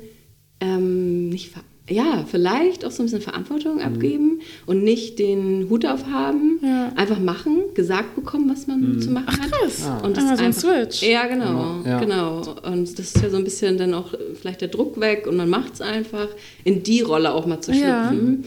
ähm, 0.60 1.30
nicht, 1.30 1.48
ver- 1.48 1.62
ja, 1.90 2.24
vielleicht 2.30 2.84
auch 2.84 2.90
so 2.90 3.02
ein 3.02 3.06
bisschen 3.06 3.20
Verantwortung 3.20 3.74
Mhm. 3.76 3.80
abgeben 3.82 4.40
und 4.66 4.82
nicht 4.84 5.18
den 5.18 5.66
Hut 5.68 5.84
aufhaben. 5.84 6.58
Ja. 6.62 6.92
Einfach 6.94 7.18
machen, 7.18 7.58
gesagt 7.74 8.14
bekommen, 8.14 8.48
was 8.50 8.66
man 8.66 8.94
Mhm. 8.96 9.00
zu 9.02 9.10
machen 9.10 9.26
hat. 9.28 9.50
krass. 9.50 9.82
Und 10.02 10.16
Ah, 10.16 10.20
das 10.20 10.24
so 10.24 10.30
ein 10.30 10.38
einfach, 10.46 10.60
Switch. 10.60 11.02
Ja, 11.02 11.26
genau, 11.26 11.80
Ja. 11.84 11.98
genau. 12.00 12.42
Und 12.64 12.98
das 12.98 13.06
ist 13.14 13.20
ja 13.22 13.28
so 13.30 13.36
ein 13.36 13.44
bisschen 13.44 13.76
dann 13.78 13.92
auch 13.94 14.14
vielleicht 14.40 14.60
der 14.60 14.68
Druck 14.68 15.00
weg 15.00 15.26
und 15.26 15.36
man 15.36 15.48
macht 15.50 15.74
es 15.74 15.80
einfach, 15.80 16.28
in 16.64 16.82
die 16.82 17.00
Rolle 17.00 17.32
auch 17.34 17.46
mal 17.46 17.60
zu 17.60 17.72
Ja. 17.72 18.08
schlüpfen. 18.08 18.44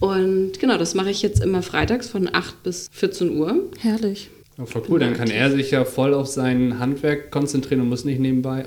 Und 0.00 0.58
genau, 0.60 0.76
das 0.76 0.94
mache 0.94 1.10
ich 1.10 1.22
jetzt 1.22 1.42
immer 1.42 1.62
freitags 1.62 2.08
von 2.08 2.28
8 2.32 2.62
bis 2.62 2.88
14 2.92 3.36
Uhr. 3.38 3.56
Herrlich. 3.80 4.28
Ja, 4.56 4.66
voll 4.66 4.82
cool, 4.88 5.00
dann 5.00 5.14
kann 5.14 5.28
er 5.30 5.50
sich 5.50 5.72
ja 5.72 5.84
voll 5.84 6.14
auf 6.14 6.28
sein 6.28 6.78
Handwerk 6.78 7.32
konzentrieren 7.32 7.80
und 7.80 7.88
muss 7.88 8.04
nicht 8.04 8.20
nebenbei. 8.20 8.64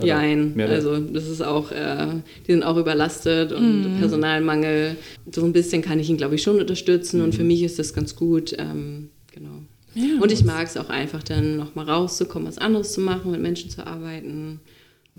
mehr- 0.55 0.69
also 0.69 0.97
das 0.99 1.27
ist 1.29 1.41
auch, 1.41 1.71
äh, 1.71 2.07
die 2.45 2.51
sind 2.51 2.63
auch 2.63 2.75
überlastet 2.75 3.53
und 3.53 3.97
Personalmangel. 3.99 4.97
So 5.31 5.45
ein 5.45 5.53
bisschen 5.53 5.81
kann 5.81 5.97
ich 5.99 6.09
ihn, 6.09 6.17
glaube 6.17 6.35
ich, 6.35 6.43
schon 6.43 6.59
unterstützen 6.59 7.21
und 7.21 7.33
für 7.35 7.45
mich 7.45 7.63
ist 7.63 7.79
das 7.79 7.93
ganz 7.93 8.15
gut. 8.17 8.53
Ähm, 8.59 9.11
genau. 9.33 9.61
Ja. 9.95 10.21
Und 10.21 10.31
ich 10.33 10.43
mag 10.43 10.67
es 10.67 10.75
auch 10.75 10.89
einfach 10.89 11.23
dann 11.23 11.55
nochmal 11.57 11.85
rauszukommen, 11.89 12.47
was 12.47 12.57
anderes 12.57 12.91
zu 12.91 12.99
machen, 13.01 13.31
mit 13.31 13.41
Menschen 13.41 13.69
zu 13.69 13.87
arbeiten. 13.87 14.59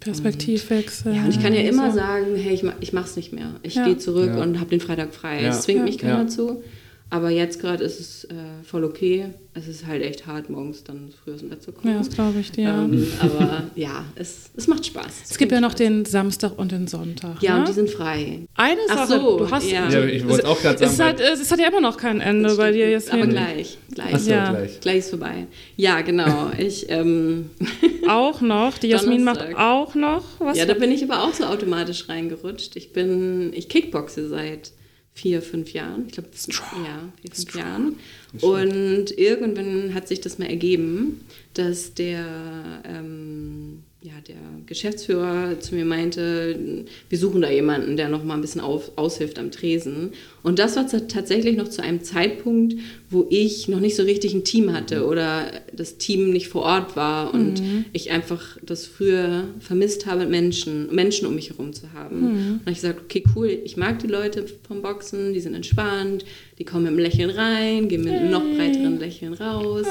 Perspektivwechsel. 0.00 1.14
Ja, 1.14 1.24
und 1.24 1.30
ich 1.30 1.42
kann 1.42 1.52
ja 1.54 1.60
immer 1.62 1.90
so. 1.90 1.96
sagen, 1.98 2.26
hey, 2.36 2.54
ich, 2.54 2.64
ich 2.80 2.92
mach's 2.92 3.16
nicht 3.16 3.32
mehr. 3.32 3.54
Ich 3.62 3.74
Ja. 3.74 3.84
gehe 3.86 3.98
zurück 3.98 4.30
Ja. 4.36 4.42
und 4.42 4.58
habe 4.60 4.70
den 4.70 4.80
Freitag 4.80 5.14
frei. 5.14 5.42
Ja. 5.42 5.48
Es 5.50 5.62
zwingt 5.62 5.78
Ja. 5.80 5.84
mich 5.84 5.98
keiner 5.98 6.22
Ja. 6.22 6.26
zu. 6.28 6.62
Aber 7.10 7.30
jetzt 7.30 7.60
gerade 7.60 7.84
ist 7.84 8.00
es 8.00 8.24
äh, 8.24 8.34
voll 8.64 8.84
okay. 8.84 9.26
Es 9.54 9.66
ist 9.66 9.86
halt 9.86 10.02
echt 10.02 10.26
hart, 10.26 10.50
morgens 10.50 10.84
dann 10.84 11.10
früh 11.24 11.32
aus 11.32 11.40
dem 11.40 11.48
Bett 11.48 11.62
zu 11.62 11.72
kommen. 11.72 11.92
Ja, 11.92 11.98
das 11.98 12.10
glaube 12.10 12.38
ich 12.38 12.52
dir. 12.52 12.68
Ähm, 12.68 13.06
aber 13.18 13.62
ja, 13.74 14.04
es, 14.14 14.50
es 14.56 14.66
macht 14.68 14.84
Spaß. 14.86 15.22
es 15.30 15.38
gibt 15.38 15.50
ja 15.50 15.60
noch 15.60 15.70
Spaß. 15.70 15.78
den 15.78 16.04
Samstag 16.04 16.58
und 16.58 16.70
den 16.70 16.86
Sonntag. 16.86 17.42
Ja, 17.42 17.54
ne? 17.54 17.60
und 17.60 17.68
die 17.68 17.72
sind 17.72 17.88
frei. 17.90 18.40
Eine 18.54 18.80
Ach 18.90 19.08
Sache, 19.08 19.20
so, 19.20 19.38
du 19.38 19.50
hast. 19.50 19.70
ja. 19.70 19.88
Ja, 19.88 20.04
ich 20.04 20.28
wollte 20.28 20.46
auch 20.46 20.60
gerade 20.60 20.78
sagen, 20.78 20.92
Es 20.92 21.00
hat, 21.00 21.40
es 21.40 21.50
hat 21.50 21.58
ja 21.58 21.68
immer 21.68 21.80
noch 21.80 21.96
kein 21.96 22.20
Ende 22.20 22.54
bei 22.56 22.72
dir 22.72 22.90
jetzt. 22.90 23.10
Aber 23.10 23.26
gleich, 23.26 23.78
gleich. 23.94 24.14
Achso, 24.14 24.30
Ja. 24.30 24.50
gleich. 24.50 24.80
Gleich 24.80 24.98
ist 24.98 25.10
vorbei. 25.10 25.46
Ja, 25.76 26.02
genau. 26.02 26.50
Ich, 26.58 26.90
ähm, 26.90 27.50
Auch 28.08 28.40
noch. 28.40 28.78
Die 28.78 28.88
Jasmin 28.88 29.24
macht 29.24 29.40
auch 29.56 29.94
noch 29.94 30.24
was. 30.38 30.56
ja, 30.56 30.66
da 30.66 30.74
bin 30.74 30.90
ich 30.92 31.02
aber 31.02 31.24
auch 31.24 31.34
so 31.34 31.44
automatisch 31.44 32.08
reingerutscht. 32.08 32.76
Ich 32.76 32.92
bin, 32.92 33.52
ich 33.54 33.68
kickboxe 33.68 34.28
seit 34.28 34.72
vier, 35.18 35.42
fünf 35.42 35.72
Jahren. 35.72 36.04
Ich 36.06 36.12
glaube, 36.12 36.28
ja, 36.32 37.12
vier, 37.20 37.30
fünf 37.32 37.54
Jahren. 37.54 37.96
Und 38.40 39.18
irgendwann 39.18 39.92
hat 39.94 40.06
sich 40.06 40.20
das 40.20 40.38
mal 40.38 40.48
ergeben, 40.48 41.24
dass 41.54 41.92
der, 41.94 42.82
ähm, 42.84 43.82
ja, 44.08 44.14
der 44.26 44.36
Geschäftsführer 44.64 45.60
zu 45.60 45.74
mir 45.74 45.84
meinte, 45.84 46.86
wir 47.08 47.18
suchen 47.18 47.42
da 47.42 47.50
jemanden, 47.50 47.98
der 47.98 48.08
noch 48.08 48.24
mal 48.24 48.34
ein 48.34 48.40
bisschen 48.40 48.62
auf, 48.62 48.92
aushilft 48.96 49.38
am 49.38 49.50
Tresen. 49.50 50.12
Und 50.42 50.58
das 50.58 50.76
war 50.76 50.86
tatsächlich 50.86 51.56
noch 51.56 51.68
zu 51.68 51.82
einem 51.82 52.02
Zeitpunkt, 52.02 52.76
wo 53.10 53.26
ich 53.28 53.68
noch 53.68 53.80
nicht 53.80 53.96
so 53.96 54.02
richtig 54.04 54.32
ein 54.32 54.44
Team 54.44 54.72
hatte 54.72 55.06
oder 55.06 55.50
das 55.74 55.98
Team 55.98 56.30
nicht 56.30 56.48
vor 56.48 56.62
Ort 56.62 56.96
war 56.96 57.34
und 57.34 57.60
ich 57.92 58.10
einfach 58.10 58.56
das 58.62 58.86
früher 58.86 59.44
vermisst 59.60 60.06
habe, 60.06 60.26
Menschen, 60.26 60.94
Menschen 60.94 61.26
um 61.26 61.34
mich 61.34 61.50
herum 61.50 61.74
zu 61.74 61.92
haben. 61.92 62.16
Und 62.16 62.34
dann 62.34 62.60
habe 62.60 62.70
ich 62.70 62.80
gesagt, 62.80 63.00
okay, 63.04 63.24
cool, 63.36 63.58
ich 63.64 63.76
mag 63.76 63.98
die 63.98 64.06
Leute 64.06 64.46
vom 64.66 64.80
Boxen, 64.80 65.34
die 65.34 65.40
sind 65.40 65.54
entspannt, 65.54 66.24
Die 66.58 66.64
kommen 66.64 66.82
mit 66.84 66.90
einem 66.92 66.98
Lächeln 66.98 67.30
rein, 67.30 67.88
gehen 67.88 68.02
mit 68.02 68.12
einem 68.14 68.30
noch 68.30 68.42
breiteren 68.42 68.98
Lächeln 68.98 69.34
raus. 69.34 69.86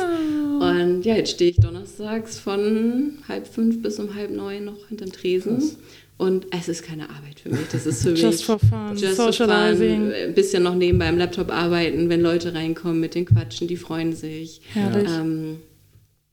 Und 0.59 1.03
ja, 1.03 1.15
jetzt 1.15 1.31
stehe 1.31 1.51
ich 1.51 1.57
donnerstags 1.57 2.39
von 2.39 3.19
halb 3.27 3.47
fünf 3.47 3.81
bis 3.81 3.99
um 3.99 4.13
halb 4.15 4.31
neun 4.31 4.65
noch 4.65 4.87
hinterm 4.89 5.11
Tresen. 5.11 5.61
Und 6.17 6.47
es 6.51 6.67
ist 6.67 6.83
keine 6.83 7.03
Arbeit 7.03 7.39
für 7.41 7.49
mich. 7.49 7.67
Das 7.71 7.85
ist 7.85 8.01
für 8.03 8.09
mich 8.11 8.21
Just 8.21 8.43
for 8.43 8.59
fun, 8.59 8.97
just 8.97 9.15
for 9.15 9.31
socializing. 9.31 10.05
fun. 10.07 10.13
Ein 10.13 10.33
bisschen 10.33 10.63
noch 10.63 10.75
nebenbei 10.75 11.07
am 11.07 11.17
Laptop 11.17 11.51
arbeiten, 11.51 12.09
wenn 12.09 12.21
Leute 12.21 12.53
reinkommen 12.53 12.99
mit 12.99 13.15
den 13.15 13.25
Quatschen, 13.25 13.67
die 13.67 13.77
freuen 13.77 14.13
sich. 14.13 14.61
Herrlich. 14.73 15.07
Ähm, 15.09 15.57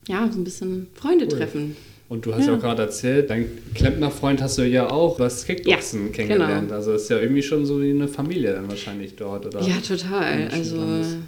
ja, 0.08 0.28
so 0.32 0.40
ein 0.40 0.44
bisschen 0.44 0.88
Freunde 0.94 1.28
treffen. 1.28 1.76
Und 2.06 2.26
du 2.26 2.34
hast 2.34 2.46
ja, 2.46 2.54
auch 2.54 2.60
gerade 2.60 2.82
erzählt, 2.82 3.30
dein 3.30 3.46
Klempnerfreund 3.74 4.42
hast 4.42 4.58
du 4.58 4.62
ja 4.62 4.90
auch 4.90 5.18
was 5.18 5.46
Kickboxen 5.46 6.06
Ja, 6.08 6.12
kennengelernt. 6.12 6.64
genau. 6.68 6.74
Also 6.74 6.92
ist 6.92 7.08
ja 7.08 7.18
irgendwie 7.18 7.42
schon 7.42 7.64
so 7.64 7.80
wie 7.80 7.90
eine 7.90 8.08
Familie 8.08 8.52
dann 8.52 8.68
wahrscheinlich 8.68 9.16
dort, 9.16 9.46
oder? 9.46 9.62
Ja, 9.62 9.76
total. 9.76 10.48
Also 10.52 10.76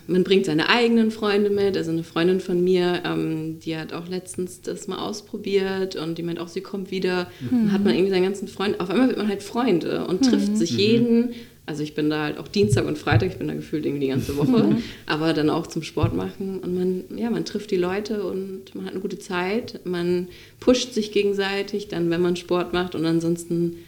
man 0.06 0.22
bringt 0.22 0.44
seine 0.44 0.68
eigenen 0.68 1.10
Freunde 1.10 1.48
mit. 1.48 1.78
Also 1.78 1.90
eine 1.92 2.04
Freundin 2.04 2.40
von 2.40 2.62
mir, 2.62 3.02
ähm, 3.06 3.58
die 3.60 3.76
hat 3.76 3.94
auch 3.94 4.06
letztens 4.08 4.60
das 4.60 4.86
mal 4.86 4.98
ausprobiert 4.98 5.96
und 5.96 6.18
die 6.18 6.22
meint 6.22 6.38
auch, 6.38 6.48
sie 6.48 6.60
kommt 6.60 6.90
wieder. 6.90 7.28
Dann 7.50 7.72
hat 7.72 7.82
man 7.82 7.94
irgendwie 7.94 8.10
seinen 8.10 8.24
ganzen 8.24 8.46
Freund. 8.46 8.78
Auf 8.78 8.90
einmal 8.90 9.08
wird 9.08 9.16
man 9.18 9.28
halt 9.28 9.42
Freunde 9.42 10.04
und 10.06 10.26
trifft 10.26 10.58
sich 10.58 10.72
jeden. 10.72 11.30
Also 11.68 11.82
ich 11.82 11.94
bin 11.94 12.08
da 12.10 12.22
halt 12.22 12.38
auch 12.38 12.46
Dienstag 12.46 12.86
und 12.86 12.96
Freitag, 12.96 13.30
ich 13.30 13.38
bin 13.38 13.48
da 13.48 13.54
gefühlt 13.54 13.84
irgendwie 13.84 14.04
die 14.06 14.10
ganze 14.12 14.36
Woche, 14.36 14.76
aber 15.06 15.32
dann 15.32 15.50
auch 15.50 15.66
zum 15.66 15.82
Sport 15.82 16.14
machen 16.14 16.60
und 16.60 16.74
man, 16.74 17.18
ja, 17.18 17.28
man 17.28 17.44
trifft 17.44 17.72
die 17.72 17.76
Leute 17.76 18.22
und 18.24 18.72
man 18.74 18.84
hat 18.84 18.92
eine 18.92 19.00
gute 19.00 19.18
Zeit, 19.18 19.80
man 19.84 20.28
pusht 20.60 20.92
sich 20.94 21.10
gegenseitig, 21.10 21.88
dann 21.88 22.08
wenn 22.10 22.22
man 22.22 22.36
Sport 22.36 22.72
macht 22.72 22.94
und 22.94 23.04
ansonsten 23.04 23.78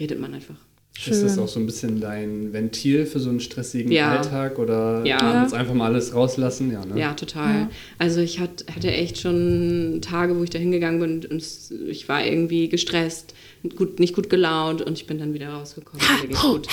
redet 0.00 0.20
man 0.20 0.34
einfach. 0.34 0.56
Ist 0.94 1.22
das 1.22 1.34
Schön. 1.34 1.44
auch 1.44 1.48
so 1.48 1.58
ein 1.58 1.64
bisschen 1.66 2.00
dein 2.00 2.52
Ventil 2.52 3.06
für 3.06 3.18
so 3.18 3.30
einen 3.30 3.40
stressigen 3.40 3.90
Ja. 3.92 4.18
Alltag 4.18 4.58
oder 4.58 5.02
Ja. 5.06 5.42
jetzt 5.42 5.54
einfach 5.54 5.72
mal 5.74 5.86
alles 5.86 6.14
rauslassen? 6.14 6.70
Ja, 6.70 6.84
ne? 6.84 7.00
Ja, 7.00 7.14
total. 7.14 7.70
Also 7.98 8.20
ich 8.20 8.40
hat, 8.40 8.66
hatte 8.74 8.90
echt 8.90 9.18
schon 9.18 10.00
Tage, 10.02 10.36
wo 10.38 10.42
ich 10.44 10.50
da 10.50 10.58
hingegangen 10.58 11.00
bin 11.00 11.24
und 11.30 11.42
ich 11.88 12.08
war 12.08 12.24
irgendwie 12.26 12.68
gestresst, 12.68 13.32
gut, 13.76 14.00
nicht 14.00 14.14
gut 14.14 14.28
gelaunt 14.28 14.82
und 14.82 14.98
ich 14.98 15.06
bin 15.06 15.18
dann 15.18 15.34
wieder 15.34 15.50
rausgekommen. 15.50 16.04
Gut. 16.40 16.66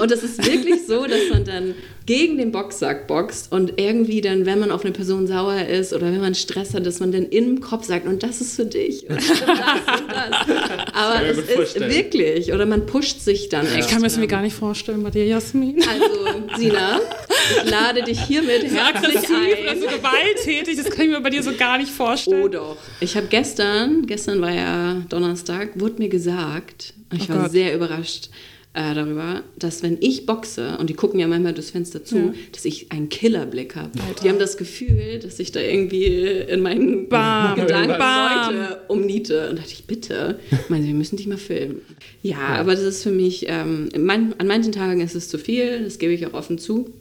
Und 0.00 0.10
es 0.10 0.22
ist 0.22 0.44
wirklich 0.44 0.86
so, 0.86 1.06
dass 1.06 1.30
man 1.30 1.44
dann 1.44 1.74
gegen 2.06 2.38
den 2.38 2.52
Boxsack 2.52 3.06
boxt 3.06 3.52
und 3.52 3.74
irgendwie 3.76 4.20
dann, 4.20 4.46
wenn 4.46 4.58
man 4.60 4.70
auf 4.70 4.84
eine 4.84 4.92
Person 4.92 5.26
sauer 5.26 5.66
ist 5.66 5.92
oder 5.92 6.06
wenn 6.06 6.20
man 6.20 6.34
Stress 6.34 6.74
hat, 6.74 6.86
dass 6.86 7.00
man 7.00 7.12
dann 7.12 7.26
im 7.26 7.60
Kopf 7.60 7.84
sagt, 7.84 8.06
und 8.06 8.22
das 8.22 8.40
ist 8.40 8.56
für 8.56 8.64
dich. 8.64 9.08
Und 9.08 9.16
das 9.18 9.40
und 9.40 10.08
das. 10.08 10.94
Aber 10.94 11.22
es 11.24 11.38
ist 11.38 11.50
vorstellen. 11.50 11.90
wirklich, 11.90 12.52
oder 12.52 12.66
man 12.66 12.86
pusht 12.86 13.20
sich 13.20 13.48
dann 13.48 13.66
Ich 13.78 13.88
kann 13.88 14.00
mir 14.00 14.06
das 14.06 14.16
mir 14.16 14.28
gar 14.28 14.42
nicht 14.42 14.54
vorstellen 14.54 15.02
bei 15.02 15.10
dir, 15.10 15.26
Jasmin. 15.26 15.82
Also, 15.88 16.56
Sina, 16.56 17.00
ich 17.64 17.70
lade 17.70 18.02
dich 18.02 18.20
hiermit 18.20 18.62
herzlich 18.64 19.16
Aggressiv 19.18 19.30
ein. 19.30 19.62
oder 19.62 19.76
so 19.80 19.96
gewalttätig, 19.96 20.76
das 20.76 20.90
kann 20.90 21.06
ich 21.06 21.10
mir 21.12 21.20
bei 21.20 21.30
dir 21.30 21.42
so 21.42 21.52
gar 21.52 21.78
nicht 21.78 21.90
vorstellen. 21.90 22.42
Oh 22.42 22.48
doch. 22.48 22.76
Ich 23.00 23.16
habe 23.16 23.26
gestern, 23.28 24.06
gestern 24.06 24.40
war 24.40 24.52
ja 24.52 25.02
Donnerstag, 25.08 25.78
wurde 25.80 25.96
mir 26.02 26.08
gesagt, 26.08 26.94
ich 27.14 27.28
Oh 27.30 27.34
war 27.34 27.42
Gott. 27.44 27.52
sehr 27.52 27.74
überrascht 27.74 28.28
äh, 28.74 28.94
darüber, 28.94 29.42
dass 29.58 29.82
wenn 29.82 29.96
ich 30.00 30.26
boxe, 30.26 30.76
und 30.78 30.90
die 30.90 30.94
gucken 30.94 31.18
ja 31.18 31.26
manchmal 31.26 31.54
durchs 31.54 31.70
Fenster 31.70 32.04
zu, 32.04 32.16
Ja. 32.16 32.34
dass 32.52 32.64
ich 32.66 32.92
einen 32.92 33.08
Killerblick 33.08 33.74
habe. 33.76 33.90
Die 34.22 34.28
haben 34.28 34.38
das 34.38 34.56
Gefühl, 34.58 35.18
dass 35.22 35.40
ich 35.40 35.50
da 35.52 35.60
irgendwie 35.60 36.04
in 36.06 36.60
meinen 36.60 37.08
Bam. 37.08 37.56
Gedanken 37.56 37.98
Bam. 37.98 38.54
Leute 38.54 38.80
umniete. 38.88 39.48
Und 39.50 39.58
dachte 39.58 39.72
ich, 39.72 39.84
bitte, 39.84 40.38
meinen 40.68 40.82
Sie, 40.82 40.88
wir 40.88 40.94
müssen 40.94 41.16
dich 41.16 41.26
mal 41.26 41.38
filmen. 41.38 41.80
Ja, 42.22 42.36
aber 42.58 42.72
das 42.72 42.82
ist 42.82 43.02
für 43.02 43.10
mich, 43.10 43.46
ähm, 43.48 43.88
in 43.94 44.04
man, 44.04 44.34
an 44.38 44.46
manchen 44.46 44.72
Tagen 44.72 45.00
ist 45.00 45.14
es 45.14 45.28
zu 45.28 45.38
viel, 45.38 45.84
das 45.84 45.98
gebe 45.98 46.12
ich 46.12 46.26
auch 46.26 46.34
offen 46.34 46.58
zu. 46.58 46.92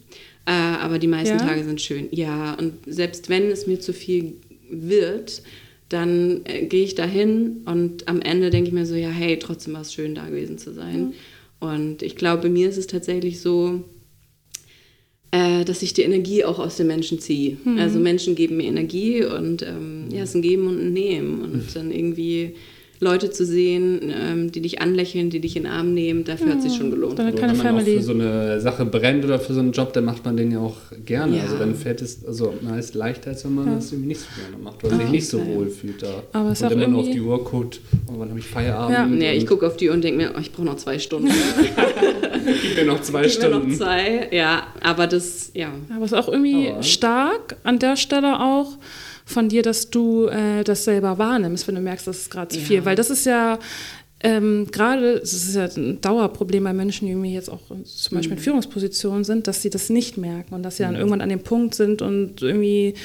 Äh, 0.47 0.51
aber 0.51 0.97
die 0.97 1.07
meisten 1.07 1.37
Ja? 1.37 1.45
Tage 1.45 1.63
sind 1.65 1.81
schön. 1.81 2.07
Ja, 2.11 2.53
und 2.53 2.73
selbst 2.87 3.27
wenn 3.29 3.51
es 3.51 3.67
mir 3.67 3.81
zu 3.81 3.91
viel 3.91 4.35
wird, 4.71 5.41
dann 5.89 6.41
äh, 6.45 6.65
gehe 6.65 6.85
ich 6.85 6.95
dahin 6.95 7.63
und 7.65 8.07
am 8.07 8.21
Ende 8.21 8.49
denke 8.49 8.69
ich 8.69 8.73
mir 8.73 8.85
so, 8.85 8.95
ja, 8.95 9.09
hey, 9.09 9.37
trotzdem 9.39 9.73
war 9.73 9.81
es 9.81 9.93
schön, 9.93 10.15
da 10.15 10.25
gewesen 10.25 10.57
zu 10.57 10.73
sein. 10.73 11.13
Und 11.59 12.01
ich 12.01 12.15
glaube, 12.15 12.43
bei 12.43 12.49
mir 12.49 12.69
ist 12.69 12.77
es 12.77 12.87
tatsächlich 12.87 13.41
so, 13.41 13.83
äh, 15.31 15.65
dass 15.65 15.81
ich 15.81 15.93
die 15.93 16.03
Energie 16.03 16.45
auch 16.45 16.59
aus 16.59 16.77
den 16.77 16.87
Menschen 16.87 17.19
ziehe. 17.19 17.57
Also 17.77 17.99
Menschen 17.99 18.35
geben 18.35 18.57
mir 18.57 18.67
Energie 18.67 19.25
und 19.25 19.63
ähm, 19.63 20.05
ja, 20.11 20.23
es 20.23 20.29
ist 20.29 20.35
ein 20.35 20.41
Geben 20.41 20.67
und 20.67 20.79
ein 20.79 20.93
Nehmen. 20.93 21.41
Und 21.41 21.75
dann 21.75 21.91
irgendwie 21.91 22.55
Leute 22.99 23.29
zu 23.29 23.45
sehen, 23.45 24.11
ähm, 24.11 24.51
die 24.51 24.61
dich 24.61 24.81
anlächeln, 24.81 25.29
die 25.29 25.39
dich 25.39 25.55
in 25.55 25.63
den 25.63 25.71
Arm 25.71 25.93
nehmen, 25.93 26.23
dafür 26.23 26.51
hat 26.51 26.63
sich 26.63 26.75
schon 26.75 26.89
gelohnt. 26.89 27.19
Also 27.19 27.31
wenn 27.37 27.41
man 27.41 27.57
auch 27.57 27.61
Family. 27.61 27.97
für 27.97 28.03
so 28.03 28.11
eine 28.13 28.59
Sache 28.59 28.85
brennt 28.85 29.23
oder 29.23 29.39
für 29.39 29.53
so 29.53 29.59
einen 29.59 29.71
Job, 29.71 29.93
dann 29.93 30.05
macht 30.05 30.25
man 30.25 30.35
den 30.35 30.51
ja 30.51 30.59
auch 30.59 30.77
gerne. 31.05 31.37
Ja. 31.37 31.43
Also 31.43 31.57
dann 31.57 31.75
fällt 31.75 32.01
es, 32.01 32.25
also 32.25 32.55
man 32.61 32.79
ist 32.79 32.95
leichter, 32.95 33.31
als 33.31 33.45
wenn 33.45 33.53
man 33.55 33.75
das 33.75 33.91
irgendwie 33.91 34.09
nicht 34.09 34.21
so 34.21 34.27
gerne 34.39 34.63
macht 34.63 34.83
oder 34.83 34.97
sich 34.97 35.09
nicht 35.09 35.27
so 35.27 35.37
okay. 35.39 35.55
wohl 35.55 35.67
fühlt 35.69 36.01
da. 36.01 36.23
Aber 36.33 36.51
es 36.51 36.61
und 36.61 36.67
auch 36.67 36.71
immer 36.71 36.87
nur 36.87 37.01
auf 37.01 37.09
die 37.11 37.21
Uhr 37.21 37.43
guckt, 37.43 37.81
oh, 38.07 38.13
wann 38.17 38.29
habe 38.29 38.39
ich 38.39 38.47
Feierabend? 38.47 38.95
Ja. 38.95 39.05
Nee, 39.05 39.33
ich 39.33 39.41
und 39.43 39.49
gucke 39.49 39.67
auf 39.67 39.77
die 39.77 39.89
Uhr 39.89 39.93
und 39.93 40.03
denke 40.03 40.17
mir, 40.17 40.33
oh, 40.35 40.39
ich 40.39 40.51
brauche 40.51 40.65
noch 40.65 40.77
zwei 40.77 40.97
Stunden. 40.97 41.27
gib 42.63 42.77
mir 42.77 42.85
noch 42.85 43.01
zwei 43.01 43.27
Gib 43.27 43.41
mir 43.41 43.49
noch 43.49 43.57
Stunden. 43.59 43.75
zwei. 43.75 44.27
Ja, 44.31 44.67
aber 44.81 45.07
das, 45.07 45.51
ja. 45.53 45.69
Aber 45.95 46.05
es 46.05 46.11
ist 46.11 46.17
auch 46.17 46.29
irgendwie 46.29 46.69
Aber- 46.69 46.83
stark 46.83 47.57
an 47.63 47.79
der 47.79 47.95
Stelle 47.95 48.39
auch 48.39 48.77
von 49.27 49.49
dir, 49.49 49.61
dass 49.61 49.89
du 49.91 50.25
äh, 50.27 50.63
das 50.63 50.85
selber 50.85 51.17
wahrnimmst, 51.19 51.67
wenn 51.67 51.75
du 51.75 51.81
merkst, 51.81 52.07
das 52.07 52.17
ist 52.21 52.31
gerade 52.31 52.47
zu 52.47 52.59
Ja. 52.59 52.65
viel. 52.65 52.85
Weil 52.85 52.95
das 52.95 53.09
ist 53.11 53.25
ja 53.25 53.59
ähm, 54.23 54.65
gerade, 54.71 55.13
es 55.21 55.31
ist 55.33 55.53
ja 55.55 55.65
ein 55.77 56.01
Dauerproblem 56.01 56.63
bei 56.63 56.73
Menschen, 56.73 57.05
die 57.05 57.11
irgendwie 57.11 57.33
jetzt 57.35 57.49
auch 57.49 57.59
zum 57.67 58.15
Beispiel 58.15 58.31
Mhm. 58.31 58.37
in 58.37 58.43
Führungspositionen 58.43 59.23
sind, 59.23 59.45
dass 59.47 59.61
sie 59.61 59.69
das 59.69 59.91
nicht 59.91 60.17
merken 60.17 60.55
und 60.55 60.63
dass 60.63 60.77
sie 60.77 60.83
dann 60.83 60.95
irgendwann 60.95 61.21
an 61.21 61.29
dem 61.29 61.41
Punkt 61.41 61.75
sind 61.75 62.01
und 62.01 62.41
irgendwie 62.41 62.95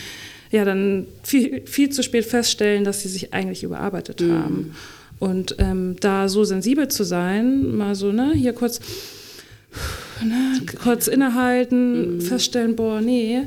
ja 0.50 0.64
dann 0.64 1.06
viel, 1.22 1.66
viel 1.66 1.90
zu 1.90 2.02
spät 2.02 2.24
feststellen, 2.24 2.84
dass 2.84 3.02
sie 3.02 3.08
sich 3.08 3.34
eigentlich 3.34 3.62
überarbeitet 3.62 4.20
Mhm. 4.22 4.32
haben. 4.32 4.74
Und 5.18 5.56
ähm, 5.58 5.96
da 6.00 6.28
so 6.28 6.44
sensibel 6.44 6.88
zu 6.88 7.04
sein, 7.04 7.76
mal 7.76 7.94
so, 7.94 8.10
ne, 8.12 8.32
hier 8.34 8.52
kurz 8.54 8.80
ne, 10.24 10.60
kurz 10.82 11.08
innehalten, 11.08 12.20
feststellen, 12.20 12.74
boah, 12.76 13.00
nee, 13.00 13.42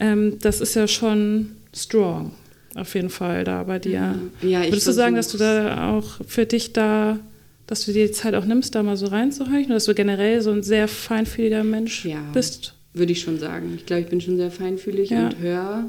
ähm, 0.00 0.38
das 0.40 0.60
ist 0.60 0.74
ja 0.74 0.86
schon 0.88 1.52
strong, 1.76 2.32
auf 2.74 2.94
jeden 2.94 3.10
Fall 3.10 3.44
da 3.44 3.62
bei 3.62 3.78
dir. 3.78 4.18
Ja, 4.42 4.62
ich 4.62 4.70
Würdest 4.72 4.86
du 4.86 4.92
sagen, 4.92 5.16
dass 5.16 5.28
du 5.28 5.38
da 5.38 5.90
auch 5.90 6.20
für 6.26 6.46
dich 6.46 6.72
da, 6.72 7.18
dass 7.66 7.84
du 7.86 7.92
dir 7.92 8.06
die 8.06 8.12
Zeit 8.12 8.34
auch 8.34 8.44
nimmst, 8.44 8.74
da 8.74 8.82
mal 8.82 8.96
so 8.96 9.06
reinzuhorchen, 9.06 9.66
oder 9.66 9.74
dass 9.74 9.84
du 9.84 9.94
generell 9.94 10.40
so 10.40 10.50
ein 10.50 10.62
sehr 10.62 10.88
feinfühliger 10.88 11.64
Mensch 11.64 12.04
Ja. 12.04 12.22
bist? 12.32 12.74
Würde 12.94 13.12
ich 13.12 13.20
schon 13.20 13.38
sagen. 13.38 13.74
Ich 13.76 13.84
glaube, 13.86 14.02
ich 14.02 14.08
bin 14.08 14.20
schon 14.20 14.36
sehr 14.36 14.50
feinfühlig 14.50 15.10
Ja. 15.10 15.26
und 15.26 15.38
höre 15.38 15.84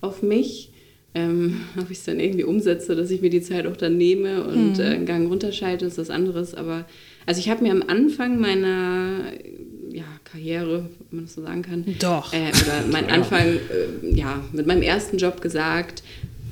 auf 0.00 0.22
mich. 0.22 0.68
Ähm, 1.14 1.60
ob 1.78 1.90
ich 1.90 1.98
es 1.98 2.04
dann 2.04 2.20
irgendwie 2.20 2.44
umsetze, 2.44 2.94
dass 2.96 3.10
ich 3.10 3.20
mir 3.20 3.28
die 3.30 3.42
Zeit 3.42 3.66
auch 3.66 3.76
dann 3.76 3.96
nehme 3.98 4.44
und 4.44 4.78
äh, 4.78 4.84
einen 4.84 5.04
Gang 5.06 5.28
runterschalte, 5.28 5.84
ist 5.86 5.98
was 5.98 6.08
anderes. 6.08 6.54
Aber 6.54 6.86
also 7.26 7.38
ich 7.40 7.50
habe 7.50 7.62
mir 7.64 7.70
am 7.72 7.82
Anfang 7.86 8.40
meiner 8.40 9.24
ja, 9.92 10.04
Karriere, 10.24 10.88
wenn 11.10 11.16
man 11.18 11.24
das 11.26 11.34
so 11.34 11.42
sagen 11.42 11.62
kann, 11.62 11.84
Doch. 12.00 12.32
äh, 12.32 12.48
oder 12.48 12.84
mein 12.90 13.08
Anfang, 13.10 13.46
äh, 13.46 13.58
ja, 14.16 14.42
mit 14.52 14.66
meinem 14.66 14.82
ersten 14.82 15.18
Job 15.18 15.40
gesagt, 15.40 16.02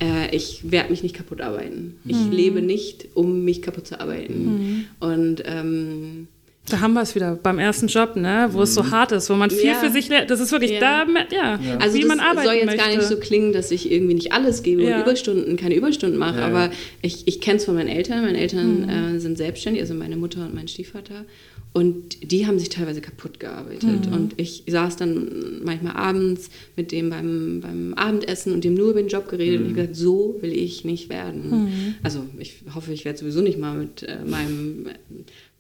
äh, 0.02 0.34
ich 0.34 0.70
werde 0.70 0.90
mich 0.90 1.02
nicht 1.02 1.14
kaputt 1.16 1.40
arbeiten. 1.40 1.96
Ich 2.06 2.16
lebe 2.30 2.60
nicht, 2.62 3.08
um 3.14 3.44
mich 3.44 3.62
kaputt 3.62 3.86
zu 3.86 4.00
arbeiten. 4.00 4.86
Und 5.00 5.42
ähm, 5.46 6.28
Da 6.70 6.80
haben 6.80 6.92
wir 6.94 7.02
es 7.02 7.14
wieder 7.14 7.34
beim 7.34 7.58
ersten 7.58 7.86
Job, 7.88 8.16
ne, 8.16 8.48
wo 8.52 8.62
es 8.62 8.74
so 8.74 8.90
hart 8.90 9.12
ist, 9.12 9.28
wo 9.28 9.34
man 9.34 9.50
viel 9.50 9.66
Ja. 9.66 9.74
für 9.74 9.90
sich 9.90 10.08
lernt. 10.08 10.30
Das 10.30 10.40
ist 10.40 10.52
wirklich 10.52 10.70
Ja. 10.72 11.04
da, 11.04 11.06
ja, 11.34 11.58
Also 11.80 11.96
wie 11.96 12.00
das 12.00 12.08
man 12.08 12.20
arbeiten 12.20 12.46
soll 12.46 12.54
jetzt 12.56 12.66
möchte. 12.66 12.80
gar 12.80 12.88
nicht 12.96 13.02
so 13.02 13.16
klingen, 13.18 13.52
dass 13.52 13.70
ich 13.70 13.90
irgendwie 13.90 14.14
nicht 14.14 14.32
alles 14.32 14.62
gebe 14.62 14.82
Ja. 14.84 14.96
und 14.96 15.02
Überstunden, 15.02 15.56
keine 15.56 15.74
Überstunden 15.74 16.18
mache, 16.18 16.38
Ja, 16.38 16.46
aber 16.46 16.64
ja. 16.66 16.70
ich, 17.02 17.26
ich 17.28 17.40
kenne 17.40 17.56
es 17.58 17.64
von 17.64 17.74
meinen 17.74 17.88
Eltern. 17.88 18.22
Meine 18.24 18.38
Eltern 18.38 18.88
äh, 18.88 19.18
sind 19.20 19.36
selbstständig, 19.36 19.82
also 19.82 19.94
meine 19.94 20.16
Mutter 20.16 20.40
und 20.46 20.54
mein 20.54 20.68
Stiefvater. 20.68 21.24
Und 21.72 22.32
die 22.32 22.48
haben 22.48 22.58
sich 22.58 22.68
teilweise 22.68 23.00
kaputt 23.00 23.38
gearbeitet. 23.38 24.08
Und 24.12 24.34
ich 24.38 24.64
saß 24.66 24.96
dann 24.96 25.62
manchmal 25.64 25.94
abends 25.94 26.50
mit 26.76 26.90
dem 26.90 27.10
beim, 27.10 27.60
beim 27.60 27.94
Abendessen 27.94 28.52
und 28.52 28.64
dem 28.64 28.74
nur 28.74 28.90
über 28.90 29.00
den 29.00 29.08
Job 29.08 29.28
geredet 29.28 29.60
und 29.60 29.68
ich 29.68 29.74
gesagt, 29.74 29.94
so 29.94 30.36
will 30.40 30.52
ich 30.52 30.84
nicht 30.84 31.08
werden. 31.10 31.94
Also 32.02 32.24
ich 32.38 32.56
hoffe, 32.74 32.92
ich 32.92 33.04
werde 33.04 33.20
sowieso 33.20 33.40
nicht 33.40 33.58
mal 33.58 33.76
mit 33.78 34.02
äh, 34.02 34.24
meinem 34.24 34.86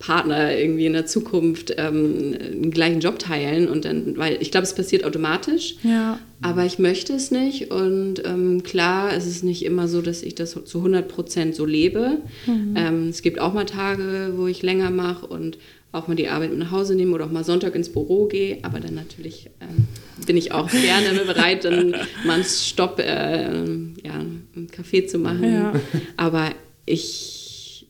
Partner 0.00 0.56
irgendwie 0.56 0.86
in 0.86 0.94
der 0.94 1.06
Zukunft 1.06 1.74
ähm, 1.76 2.32
den 2.32 2.70
gleichen 2.70 3.00
Job 3.00 3.18
teilen 3.18 3.68
und 3.68 3.84
dann, 3.84 4.16
weil 4.16 4.38
ich 4.40 4.50
glaube, 4.50 4.64
es 4.64 4.74
passiert 4.74 5.04
automatisch. 5.04 5.76
Ja. 5.84 6.18
Aber 6.42 6.64
ich 6.64 6.78
möchte 6.78 7.12
es 7.12 7.30
nicht 7.30 7.70
und 7.70 8.22
ähm, 8.24 8.62
klar, 8.62 9.12
es 9.14 9.26
ist 9.26 9.44
nicht 9.44 9.62
immer 9.62 9.88
so, 9.88 10.00
dass 10.00 10.22
ich 10.22 10.34
das 10.34 10.52
zu 10.64 10.78
100 10.78 11.06
Prozent 11.06 11.54
so 11.54 11.66
lebe. 11.66 12.16
Ähm, 12.48 13.08
es 13.10 13.20
gibt 13.20 13.38
auch 13.40 13.52
mal 13.52 13.66
Tage, 13.66 14.32
wo 14.36 14.46
ich 14.46 14.62
länger 14.62 14.90
mache 14.90 15.26
und 15.26 15.58
auch 15.92 16.06
mal 16.06 16.14
die 16.14 16.28
Arbeit 16.28 16.50
mit 16.50 16.58
nach 16.58 16.70
Hause 16.70 16.94
nehme 16.94 17.14
oder 17.14 17.26
auch 17.26 17.32
mal 17.32 17.44
Sonntag 17.44 17.74
ins 17.74 17.90
Büro 17.90 18.26
gehe. 18.26 18.58
Aber 18.62 18.80
dann 18.80 18.94
natürlich 18.94 19.50
ähm, 19.60 19.88
bin 20.26 20.36
ich 20.36 20.52
auch 20.52 20.70
gerne 20.70 21.18
bereit, 21.26 21.64
dann 21.64 21.90
mal 22.24 22.34
einen 22.34 22.44
Stopp, 22.44 22.98
äh, 23.00 23.48
ja, 24.04 24.14
einen 24.14 24.68
Kaffee 24.70 25.06
zu 25.06 25.18
machen. 25.18 25.44
Ja. 25.44 25.72
Aber 26.16 26.50
ich, 26.86 27.88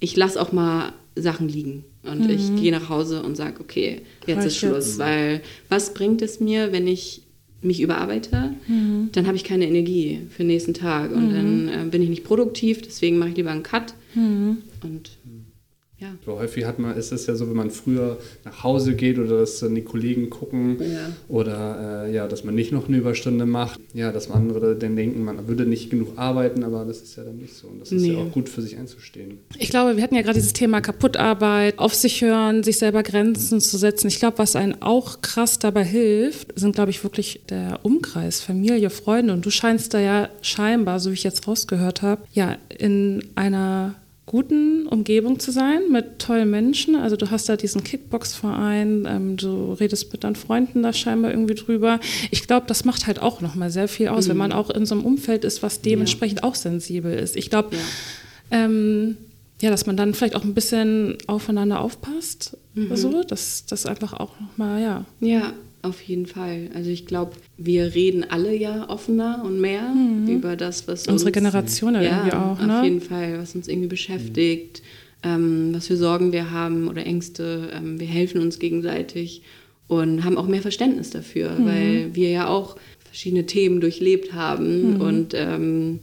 ich 0.00 0.16
lasse 0.16 0.40
auch 0.40 0.52
mal 0.52 0.92
Sachen 1.16 1.48
liegen. 1.48 1.84
Und 2.04 2.30
ich 2.30 2.54
gehe 2.56 2.72
nach 2.72 2.88
Hause 2.88 3.22
und 3.22 3.36
sage, 3.36 3.60
okay, 3.60 4.02
jetzt 4.26 4.38
Reicht 4.38 4.46
ist 4.46 4.56
Schluss. 4.56 4.86
jetzt. 4.86 4.98
Weil 4.98 5.42
was 5.68 5.92
bringt 5.92 6.22
es 6.22 6.40
mir, 6.40 6.72
wenn 6.72 6.86
ich 6.86 7.22
mich 7.60 7.80
überarbeite? 7.80 8.54
Dann 9.12 9.26
habe 9.26 9.36
ich 9.36 9.44
keine 9.44 9.66
Energie 9.66 10.20
für 10.30 10.38
den 10.38 10.46
nächsten 10.46 10.74
Tag. 10.74 11.10
Und 11.10 11.34
dann 11.34 11.68
äh, 11.68 11.90
bin 11.90 12.02
ich 12.02 12.08
nicht 12.08 12.24
produktiv. 12.24 12.80
Deswegen 12.82 13.18
mache 13.18 13.30
ich 13.30 13.36
lieber 13.36 13.50
einen 13.50 13.62
Cut. 13.62 13.94
Und 14.82 15.10
ja. 16.00 16.08
So 16.24 16.38
häufig 16.38 16.64
hat 16.64 16.78
man, 16.78 16.96
ist 16.96 17.10
es 17.12 17.26
ja 17.26 17.34
so, 17.34 17.48
wenn 17.48 17.56
man 17.56 17.70
früher 17.70 18.18
nach 18.44 18.62
Hause 18.62 18.94
geht 18.94 19.18
oder 19.18 19.38
dass 19.40 19.58
dann 19.60 19.74
die 19.74 19.82
Kollegen 19.82 20.30
gucken 20.30 20.76
Ja. 20.80 21.10
oder 21.28 22.04
äh, 22.06 22.14
ja, 22.14 22.28
dass 22.28 22.44
man 22.44 22.54
nicht 22.54 22.72
noch 22.72 22.88
eine 22.88 22.96
Überstunde 22.98 23.46
macht, 23.46 23.80
ja, 23.94 24.12
dass 24.12 24.30
andere 24.30 24.76
dann 24.76 24.96
denken, 24.96 25.24
man 25.24 25.48
würde 25.48 25.66
nicht 25.66 25.90
genug 25.90 26.16
arbeiten, 26.16 26.62
aber 26.64 26.84
das 26.84 27.02
ist 27.02 27.16
ja 27.16 27.24
dann 27.24 27.36
nicht 27.36 27.54
so. 27.54 27.68
Und 27.68 27.80
das 27.80 27.90
ist 27.92 28.02
Nee. 28.02 28.12
ja 28.12 28.18
auch 28.18 28.30
gut 28.32 28.48
für 28.48 28.62
sich 28.62 28.76
einzustehen. 28.78 29.38
Ich 29.58 29.70
glaube, 29.70 29.96
wir 29.96 30.02
hatten 30.02 30.14
ja 30.14 30.22
gerade 30.22 30.34
dieses 30.38 30.52
Thema 30.52 30.80
Kaputtarbeit, 30.80 31.78
auf 31.78 31.94
sich 31.94 32.22
hören, 32.22 32.62
sich 32.62 32.78
selber 32.78 33.02
Grenzen 33.02 33.60
zu 33.60 33.76
setzen. 33.78 34.08
Ich 34.08 34.18
glaube, 34.18 34.38
was 34.38 34.54
einen 34.56 34.80
auch 34.82 35.20
krass 35.20 35.58
dabei 35.58 35.84
hilft, 35.84 36.58
sind, 36.58 36.74
glaube 36.74 36.90
ich, 36.90 37.02
wirklich 37.02 37.40
der 37.50 37.80
Umkreis, 37.82 38.40
Familie, 38.40 38.90
Freunde. 38.90 39.32
Und 39.32 39.44
du 39.44 39.50
scheinst 39.50 39.94
da 39.94 40.00
ja 40.00 40.28
scheinbar, 40.42 41.00
so 41.00 41.10
wie 41.10 41.14
ich 41.14 41.24
jetzt 41.24 41.46
rausgehört 41.48 42.02
habe, 42.02 42.22
ja, 42.32 42.56
in 42.78 43.24
einer 43.34 43.94
guten 44.28 44.86
Umgebung 44.86 45.40
zu 45.40 45.50
sein 45.50 45.80
mit 45.90 46.18
tollen 46.20 46.50
Menschen. 46.50 46.94
Also 46.94 47.16
du 47.16 47.30
hast 47.30 47.48
da 47.48 47.56
diesen 47.56 47.82
Kickbox-Verein, 47.82 49.06
ähm, 49.08 49.36
du 49.36 49.72
redest 49.72 50.12
mit 50.12 50.22
deinen 50.22 50.36
Freunden 50.36 50.82
da 50.82 50.92
scheinbar 50.92 51.32
irgendwie 51.32 51.54
drüber. 51.54 51.98
Ich 52.30 52.46
glaube, 52.46 52.66
das 52.68 52.84
macht 52.84 53.06
halt 53.06 53.20
auch 53.20 53.40
nochmal 53.40 53.70
sehr 53.70 53.88
viel 53.88 54.08
aus, 54.08 54.28
wenn 54.28 54.36
man 54.36 54.52
auch 54.52 54.70
in 54.70 54.86
so 54.86 54.94
einem 54.94 55.04
Umfeld 55.04 55.44
ist, 55.44 55.62
was 55.62 55.80
dementsprechend 55.80 56.44
auch 56.44 56.54
sensibel 56.54 57.12
ist. 57.12 57.36
Ich 57.36 57.50
glaube, 57.50 57.74
Ja. 57.74 57.82
ähm, 58.64 59.16
ja, 59.60 59.70
dass 59.70 59.86
man 59.86 59.96
dann 59.96 60.14
vielleicht 60.14 60.36
auch 60.36 60.44
ein 60.44 60.54
bisschen 60.54 61.18
aufeinander 61.26 61.80
aufpasst. 61.80 62.56
So, 62.94 63.24
dass 63.24 63.64
das 63.66 63.86
einfach 63.86 64.12
auch 64.12 64.38
nochmal, 64.38 64.80
ja. 64.80 65.04
Ja, 65.20 65.52
auf 65.82 66.00
jeden 66.02 66.26
Fall. 66.26 66.70
Also 66.74 66.90
ich 66.90 67.06
glaube, 67.06 67.32
wir 67.56 67.94
reden 67.94 68.24
alle 68.28 68.54
ja 68.54 68.88
offener 68.88 69.42
und 69.44 69.60
mehr 69.60 69.92
über 70.28 70.56
das, 70.56 70.88
was 70.88 71.06
Mhm. 71.06 71.12
Unsere 71.12 71.28
uns, 71.30 71.34
Generation 71.34 71.94
ja 71.94 72.02
irgendwie 72.02 72.32
auch, 72.32 72.58
auf 72.60 72.66
ne? 72.66 72.80
jeden 72.84 73.00
Fall, 73.00 73.38
was 73.38 73.54
uns 73.54 73.68
irgendwie 73.68 73.88
beschäftigt, 73.88 74.82
ähm, 75.22 75.70
was 75.72 75.86
für 75.86 75.96
Sorgen 75.96 76.32
wir 76.32 76.50
haben 76.50 76.88
oder 76.88 77.04
Ängste. 77.06 77.70
Ähm, 77.72 77.98
wir 78.00 78.06
helfen 78.06 78.40
uns 78.40 78.58
gegenseitig 78.58 79.42
und 79.86 80.24
haben 80.24 80.36
auch 80.36 80.46
mehr 80.46 80.62
Verständnis 80.62 81.10
dafür, 81.10 81.50
Mhm. 81.58 81.64
weil 81.66 82.14
wir 82.14 82.30
ja 82.30 82.48
auch 82.48 82.76
verschiedene 83.04 83.46
Themen 83.46 83.80
durchlebt 83.80 84.32
haben 84.32 84.94
Mhm. 84.96 85.00
und 85.00 85.34
ähm, 85.34 86.00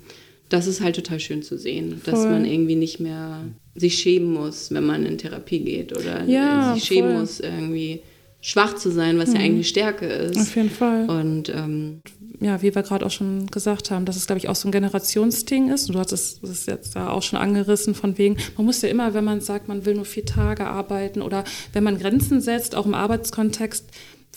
das 0.50 0.68
ist 0.68 0.82
halt 0.82 0.96
total 0.96 1.20
schön 1.20 1.44
zu 1.44 1.58
sehen, 1.58 2.02
dass 2.06 2.22
Voll. 2.22 2.30
man 2.32 2.46
irgendwie 2.46 2.76
nicht 2.76 3.00
mehr 3.00 3.42
sich 3.76 3.96
schämen 4.00 4.32
muss, 4.34 4.72
wenn 4.72 4.86
man 4.86 5.06
in 5.06 5.18
Therapie 5.18 5.60
geht 5.60 5.92
oder 5.92 6.24
Ja, 6.26 6.74
sich 6.76 6.84
schämen 6.86 7.12
voll. 7.12 7.20
muss, 7.22 7.40
irgendwie 7.40 8.00
schwach 8.46 8.76
zu 8.76 8.92
sein, 8.92 9.18
was 9.18 9.34
ja 9.34 9.40
eigentlich 9.40 9.68
Stärke 9.68 10.06
ist. 10.06 10.38
Auf 10.38 10.56
jeden 10.56 10.70
Fall. 10.70 11.10
Und 11.10 11.50
ähm, 11.50 12.02
Ja, 12.42 12.62
wie 12.62 12.76
wir 12.76 12.84
gerade 12.84 13.04
auch 13.04 13.12
schon 13.12 13.48
gesagt 13.48 13.90
haben, 13.90 14.06
dass 14.06 14.18
es, 14.18 14.28
glaube 14.28 14.38
ich, 14.38 14.50
auch 14.50 14.56
so 14.56 14.68
ein 14.68 14.72
Generationsding 14.72 15.72
ist. 15.72 15.88
Und 15.88 15.96
du 15.96 16.00
hast 16.00 16.12
es 16.12 16.66
jetzt 16.68 16.96
da 16.96 17.10
auch 17.10 17.24
schon 17.24 17.40
angerissen, 17.40 17.96
von 17.96 18.20
wegen, 18.20 18.38
man 18.56 18.68
muss 18.68 18.84
ja 18.84 18.90
immer, 18.90 19.16
wenn 19.16 19.24
man 19.24 19.42
sagt, 19.42 19.68
man 19.68 19.86
will 19.86 19.96
nur 19.96 20.06
vier 20.06 20.26
Tage 20.26 20.68
arbeiten 20.68 21.24
oder 21.24 21.44
wenn 21.74 21.84
man 21.84 21.98
Grenzen 21.98 22.40
setzt, 22.40 22.76
auch 22.76 22.86
im 22.86 22.94
Arbeitskontext, 22.94 23.86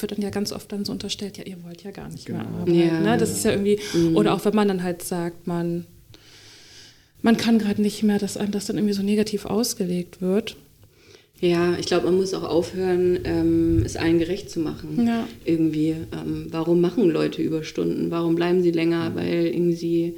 wird 0.01 0.13
dann 0.13 0.23
ja 0.23 0.31
ganz 0.31 0.53
oft 0.53 0.71
dann 0.73 0.87
so 0.87 0.93
unterstellt, 0.93 1.37
ja, 1.37 1.45
ihr 1.45 1.63
wollt 1.65 1.83
ja 1.83 1.91
gar 1.91 2.09
nicht 2.09 2.29
mehr 2.31 2.47
arbeiten. 2.47 2.75
Ja. 2.75 3.01
Ne? 3.01 3.19
Das 3.19 3.31
ist 3.31 3.45
ja 3.45 3.51
irgendwie, 3.51 3.79
oder 4.15 4.33
auch 4.33 4.45
wenn 4.47 4.55
man 4.55 4.69
dann 4.69 4.83
halt 4.83 5.03
sagt, 5.03 5.47
man, 5.47 5.87
man 7.21 7.37
kann 7.37 7.59
gerade 7.59 7.83
nicht 7.83 8.03
mehr, 8.05 8.19
dass 8.19 8.39
einem 8.39 8.53
das 8.53 8.67
dann 8.67 8.79
irgendwie 8.79 8.95
so 8.95 9.03
negativ 9.03 9.45
ausgelegt 9.45 10.23
wird. 10.23 10.57
Ja, 11.41 11.77
ich 11.79 11.87
glaube, 11.87 12.07
man 12.07 12.17
muss 12.17 12.35
auch 12.35 12.43
aufhören, 12.43 13.19
ähm, 13.25 13.83
es 13.85 13.97
allen 13.97 14.19
gerecht 14.19 14.51
zu 14.51 14.59
machen. 14.61 15.07
Ja. 15.07 15.27
Irgendwie. 15.45 15.91
Ähm, 16.13 16.47
warum 16.51 16.81
machen 16.81 17.09
Leute 17.11 17.43
Überstunden? 17.43 18.11
Warum 18.11 18.35
bleiben 18.35 18.63
sie 18.63 18.73
länger? 18.73 19.13
Weil 19.15 19.47
irgendwie 19.47 19.75
sie 19.77 20.15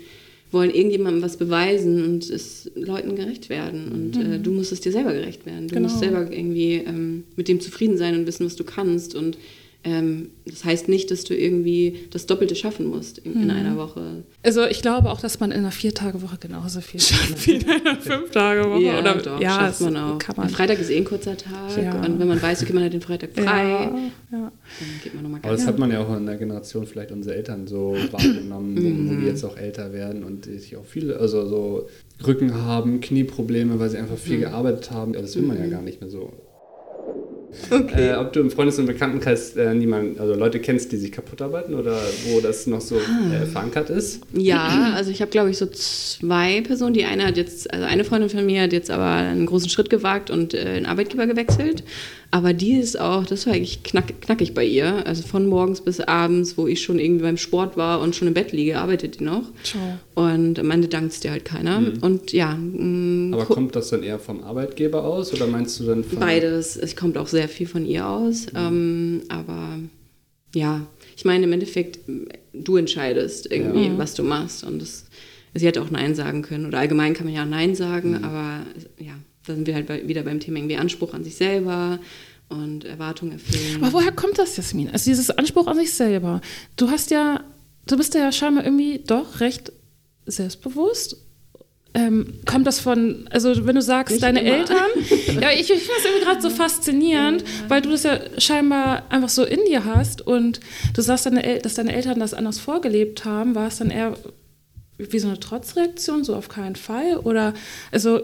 wollen 0.53 0.71
irgendjemandem 0.75 1.23
was 1.23 1.37
beweisen 1.37 2.03
und 2.05 2.29
es 2.29 2.71
Leuten 2.75 3.14
gerecht 3.16 3.51
werden. 3.51 3.89
Und 3.93 4.16
äh, 4.16 4.39
du 4.41 4.51
musst 4.51 4.73
es 4.73 4.81
dir 4.81 4.93
selber 4.93 5.12
gerecht 5.12 5.47
werden. 5.47 5.68
Du 5.68 5.75
Genau. 5.75 5.89
musst 5.89 6.01
selber 6.01 6.23
irgendwie 6.33 6.83
ähm, 6.87 7.25
mit 7.37 7.49
dem 7.49 7.61
zufrieden 7.61 7.99
sein 7.99 8.16
und 8.18 8.27
wissen, 8.27 8.47
was 8.47 8.57
du 8.57 8.64
kannst. 8.64 9.14
Und 9.14 9.37
das 9.83 10.64
heißt 10.64 10.89
nicht, 10.91 11.11
dass 11.11 11.24
du 11.24 11.35
irgendwie 11.35 12.01
das 12.11 12.26
Doppelte 12.26 12.55
schaffen 12.55 12.87
musst 12.87 13.16
in, 13.18 13.45
in 13.45 13.51
einer 13.51 13.76
Woche. 13.78 14.24
Also 14.43 14.66
ich 14.66 14.83
glaube 14.83 15.11
auch, 15.11 15.20
dass 15.22 15.41
man 15.41 15.53
in 15.53 15.59
einer 15.61 15.70
Vier-Tage-Woche 15.70 16.37
genauso 16.39 16.83
viel 16.83 17.01
schafft 17.01 17.47
wie 17.47 17.53
in 17.53 17.64
einer 17.68 17.97
Fünf-Tage-Woche. 17.97 18.83
Ja, 18.83 18.99
oder, 19.01 19.14
doch, 19.16 19.41
ja, 19.41 19.51
schafft 19.59 19.81
man 19.81 19.97
auch. 19.97 20.18
Kann 20.18 20.37
man. 20.37 20.51
Freitag 20.51 20.78
ist 20.81 20.91
eh 20.91 20.99
ein 20.99 21.05
kurzer 21.07 21.35
Tag 21.37 21.83
Ja. 21.83 21.95
und 22.05 22.18
wenn 22.18 22.28
man 22.28 22.43
weiß, 22.43 22.62
okay, 22.62 22.74
man 22.74 22.85
hat 22.85 22.93
den 22.93 23.01
Freitag 23.01 23.31
frei, 23.33 23.43
Ja, 23.43 23.81
ja. 23.81 23.91
dann 24.31 24.53
geht 25.03 25.14
man 25.14 25.22
nochmal 25.22 25.41
Aber 25.43 25.53
das 25.53 25.66
hat 25.66 25.78
man 25.78 25.91
ja 25.91 26.01
auch 26.05 26.14
in 26.14 26.26
der 26.26 26.37
Generation 26.37 26.87
vielleicht 26.87 27.11
unsere 27.11 27.37
Eltern 27.37 27.66
so 27.66 27.97
wahrgenommen, 28.11 28.76
wo, 28.76 28.83
wo 28.83 29.14
Mhm. 29.14 29.20
die 29.22 29.26
jetzt 29.26 29.45
auch 29.45 29.57
älter 29.57 29.93
werden 29.95 30.24
und 30.24 30.45
die 30.45 30.59
sich 30.59 30.76
auch 30.76 30.85
viele, 30.85 31.16
also 31.18 31.47
so 31.47 31.89
Rücken 32.26 32.55
haben, 32.55 33.01
Knieprobleme, 33.01 33.78
weil 33.78 33.89
sie 33.89 33.97
einfach 33.97 34.18
viel 34.18 34.37
Mhm. 34.37 34.41
gearbeitet 34.43 34.91
haben. 34.91 35.14
Das 35.14 35.35
will 35.37 35.43
man 35.43 35.59
ja 35.59 35.66
gar 35.68 35.81
nicht 35.83 36.03
mehr 36.03 36.11
so. 36.11 36.33
Äh, 37.70 38.14
ob 38.14 38.32
du 38.32 38.40
im 38.40 38.51
Freundes- 38.51 38.78
und 38.78 38.86
Bekanntenkreis 38.86 39.57
äh, 39.57 39.74
niemand, 39.74 40.18
also 40.20 40.34
Leute 40.34 40.61
kennst, 40.61 40.92
die 40.92 40.96
sich 40.96 41.12
kaputt 41.12 41.42
arbeiten 41.42 41.74
oder 41.74 41.98
wo 42.26 42.40
das 42.40 42.66
noch 42.66 42.80
so 42.80 42.96
Ah. 42.96 43.34
äh, 43.42 43.46
verankert 43.46 43.90
ist? 43.90 44.20
Ja, 44.32 44.92
also 44.96 45.11
ich 45.11 45.20
habe, 45.20 45.30
glaube 45.30 45.51
ich, 45.51 45.59
so 45.59 45.66
zwei 45.66 46.61
Personen. 46.61 46.94
Die 46.94 47.05
eine 47.05 47.26
hat 47.26 47.36
jetzt, 47.36 47.72
also 47.72 47.84
eine 47.86 48.05
Freundin 48.05 48.28
von 48.30 48.44
mir 48.46 48.62
hat 48.62 48.72
jetzt 48.72 48.90
aber 48.90 49.05
einen 49.07 49.46
großen 49.46 49.68
Schritt 49.68 49.90
gewagt 49.90 50.30
und 50.30 50.55
äh, 50.55 50.74
den 50.74 50.86
Arbeitgeber 50.86 51.26
gewechselt. 51.26 51.82
Aber 52.33 52.53
die 52.53 52.74
ist 52.74 52.99
auch, 53.01 53.26
das 53.26 53.47
war 53.47 53.55
eigentlich 53.55 53.83
knack, 53.83 54.20
knackig 54.20 54.55
bei 54.55 54.64
ihr. 54.64 55.05
Also 55.05 55.22
von 55.24 55.47
morgens 55.47 55.81
bis 55.81 55.99
abends, 55.99 56.57
wo 56.57 56.68
ich 56.68 56.81
schon 56.81 57.01
irgendwie 57.01 57.24
beim 57.24 57.37
Sport 57.37 57.76
war 57.76 58.01
und 58.01 58.14
schon 58.14 58.28
im 58.28 58.35
Bett 58.35 58.53
liege, 58.53 58.78
arbeitet 58.78 59.18
die 59.18 59.24
noch. 59.24 59.43
Ciao. 59.64 59.81
Und 60.14 60.59
am 60.61 60.70
Ende 60.70 60.87
dankt 60.87 61.12
es 61.12 61.18
dir 61.20 61.33
halt 61.33 61.45
keiner. 61.45 61.83
Und 62.03 62.33
ja, 62.33 62.55
mh, 62.55 63.35
Aber 63.37 63.47
gu- 63.47 63.55
kommt 63.55 63.74
das 63.74 63.89
dann 63.91 64.05
eher 64.05 64.20
vom 64.20 64.45
Arbeitgeber 64.45 65.03
aus 65.03 65.33
oder 65.33 65.49
meinst 65.49 65.81
du 65.81 65.85
dann 65.85 66.05
von. 66.05 66.20
Beides. 66.20 66.76
Es 66.76 66.95
kommt 66.95 67.18
auch 67.18 67.26
sehr 67.26 67.49
viel 67.49 67.66
von 67.66 67.85
ihr 67.85 68.07
aus. 68.09 68.47
Ähm, 68.55 69.22
aber 69.28 69.81
ja, 70.55 70.87
ich 71.16 71.24
meine, 71.24 71.45
im 71.45 71.53
Endeffekt, 71.53 71.99
du 72.53 72.76
entscheidest 72.76 73.51
irgendwie, 73.51 73.87
Ja. 73.87 73.99
was 73.99 74.14
du 74.14 74.22
machst. 74.22 74.62
Und 74.62 74.81
das, 74.83 75.07
sie 75.55 75.66
hätte 75.66 75.83
auch 75.83 75.91
Nein 75.91 76.14
sagen 76.14 76.43
können. 76.43 76.66
Oder 76.66 76.78
allgemein 76.78 77.14
kann 77.14 77.26
man 77.26 77.35
ja 77.35 77.43
auch 77.43 77.49
Nein 77.49 77.74
sagen, 77.74 78.22
aber 78.24 78.61
ja, 78.99 79.14
da 79.47 79.55
sind 79.55 79.66
wir 79.66 79.74
halt 79.74 79.86
bei, 79.86 80.07
wieder 80.07 80.22
beim 80.22 80.41
Thema 80.41 80.59
irgendwie 80.59 80.76
Anspruch 80.76 81.14
an 81.14 81.24
sich 81.24 81.36
selber 81.36 81.99
und 82.49 82.84
Erwartungen 82.84 83.32
erfüllen. 83.32 83.82
Aber 83.82 83.93
woher 83.93 84.12
kommt 84.12 84.38
das, 84.38 84.57
Jasmin? 84.57 84.91
Also 84.91 85.11
dieses 85.11 85.30
Anspruch 85.30 85.66
an 85.66 85.76
sich 85.76 85.93
selber. 85.93 86.41
Du 86.76 86.91
hast 86.91 87.11
ja, 87.11 87.45
du 87.86 87.97
bist 87.97 88.14
ja 88.14 88.30
scheinbar 88.32 88.64
irgendwie 88.64 89.03
doch 89.07 89.41
recht 89.41 89.72
selbstbewusst. 90.26 91.16
Ähm, 91.93 92.34
kommt 92.47 92.68
das 92.68 92.78
von, 92.78 93.26
also 93.30 93.66
wenn 93.66 93.74
du 93.74 93.82
sagst, 93.82 94.12
Nicht 94.12 94.22
deine 94.22 94.43
immer. 94.43 94.59
Eltern, 94.59 94.76
ja, 95.41 95.51
ich, 95.51 95.70
ich 95.72 95.82
finde 95.82 95.93
das 95.97 96.05
irgendwie 96.05 96.24
gerade 96.24 96.41
so 96.41 96.51
faszinierend, 96.51 97.43
weil 97.66 97.82
du 97.82 97.91
das 97.91 98.05
ja 98.05 98.20
scheinbar 98.38 99.03
einfach 99.11 99.28
so 99.28 99.45
in 99.45 99.59
dir 99.66 99.84
hast 99.84 100.24
und 100.24 100.61
du 100.95 101.03
sagst, 101.03 101.26
deine 101.26 101.59
dass 101.59 101.74
deine 101.74 101.93
Eltern 101.93 102.20
das 102.20 102.32
anders 102.32 102.61
vorgelebt 102.61 103.24
haben, 103.24 103.57
war 103.57 103.66
es 103.66 103.78
dann 103.78 103.91
eher 103.91 104.16
wie 104.99 105.18
so 105.18 105.28
eine 105.28 105.41
Trotzreaktion, 105.41 106.22
so 106.22 106.36
auf 106.36 106.49
keinen 106.49 106.76
Fall? 106.76 107.16
Oder, 107.16 107.55
also, 107.91 108.20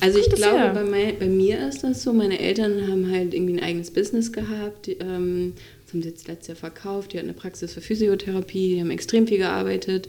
Also 0.00 0.18
ich 0.18 0.28
glaube, 0.30 0.70
bei, 0.74 0.84
mein, 0.84 1.18
bei 1.18 1.26
mir 1.26 1.68
ist 1.68 1.82
das 1.84 2.02
so, 2.02 2.12
meine 2.12 2.38
Eltern 2.38 2.88
haben 2.88 3.10
halt 3.10 3.34
irgendwie 3.34 3.54
ein 3.54 3.62
eigenes 3.62 3.90
Business 3.90 4.32
gehabt, 4.32 4.88
ähm, 4.88 5.54
das 5.84 5.94
haben 5.94 6.02
sie 6.02 6.08
jetzt 6.08 6.28
letztes 6.28 6.48
Jahr 6.48 6.56
verkauft, 6.56 7.12
die 7.12 7.18
hatten 7.18 7.28
eine 7.28 7.36
Praxis 7.36 7.74
für 7.74 7.80
Physiotherapie, 7.80 8.74
die 8.74 8.80
haben 8.80 8.90
extrem 8.90 9.26
viel 9.26 9.38
gearbeitet. 9.38 10.08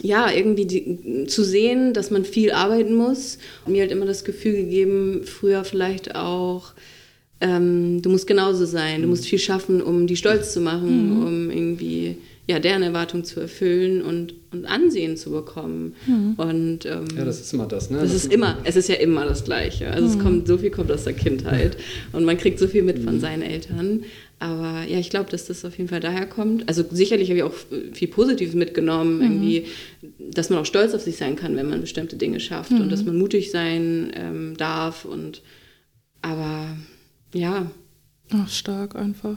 Ja, 0.00 0.30
irgendwie 0.30 0.64
die, 0.64 1.26
zu 1.26 1.44
sehen, 1.44 1.92
dass 1.92 2.10
man 2.10 2.24
viel 2.24 2.52
arbeiten 2.52 2.94
muss, 2.94 3.38
hat 3.60 3.68
mir 3.68 3.82
halt 3.82 3.92
immer 3.92 4.06
das 4.06 4.24
Gefühl 4.24 4.54
gegeben, 4.54 5.22
früher 5.24 5.64
vielleicht 5.64 6.14
auch, 6.14 6.72
ähm, 7.40 8.00
du 8.00 8.08
musst 8.08 8.26
genauso 8.26 8.64
sein, 8.64 9.02
du 9.02 9.08
musst 9.08 9.26
viel 9.26 9.38
schaffen, 9.38 9.82
um 9.82 10.06
die 10.06 10.16
stolz 10.16 10.52
zu 10.52 10.60
machen, 10.60 11.22
um 11.22 11.50
irgendwie 11.50 12.16
ja, 12.48 12.58
deren 12.58 12.82
Erwartungen 12.82 13.24
zu 13.24 13.38
erfüllen 13.38 14.02
und, 14.02 14.34
und 14.52 14.66
Ansehen 14.66 15.16
zu 15.16 15.30
bekommen. 15.30 15.94
Und 16.36 16.84
ähm, 16.86 17.04
Ja, 17.16 17.24
das 17.24 17.40
ist 17.40 17.52
immer 17.52 17.66
das, 17.66 17.88
ne? 17.88 17.98
das 18.00 18.12
ist 18.12 18.32
immer, 18.32 18.58
es 18.64 18.74
ist 18.74 18.88
ja 18.88 18.96
immer 18.96 19.24
das 19.24 19.44
Gleiche. 19.44 19.90
Also 19.92 20.08
es 20.08 20.18
kommt, 20.18 20.48
so 20.48 20.58
viel 20.58 20.70
kommt 20.70 20.90
aus 20.90 21.04
der 21.04 21.12
Kindheit 21.12 21.76
und 22.12 22.24
man 22.24 22.36
kriegt 22.36 22.58
so 22.58 22.66
viel 22.66 22.82
mit 22.82 22.98
von 22.98 23.20
seinen 23.20 23.42
Eltern. 23.42 24.04
Aber 24.40 24.82
ja, 24.88 24.98
ich 24.98 25.08
glaube, 25.08 25.30
dass 25.30 25.46
das 25.46 25.64
auf 25.64 25.78
jeden 25.78 25.88
Fall 25.88 26.00
daher 26.00 26.26
kommt. 26.26 26.68
Also 26.68 26.84
sicherlich 26.90 27.28
habe 27.28 27.38
ich 27.38 27.44
auch 27.44 27.54
viel 27.92 28.08
Positives 28.08 28.54
mitgenommen, 28.54 29.22
irgendwie, 29.22 29.66
dass 30.18 30.50
man 30.50 30.58
auch 30.58 30.66
stolz 30.66 30.94
auf 30.94 31.02
sich 31.02 31.16
sein 31.16 31.36
kann, 31.36 31.54
wenn 31.54 31.70
man 31.70 31.80
bestimmte 31.80 32.16
Dinge 32.16 32.40
schafft 32.40 32.72
und 32.72 32.90
dass 32.90 33.04
man 33.04 33.16
mutig 33.16 33.52
sein 33.52 34.10
ähm, 34.16 34.56
darf. 34.56 35.04
Und 35.04 35.42
aber 36.22 36.76
ja, 37.32 37.70
ach, 38.32 38.48
stark 38.48 38.96
einfach. 38.96 39.36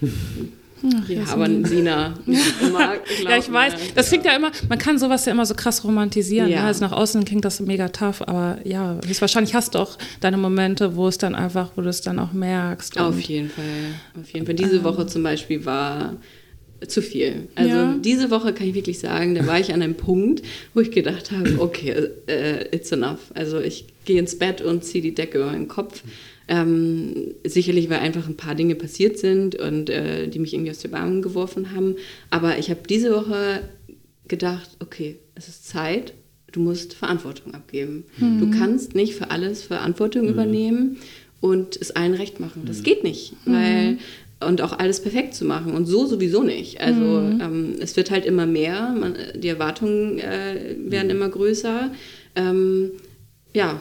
ja, 1.08 1.24
aber 1.30 1.46
Sina. 1.64 2.14
Ja, 2.26 3.38
ich 3.38 3.50
weiß. 3.50 3.74
Das 3.94 4.08
klingt 4.08 4.24
ja 4.24 4.36
immer, 4.36 4.50
man 4.68 4.78
kann 4.78 4.98
sowas 4.98 5.24
ja 5.24 5.32
immer 5.32 5.46
so 5.46 5.54
krass 5.54 5.84
romantisieren. 5.84 6.50
Ja. 6.50 6.60
Ne? 6.60 6.66
Also 6.66 6.84
nach 6.84 6.92
außen 6.92 7.24
klingt 7.24 7.44
das 7.44 7.60
mega 7.60 7.88
tough, 7.88 8.22
aber 8.22 8.58
ja, 8.64 8.98
wahrscheinlich 9.20 9.54
hast 9.54 9.74
du 9.74 9.78
auch 9.78 9.96
deine 10.20 10.36
Momente, 10.36 10.96
wo 10.96 11.08
es 11.08 11.18
dann 11.18 11.34
einfach, 11.34 11.70
wo 11.76 11.82
du 11.82 11.88
es 11.88 12.00
dann 12.00 12.18
auch 12.18 12.32
merkst. 12.32 12.98
Auf 12.98 13.20
jeden 13.20 13.50
Fall. 13.50 13.64
Auf 14.20 14.30
jeden 14.30 14.46
Fall. 14.46 14.54
Diese 14.54 14.76
ähm, 14.76 14.84
Woche 14.84 15.06
zum 15.06 15.22
Beispiel 15.22 15.64
war 15.64 16.16
zu 16.86 17.02
viel. 17.02 17.48
Also 17.54 17.74
ja. 17.74 17.94
diese 17.98 18.30
Woche 18.30 18.52
kann 18.52 18.68
ich 18.68 18.74
wirklich 18.74 18.98
sagen, 18.98 19.34
da 19.34 19.46
war 19.46 19.58
ich 19.58 19.72
an 19.72 19.82
einem 19.82 19.94
Punkt, 19.94 20.42
wo 20.74 20.80
ich 20.80 20.90
gedacht 20.90 21.30
habe, 21.30 21.56
okay, 21.58 21.94
uh, 21.98 22.74
it's 22.74 22.92
enough. 22.92 23.30
Also 23.34 23.60
ich 23.60 23.86
gehe 24.04 24.18
ins 24.18 24.38
Bett 24.38 24.60
und 24.60 24.84
ziehe 24.84 25.02
die 25.02 25.14
Decke 25.14 25.38
über 25.38 25.46
meinen 25.46 25.68
Kopf. 25.68 26.02
Ähm, 26.46 27.34
sicherlich, 27.44 27.88
weil 27.88 28.00
einfach 28.00 28.28
ein 28.28 28.36
paar 28.36 28.54
Dinge 28.54 28.74
passiert 28.74 29.18
sind 29.18 29.54
und 29.54 29.88
äh, 29.88 30.28
die 30.28 30.38
mich 30.38 30.52
irgendwie 30.52 30.70
aus 30.70 30.80
der 30.80 30.90
Bahn 30.90 31.22
geworfen 31.22 31.74
haben. 31.74 31.96
Aber 32.28 32.58
ich 32.58 32.68
habe 32.68 32.80
diese 32.86 33.12
Woche 33.14 33.62
gedacht, 34.28 34.70
okay, 34.80 35.16
es 35.34 35.48
ist 35.48 35.66
Zeit, 35.66 36.12
du 36.52 36.60
musst 36.60 36.94
Verantwortung 36.94 37.54
abgeben. 37.54 38.04
Mhm. 38.18 38.40
Du 38.40 38.58
kannst 38.58 38.94
nicht 38.94 39.14
für 39.14 39.30
alles 39.30 39.62
Verantwortung 39.62 40.24
mhm. 40.24 40.28
übernehmen 40.30 40.96
und 41.40 41.76
es 41.80 41.90
allen 41.90 42.14
recht 42.14 42.40
machen. 42.40 42.62
Das 42.66 42.78
mhm. 42.78 42.84
geht 42.84 43.04
nicht, 43.04 43.34
weil 43.46 43.98
und 44.46 44.60
auch 44.60 44.78
alles 44.78 45.00
perfekt 45.00 45.34
zu 45.34 45.44
machen 45.44 45.72
und 45.72 45.86
so 45.86 46.06
sowieso 46.06 46.42
nicht. 46.42 46.80
Also 46.80 47.00
mhm. 47.00 47.40
ähm, 47.40 47.74
es 47.80 47.96
wird 47.96 48.10
halt 48.10 48.26
immer 48.26 48.46
mehr, 48.46 48.94
man, 48.98 49.14
die 49.34 49.48
Erwartungen 49.48 50.18
äh, 50.18 50.76
werden 50.78 51.10
immer 51.10 51.28
größer. 51.28 51.90
Ähm, 52.36 52.90
ja, 53.52 53.80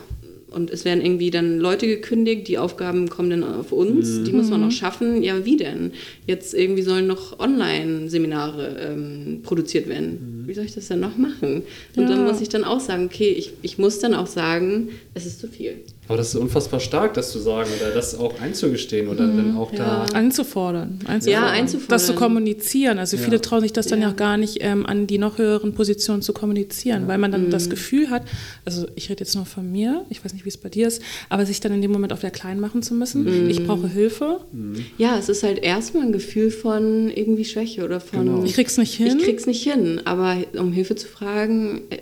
und 0.54 0.70
es 0.70 0.86
werden 0.86 1.04
irgendwie 1.04 1.32
dann 1.32 1.60
Leute 1.60 1.88
gekündigt, 1.88 2.48
die 2.48 2.58
Aufgaben 2.58 3.10
kommen 3.10 3.30
dann 3.30 3.44
auf 3.44 3.72
uns, 3.72 4.10
mhm. 4.10 4.26
die 4.26 4.32
muss 4.32 4.50
man 4.50 4.62
noch 4.62 4.72
schaffen. 4.72 5.24
Ja, 5.24 5.46
wie 5.46 5.58
denn? 5.58 5.92
Jetzt 6.28 6.54
irgendwie 6.54 6.84
sollen 6.84 7.08
noch 7.08 7.40
Online-Seminare 7.40 8.78
ähm, 8.80 9.40
produziert 9.44 9.90
werden. 9.90 10.44
Mhm. 10.44 10.48
Wie 10.48 10.54
soll 10.54 10.66
ich 10.66 10.74
das 10.74 10.88
denn 10.88 11.00
noch 11.00 11.18
machen? 11.18 11.64
Und 11.96 12.04
ja. 12.04 12.10
dann 12.10 12.26
muss 12.26 12.42
ich 12.42 12.50
dann 12.50 12.64
auch 12.64 12.80
sagen, 12.80 13.06
okay, 13.06 13.30
ich, 13.30 13.54
ich 13.62 13.78
muss 13.78 14.00
dann 14.00 14.14
auch 14.14 14.28
sagen, 14.28 14.90
es 15.14 15.26
ist 15.26 15.40
zu 15.40 15.48
viel. 15.48 15.76
Aber 16.08 16.18
das 16.18 16.30
ist 16.30 16.36
unfassbar 16.36 16.82
stark, 16.82 17.14
das 17.14 17.32
zu 17.32 17.40
sagen 17.40 17.70
oder 17.80 17.92
das 17.92 18.18
auch 18.18 18.40
einzugestehen 18.42 19.08
oder 19.08 19.24
mhm. 19.24 19.38
dann 19.38 19.58
auch 19.58 19.72
ja. 19.72 20.06
da. 20.08 20.18
Anzufordern, 20.18 21.00
anzufordern. 21.06 21.28
Ja, 21.28 21.50
einzufordern. 21.50 21.90
Das 21.90 22.06
zu 22.08 22.14
kommunizieren. 22.14 23.00
Also 23.00 23.18
viele 23.18 23.40
trauen 23.40 23.62
sich 23.62 23.72
das 23.72 23.88
dann 23.88 24.02
ja, 24.02 24.10
auch 24.10 24.16
gar 24.16 24.38
nicht, 24.38 24.58
ähm, 24.62 24.86
an 24.86 25.08
die 25.08 25.18
noch 25.18 25.38
höheren 25.38 25.74
Positionen 25.74 26.22
zu 26.22 26.34
kommunizieren, 26.34 27.08
weil 27.08 27.18
man 27.18 27.32
dann 27.32 27.46
mhm. 27.46 27.52
das 27.52 27.70
Gefühl 27.70 28.10
hat, 28.10 28.24
also 28.66 28.86
ich 28.96 29.10
rede 29.10 29.22
jetzt 29.22 29.36
nur 29.36 29.46
von 29.46 29.72
mir, 29.72 30.06
ich 30.10 30.24
weiß 30.24 30.34
nicht, 30.34 30.44
wie 30.44 30.50
es 30.50 30.58
bei 30.58 30.68
dir 30.68 30.88
ist, 30.88 31.02
aber 31.30 31.46
sich 31.46 31.62
dann 31.62 31.74
in 31.74 31.82
dem 31.82 31.92
Moment 31.92 32.12
auf 32.12 32.20
der 32.20 32.32
Klein 32.32 32.60
machen 32.60 32.84
zu 32.84 32.94
müssen. 32.94 33.24
Mhm. 33.24 33.50
Ich 33.50 33.66
brauche 33.66 33.88
Hilfe. 33.88 34.42
Mhm. 34.52 34.86
Ja, 34.98 35.18
es 35.18 35.30
ist 35.30 35.44
halt 35.44 35.60
erstmal 35.60 36.04
ein 36.04 36.12
Gefühl 36.12 36.52
von 36.52 37.10
irgendwie 37.10 37.46
Schwäche 37.46 37.86
oder 37.86 38.02
von. 38.02 38.26
Genau. 38.26 38.44
Ich 38.44 38.56
krieg's 38.56 38.78
nicht 38.78 38.94
hin. 38.94 39.18
Ich 39.20 39.24
krieg's 39.24 39.46
nicht 39.46 39.64
hin, 39.64 40.02
aber 40.04 40.36
um 40.58 40.74
Hilfe 40.74 40.96
zu 40.96 41.08
fragen. 41.08 41.84
Äh, 41.90 41.98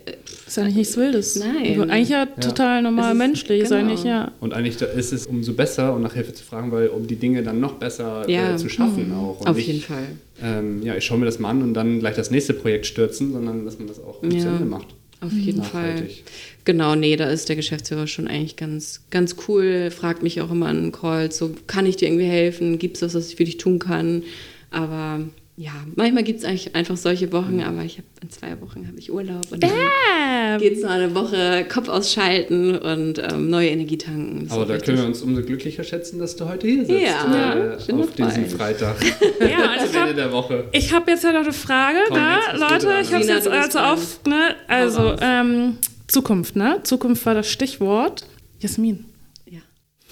ist 0.48 0.58
ja 0.58 0.64
nicht 0.66 0.76
nichts 0.76 0.98
Wildes. 0.98 1.36
Nein. 1.38 1.90
Eigentlich 1.90 2.10
ja 2.10 2.26
total 2.26 2.82
normal 2.82 3.14
menschlich. 3.14 3.64
Genau 3.64 3.91
eigentlich, 3.92 4.06
ja. 4.06 4.32
Und 4.40 4.54
eigentlich 4.54 4.82
ist 4.82 5.14
es 5.14 5.28
umso 5.28 5.54
besser, 5.54 5.96
um 5.96 6.02
nach 6.02 6.14
Hilfe 6.14 6.34
zu 6.34 6.44
fragen, 6.44 6.72
weil 6.72 6.88
um 6.88 7.08
die 7.08 7.16
Dinge 7.16 7.44
dann 7.44 7.60
noch 7.60 7.74
besser 7.74 8.28
äh, 8.28 8.34
ja. 8.34 8.54
äh, 8.54 8.58
zu 8.58 8.70
schaffen 8.70 9.10
mhm. 9.10 9.16
auch. 9.16 9.40
Und 9.42 9.48
Auf 9.48 9.56
nicht, 9.56 9.68
jeden 9.68 9.82
Fall. 9.82 10.08
Ähm, 10.42 10.84
ja, 10.84 10.96
ich 10.96 11.06
schaue 11.06 11.20
mir 11.20 11.26
das 11.26 11.40
mal 11.40 11.50
an 11.50 11.62
und 11.62 11.74
dann 11.74 12.00
gleich 12.00 12.16
das 12.16 12.32
nächste 12.32 12.54
Projekt 12.54 12.86
stürzen, 12.86 13.32
sondern 13.32 13.66
dass 13.66 13.78
man 13.78 13.88
das 13.88 14.00
auch 14.00 14.24
ja. 14.24 14.30
zu 14.30 14.48
Ende 14.48 14.66
macht. 14.66 14.88
Auf 15.22 15.34
jeden 15.34 15.60
Nachhaltig. 15.60 16.12
Fall. 16.12 16.34
Genau, 16.66 16.96
nee, 16.96 17.16
da 17.16 17.30
ist 17.30 17.48
der 17.48 17.56
Geschäftsführer 17.56 18.08
schon 18.08 18.28
eigentlich 18.28 18.56
ganz, 18.56 19.02
ganz 19.12 19.36
cool, 19.48 19.92
fragt 19.92 20.24
mich 20.24 20.42
auch 20.42 20.50
immer 20.50 20.66
an 20.68 20.92
Calls, 20.92 21.38
so 21.38 21.52
kann 21.68 21.86
ich 21.86 21.96
dir 21.96 22.08
irgendwie 22.08 22.26
helfen, 22.26 22.80
gibt 22.80 22.98
es 22.98 23.04
was, 23.04 23.14
was 23.14 23.30
ich 23.30 23.36
für 23.36 23.44
dich 23.44 23.58
tun 23.58 23.78
kann? 23.78 24.24
Aber 24.72 25.20
ja, 25.62 25.74
manchmal 25.96 26.24
gibt 26.24 26.40
es 26.40 26.46
eigentlich 26.46 26.74
einfach 26.74 26.98
solche 26.98 27.32
Wochen, 27.32 27.58
mhm. 27.58 27.64
aber 27.64 27.84
ich 27.84 28.00
habe 28.00 28.08
in 28.24 28.32
zwei 28.32 28.60
Wochen 28.62 28.88
habe 28.88 28.98
ich 28.98 29.12
Urlaub 29.12 29.46
und 29.52 29.62
dann 29.62 30.60
geht 30.60 30.78
es 30.78 30.82
noch 30.82 30.90
eine 30.90 31.14
Woche 31.14 31.66
Kopf 31.72 31.88
ausschalten 31.88 32.76
und 32.80 33.20
ähm, 33.20 33.52
neue 33.52 33.70
Energie 33.70 34.00
tanken. 34.00 34.48
Aber 34.50 34.66
da 34.66 34.74
richtig. 34.74 34.88
können 34.88 34.98
wir 34.98 35.06
uns 35.06 35.22
umso 35.22 35.44
glücklicher 35.44 35.84
schätzen, 35.84 36.18
dass 36.18 36.36
du 36.36 36.50
heute 36.50 36.66
hier 36.66 36.84
sitzt. 36.84 37.04
Ja, 37.04 37.76
äh, 37.76 37.94
auf 37.94 38.12
diesem 38.16 38.50
Freitag. 38.50 38.96
ja, 39.40 39.70
also 39.80 40.00
Ende 40.00 40.16
der 40.16 40.32
Woche. 40.32 40.64
Ich 40.72 40.92
habe 40.94 41.12
jetzt 41.12 41.24
ja 41.24 41.32
noch 41.32 41.42
eine 41.42 41.54
Frage, 41.54 42.00
Komm, 42.08 42.18
ne, 42.18 42.38
Leute. 42.56 42.88
Ich 43.00 43.14
habe 43.14 43.22
es 43.22 43.30
jetzt 43.30 43.48
also 43.48 43.78
auf, 43.78 44.20
ne, 44.26 44.56
also 44.68 45.16
ähm, 45.22 45.78
Zukunft, 46.08 46.56
ne? 46.56 46.80
Zukunft 46.82 47.24
war 47.28 47.36
das 47.36 47.48
Stichwort. 47.48 48.26
Jasmin. 48.62 49.06
Ja. 49.46 49.60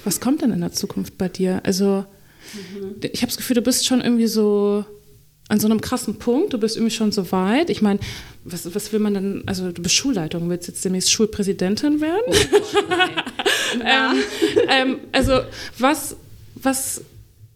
Was 0.04 0.22
kommt 0.22 0.44
denn 0.44 0.52
in 0.52 0.62
der 0.62 0.74
Zukunft 0.74 1.18
bei 1.18 1.28
dir? 1.28 1.62
Also 1.64 2.06
mhm. 2.54 2.98
ich 3.02 3.24
habe 3.24 3.30
das 3.32 3.38
Gefühl, 3.38 3.56
du 3.56 3.64
bist 3.64 3.88
schon 3.88 4.02
irgendwie 4.02 4.28
so 4.28 4.86
an 5.50 5.60
so 5.60 5.68
einem 5.68 5.82
krassen 5.82 6.16
Punkt, 6.16 6.54
du 6.54 6.60
bist 6.60 6.78
irgendwie 6.78 6.96
schon 6.96 7.12
so 7.12 7.32
weit. 7.32 7.70
Ich 7.70 7.82
meine, 7.82 8.00
was, 8.44 8.74
was 8.74 8.94
will 8.94 9.00
man 9.00 9.16
denn, 9.16 9.44
also 9.48 9.72
du 9.72 9.82
bist 9.82 9.96
Schulleitung, 9.96 10.48
willst 10.50 10.68
jetzt 10.68 10.86
demnächst 10.86 11.12
Schulpräsidentin 11.12 12.00
werden? 12.00 12.22
Oh, 12.28 13.82
ähm, 13.84 14.24
ähm, 14.70 14.98
also 15.12 15.42
was, 15.78 16.16
was 16.56 17.02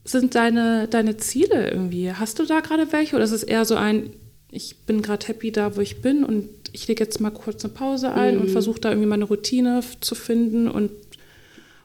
sind 0.03 0.33
deine, 0.35 0.87
deine 0.87 1.17
Ziele 1.17 1.69
irgendwie? 1.69 2.11
Hast 2.11 2.39
du 2.39 2.45
da 2.45 2.59
gerade 2.59 2.91
welche 2.91 3.15
oder 3.15 3.25
ist 3.25 3.31
es 3.31 3.43
eher 3.43 3.63
so 3.63 3.75
ein, 3.75 4.09
ich 4.49 4.77
bin 4.85 5.03
gerade 5.03 5.27
happy 5.27 5.51
da, 5.51 5.77
wo 5.77 5.81
ich 5.81 6.01
bin 6.01 6.23
und 6.23 6.49
ich 6.71 6.87
lege 6.87 7.03
jetzt 7.03 7.21
mal 7.21 7.29
kurz 7.29 7.63
eine 7.63 7.73
Pause 7.73 8.11
ein 8.11 8.35
mhm. 8.35 8.41
und 8.41 8.49
versuche 8.49 8.79
da 8.79 8.89
irgendwie 8.89 9.07
meine 9.07 9.25
Routine 9.25 9.81
zu 10.01 10.15
finden 10.15 10.67
und 10.67 10.91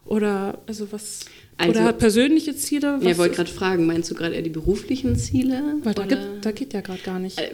oder 0.07 0.59
also 0.67 0.91
was 0.91 1.27
also, 1.59 1.73
Oder 1.73 1.85
hat 1.85 1.99
persönliche 1.99 2.55
Ziele? 2.57 2.99
ja, 3.03 3.11
ich 3.11 3.19
wollte 3.19 3.37
gerade 3.37 3.51
fragen, 3.51 3.85
meinst 3.85 4.11
du 4.11 4.15
gerade 4.15 4.35
eher 4.35 4.43
die 4.43 4.51
beruflichen 4.51 5.17
Ziele? 5.17 5.63
Weil 5.83 5.95
da, 5.95 6.07
gibt, 6.07 6.23
da 6.43 6.53
geht 6.53 6.73
ja 6.73 6.81
gerade 6.81 7.01
gar 7.03 7.19
nicht. 7.19 7.39
Äh, 7.39 7.51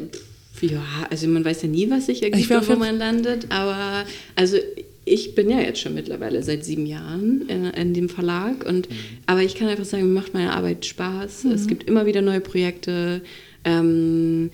ja, 0.61 0.83
also 1.11 1.27
man 1.27 1.45
weiß 1.45 1.63
ja 1.63 1.69
nie, 1.69 1.91
was 1.91 2.07
sich 2.07 2.23
ergibt, 2.23 2.69
wo 2.69 2.77
man 2.77 2.99
landet. 2.99 3.47
Aber 3.51 4.05
also 4.37 4.59
ich 5.07 5.35
bin 5.35 5.51
ja 5.51 5.61
jetzt 5.61 5.81
schon 5.81 5.95
mittlerweile 5.95 6.43
seit 6.43 6.65
sieben 6.65 6.87
Jahren 6.87 7.49
in, 7.49 7.65
in 7.65 7.95
dem 7.95 8.09
Verlag. 8.09 8.65
Und, 8.67 8.89
mhm. 8.89 8.95
Aber 9.27 9.43
ich 9.43 9.55
kann 9.55 9.69
einfach 9.69 9.85
sagen, 9.85 10.05
mir 10.05 10.21
macht 10.21 10.35
meine 10.35 10.53
Arbeit 10.53 10.85
Spaß. 10.85 11.45
Mhm. 11.45 11.53
Es 11.53 11.67
gibt 11.67 11.85
immer 11.85 12.07
wieder 12.07 12.23
neue 12.23 12.41
Projekte. 12.41 13.23
Ähm, 13.65 14.51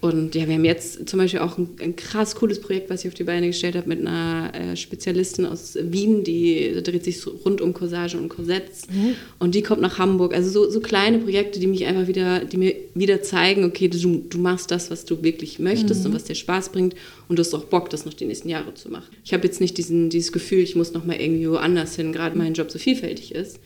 und 0.00 0.36
ja, 0.36 0.46
wir 0.46 0.54
haben 0.54 0.64
jetzt 0.64 1.08
zum 1.08 1.18
Beispiel 1.18 1.40
auch 1.40 1.58
ein, 1.58 1.70
ein, 1.80 1.96
krass 1.96 2.36
cooles 2.36 2.60
Projekt, 2.60 2.88
was 2.88 3.00
ich 3.00 3.08
auf 3.08 3.14
die 3.14 3.24
Beine 3.24 3.48
gestellt 3.48 3.74
habe 3.74 3.88
mit 3.88 3.98
einer 3.98 4.52
äh, 4.54 4.76
Spezialistin 4.76 5.44
aus 5.44 5.76
Wien, 5.80 6.22
die 6.22 6.80
dreht 6.84 7.02
sich 7.02 7.20
so 7.20 7.32
rund 7.44 7.60
um 7.60 7.74
Corsage 7.74 8.16
und 8.16 8.28
Korsetts. 8.28 8.86
Mhm. 8.88 9.16
Und 9.40 9.56
die 9.56 9.62
kommt 9.62 9.80
nach 9.80 9.98
Hamburg. 9.98 10.34
Also 10.34 10.50
so, 10.50 10.70
so, 10.70 10.78
kleine 10.78 11.18
Projekte, 11.18 11.58
die 11.58 11.66
mich 11.66 11.84
einfach 11.84 12.06
wieder, 12.06 12.44
die 12.44 12.58
mir 12.58 12.76
wieder 12.94 13.22
zeigen, 13.22 13.64
okay, 13.64 13.88
du, 13.88 13.98
du 13.98 14.38
machst 14.38 14.70
das, 14.70 14.88
was 14.92 15.04
du 15.04 15.20
wirklich 15.24 15.58
möchtest 15.58 16.02
mhm. 16.02 16.06
und 16.06 16.14
was 16.14 16.24
dir 16.24 16.36
Spaß 16.36 16.70
bringt. 16.70 16.94
Und 17.28 17.36
du 17.36 17.40
hast 17.40 17.52
auch 17.52 17.64
Bock, 17.64 17.90
das 17.90 18.06
noch 18.06 18.14
die 18.14 18.26
nächsten 18.26 18.48
Jahre 18.48 18.74
zu 18.74 18.90
machen. 18.90 19.08
Ich 19.24 19.32
habe 19.32 19.48
jetzt 19.48 19.60
nicht 19.60 19.76
diesen, 19.78 20.10
dieses 20.10 20.30
Gefühl, 20.30 20.60
ich 20.60 20.76
muss 20.76 20.92
noch 20.92 21.04
mal 21.04 21.20
irgendwie 21.20 21.50
woanders 21.50 21.96
hin, 21.96 22.12
gerade 22.12 22.38
mein 22.38 22.54
Job 22.54 22.70
so 22.70 22.78
vielfältig 22.78 23.34
ist. 23.34 23.58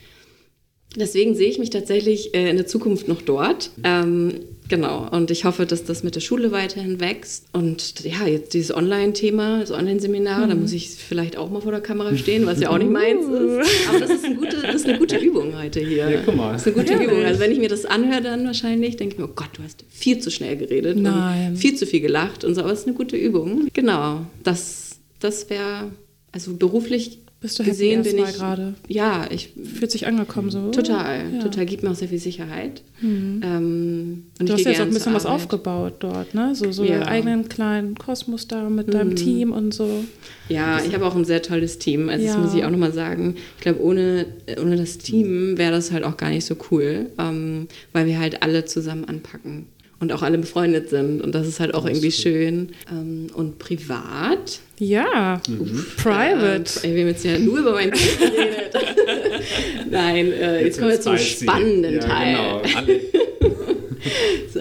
Deswegen 0.96 1.34
sehe 1.34 1.48
ich 1.48 1.58
mich 1.58 1.70
tatsächlich 1.70 2.34
äh, 2.34 2.50
in 2.50 2.56
der 2.56 2.66
Zukunft 2.66 3.08
noch 3.08 3.22
dort. 3.22 3.70
Ähm, 3.82 4.40
genau. 4.72 5.06
Und 5.10 5.30
ich 5.30 5.44
hoffe, 5.44 5.66
dass 5.66 5.84
das 5.84 6.02
mit 6.02 6.14
der 6.14 6.20
Schule 6.20 6.50
weiterhin 6.50 6.98
wächst. 6.98 7.44
Und 7.52 8.02
ja, 8.04 8.26
jetzt 8.26 8.54
dieses 8.54 8.74
Online-Thema, 8.74 9.60
das 9.60 9.70
Online-Seminar, 9.70 10.46
mhm. 10.46 10.48
da 10.48 10.54
muss 10.54 10.72
ich 10.72 10.88
vielleicht 10.88 11.36
auch 11.36 11.50
mal 11.50 11.60
vor 11.60 11.72
der 11.72 11.82
Kamera 11.82 12.16
stehen, 12.16 12.46
was 12.46 12.58
ja 12.58 12.70
auch 12.70 12.78
nicht 12.78 12.90
meins 12.90 13.26
ist. 13.26 13.88
Aber 13.90 14.00
das 14.00 14.10
ist, 14.10 14.24
ein 14.24 14.38
gute, 14.38 14.62
das 14.62 14.76
ist 14.76 14.88
eine 14.88 14.98
gute 14.98 15.18
Übung 15.18 15.54
heute 15.58 15.80
hier. 15.80 16.08
Ja, 16.08 16.20
guck 16.24 16.36
mal. 16.36 16.54
Das 16.54 16.66
ist 16.66 16.74
eine 16.74 16.86
gute 16.86 17.04
Übung. 17.04 17.22
Also 17.22 17.38
wenn 17.38 17.52
ich 17.52 17.58
mir 17.58 17.68
das 17.68 17.84
anhöre, 17.84 18.22
dann 18.22 18.46
wahrscheinlich 18.46 18.96
denke 18.96 19.14
ich 19.14 19.18
mir, 19.20 19.26
oh 19.26 19.32
Gott, 19.34 19.50
du 19.52 19.62
hast 19.62 19.84
viel 19.90 20.20
zu 20.20 20.30
schnell 20.30 20.56
geredet 20.56 20.96
Nein. 20.96 21.50
und 21.50 21.56
viel 21.56 21.74
zu 21.74 21.84
viel 21.84 22.00
gelacht 22.00 22.42
und 22.42 22.54
so. 22.54 22.62
Aber 22.62 22.72
es 22.72 22.80
ist 22.80 22.86
eine 22.86 22.96
gute 22.96 23.18
Übung. 23.18 23.68
Genau. 23.74 24.24
Das, 24.42 25.00
das 25.20 25.50
wäre, 25.50 25.90
also 26.32 26.54
beruflich 26.54 27.18
bist 27.42 27.58
du 27.58 27.64
gesehen 27.64 28.04
bin 28.04 28.18
ich 28.18 28.34
gerade? 28.34 28.74
Ja, 28.86 29.26
ich 29.28 29.52
fühlt 29.78 29.90
sich 29.90 30.06
angekommen 30.06 30.50
so. 30.50 30.70
Total, 30.70 31.34
ja. 31.34 31.42
total 31.42 31.66
gibt 31.66 31.82
mir 31.82 31.90
auch 31.90 31.96
sehr 31.96 32.08
viel 32.08 32.20
Sicherheit. 32.20 32.82
Mhm. 33.00 33.40
Ähm, 33.44 34.22
und 34.38 34.48
du 34.48 34.52
hast 34.52 34.64
jetzt 34.64 34.80
auch 34.80 34.86
ein 34.86 34.94
bisschen 34.94 35.12
was 35.12 35.26
aufgebaut 35.26 35.94
dort, 35.98 36.34
ne? 36.34 36.54
So, 36.54 36.70
so 36.70 36.84
ja. 36.84 36.94
einen 36.94 37.02
eigenen 37.02 37.48
kleinen 37.48 37.96
Kosmos 37.96 38.46
da 38.46 38.70
mit 38.70 38.86
mhm. 38.86 38.92
deinem 38.92 39.16
Team 39.16 39.50
und 39.50 39.74
so. 39.74 40.04
Ja, 40.48 40.80
ich 40.84 40.94
habe 40.94 41.04
auch 41.04 41.16
ein 41.16 41.24
sehr 41.24 41.42
tolles 41.42 41.78
Team. 41.78 42.08
Also 42.08 42.24
ja. 42.24 42.34
das 42.34 42.44
muss 42.44 42.54
ich 42.54 42.64
auch 42.64 42.70
nochmal 42.70 42.92
sagen. 42.92 43.34
Ich 43.56 43.62
glaube, 43.62 43.82
ohne, 43.82 44.26
ohne 44.60 44.76
das 44.76 44.98
Team 44.98 45.58
wäre 45.58 45.72
das 45.72 45.90
halt 45.90 46.04
auch 46.04 46.16
gar 46.16 46.30
nicht 46.30 46.44
so 46.44 46.54
cool, 46.70 47.10
ähm, 47.18 47.66
weil 47.92 48.06
wir 48.06 48.20
halt 48.20 48.42
alle 48.42 48.64
zusammen 48.66 49.04
anpacken 49.04 49.66
und 50.02 50.12
auch 50.12 50.22
alle 50.22 50.36
befreundet 50.36 50.90
sind. 50.90 51.22
Und 51.22 51.32
das 51.32 51.46
ist 51.46 51.60
halt 51.60 51.74
auch 51.74 51.86
irgendwie 51.86 52.10
schön. 52.10 52.70
Ähm, 52.90 53.28
und 53.34 53.60
privat. 53.60 54.58
Ja, 54.80 55.40
mhm. 55.48 55.86
private. 55.96 56.80
Äh, 56.82 56.94
wir 56.94 57.02
haben 57.02 57.08
jetzt 57.08 57.24
ja 57.24 57.38
nur 57.38 57.60
über 57.60 57.72
mein 57.72 57.92
Kind 57.92 58.18
geredet. 58.18 58.74
Nein, 59.90 60.32
äh, 60.32 60.56
jetzt, 60.56 60.64
jetzt 60.64 60.78
kommen 60.80 60.90
wir 60.90 61.00
zum 61.00 61.16
spannenden 61.18 61.94
ja, 61.94 62.00
Teil. 62.00 62.34
Genau. 62.34 62.62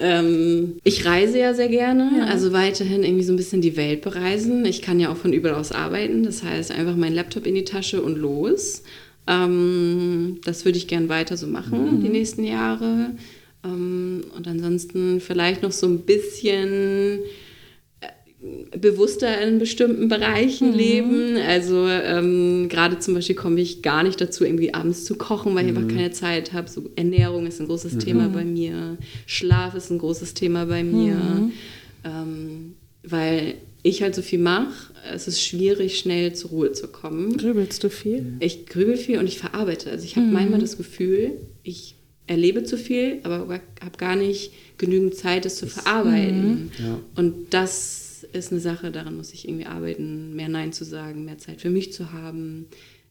ähm, 0.00 0.76
ich 0.84 1.04
reise 1.04 1.40
ja 1.40 1.54
sehr 1.54 1.68
gerne, 1.68 2.10
ja. 2.18 2.24
also 2.26 2.52
weiterhin 2.52 3.02
irgendwie 3.02 3.24
so 3.24 3.32
ein 3.32 3.36
bisschen 3.36 3.60
die 3.60 3.76
Welt 3.76 4.02
bereisen. 4.02 4.64
Ich 4.64 4.80
kann 4.80 5.00
ja 5.00 5.10
auch 5.10 5.16
von 5.16 5.32
überall 5.32 5.56
aus 5.56 5.72
arbeiten. 5.72 6.22
Das 6.22 6.44
heißt, 6.44 6.70
einfach 6.70 6.94
meinen 6.94 7.16
Laptop 7.16 7.48
in 7.48 7.56
die 7.56 7.64
Tasche 7.64 8.00
und 8.00 8.16
los. 8.16 8.84
Ähm, 9.26 10.38
das 10.44 10.64
würde 10.64 10.78
ich 10.78 10.86
gern 10.86 11.08
weiter 11.08 11.36
so 11.36 11.48
machen, 11.48 11.98
mhm. 11.98 12.02
die 12.04 12.10
nächsten 12.10 12.44
Jahre. 12.44 13.10
Ähm, 13.64 14.24
und 14.36 14.46
ansonsten 14.48 15.20
vielleicht 15.20 15.62
noch 15.62 15.72
so 15.72 15.86
ein 15.86 16.00
bisschen 16.00 17.20
äh, 18.00 18.76
bewusster 18.78 19.40
in 19.40 19.58
bestimmten 19.58 20.08
Bereichen 20.08 20.70
Mhm. 20.72 20.76
leben. 20.76 21.36
Also 21.36 21.86
ähm, 21.88 22.68
gerade 22.68 22.98
zum 22.98 23.14
Beispiel 23.14 23.36
komme 23.36 23.60
ich 23.60 23.82
gar 23.82 24.02
nicht 24.02 24.20
dazu, 24.20 24.44
irgendwie 24.44 24.74
abends 24.74 25.04
zu 25.04 25.14
kochen, 25.16 25.54
weil 25.54 25.68
ich 25.68 25.76
einfach 25.76 25.88
keine 25.88 26.10
Zeit 26.10 26.52
habe. 26.52 26.68
So 26.68 26.90
Ernährung 26.96 27.46
ist 27.46 27.60
ein 27.60 27.66
großes 27.66 27.98
Thema 27.98 28.28
bei 28.28 28.44
mir. 28.44 28.96
Schlaf 29.26 29.74
ist 29.74 29.90
ein 29.90 29.98
großes 29.98 30.34
Thema 30.34 30.66
bei 30.66 30.82
mir. 30.82 31.50
Ähm, 32.04 32.74
weil 33.04 33.54
ich 33.84 34.02
halt 34.02 34.14
so 34.14 34.22
viel 34.22 34.38
mache, 34.38 34.92
es 35.12 35.26
ist 35.26 35.42
schwierig, 35.42 35.98
schnell 35.98 36.34
zur 36.34 36.50
Ruhe 36.50 36.72
zu 36.72 36.86
kommen. 36.88 37.36
Grübelst 37.36 37.82
du 37.82 37.90
viel? 37.90 38.34
Ich 38.38 38.66
grübel 38.66 38.96
viel 38.96 39.18
und 39.18 39.26
ich 39.26 39.38
verarbeite. 39.38 39.90
Also 39.90 40.04
ich 40.04 40.14
habe 40.16 40.26
manchmal 40.26 40.60
das 40.60 40.76
Gefühl, 40.76 41.32
ich 41.64 41.96
erlebe 42.26 42.64
zu 42.64 42.76
viel, 42.76 43.20
aber 43.24 43.48
habe 43.48 43.98
gar 43.98 44.16
nicht 44.16 44.52
genügend 44.78 45.14
Zeit, 45.14 45.46
es 45.46 45.56
zu 45.56 45.66
verarbeiten. 45.66 46.70
Ja. 46.78 46.98
Und 47.16 47.52
das 47.54 48.24
ist 48.32 48.52
eine 48.52 48.60
Sache, 48.60 48.90
daran 48.90 49.16
muss 49.16 49.32
ich 49.32 49.48
irgendwie 49.48 49.66
arbeiten, 49.66 50.34
mehr 50.34 50.48
Nein 50.48 50.72
zu 50.72 50.84
sagen, 50.84 51.24
mehr 51.24 51.38
Zeit 51.38 51.60
für 51.60 51.70
mich 51.70 51.92
zu 51.92 52.12
haben, 52.12 52.66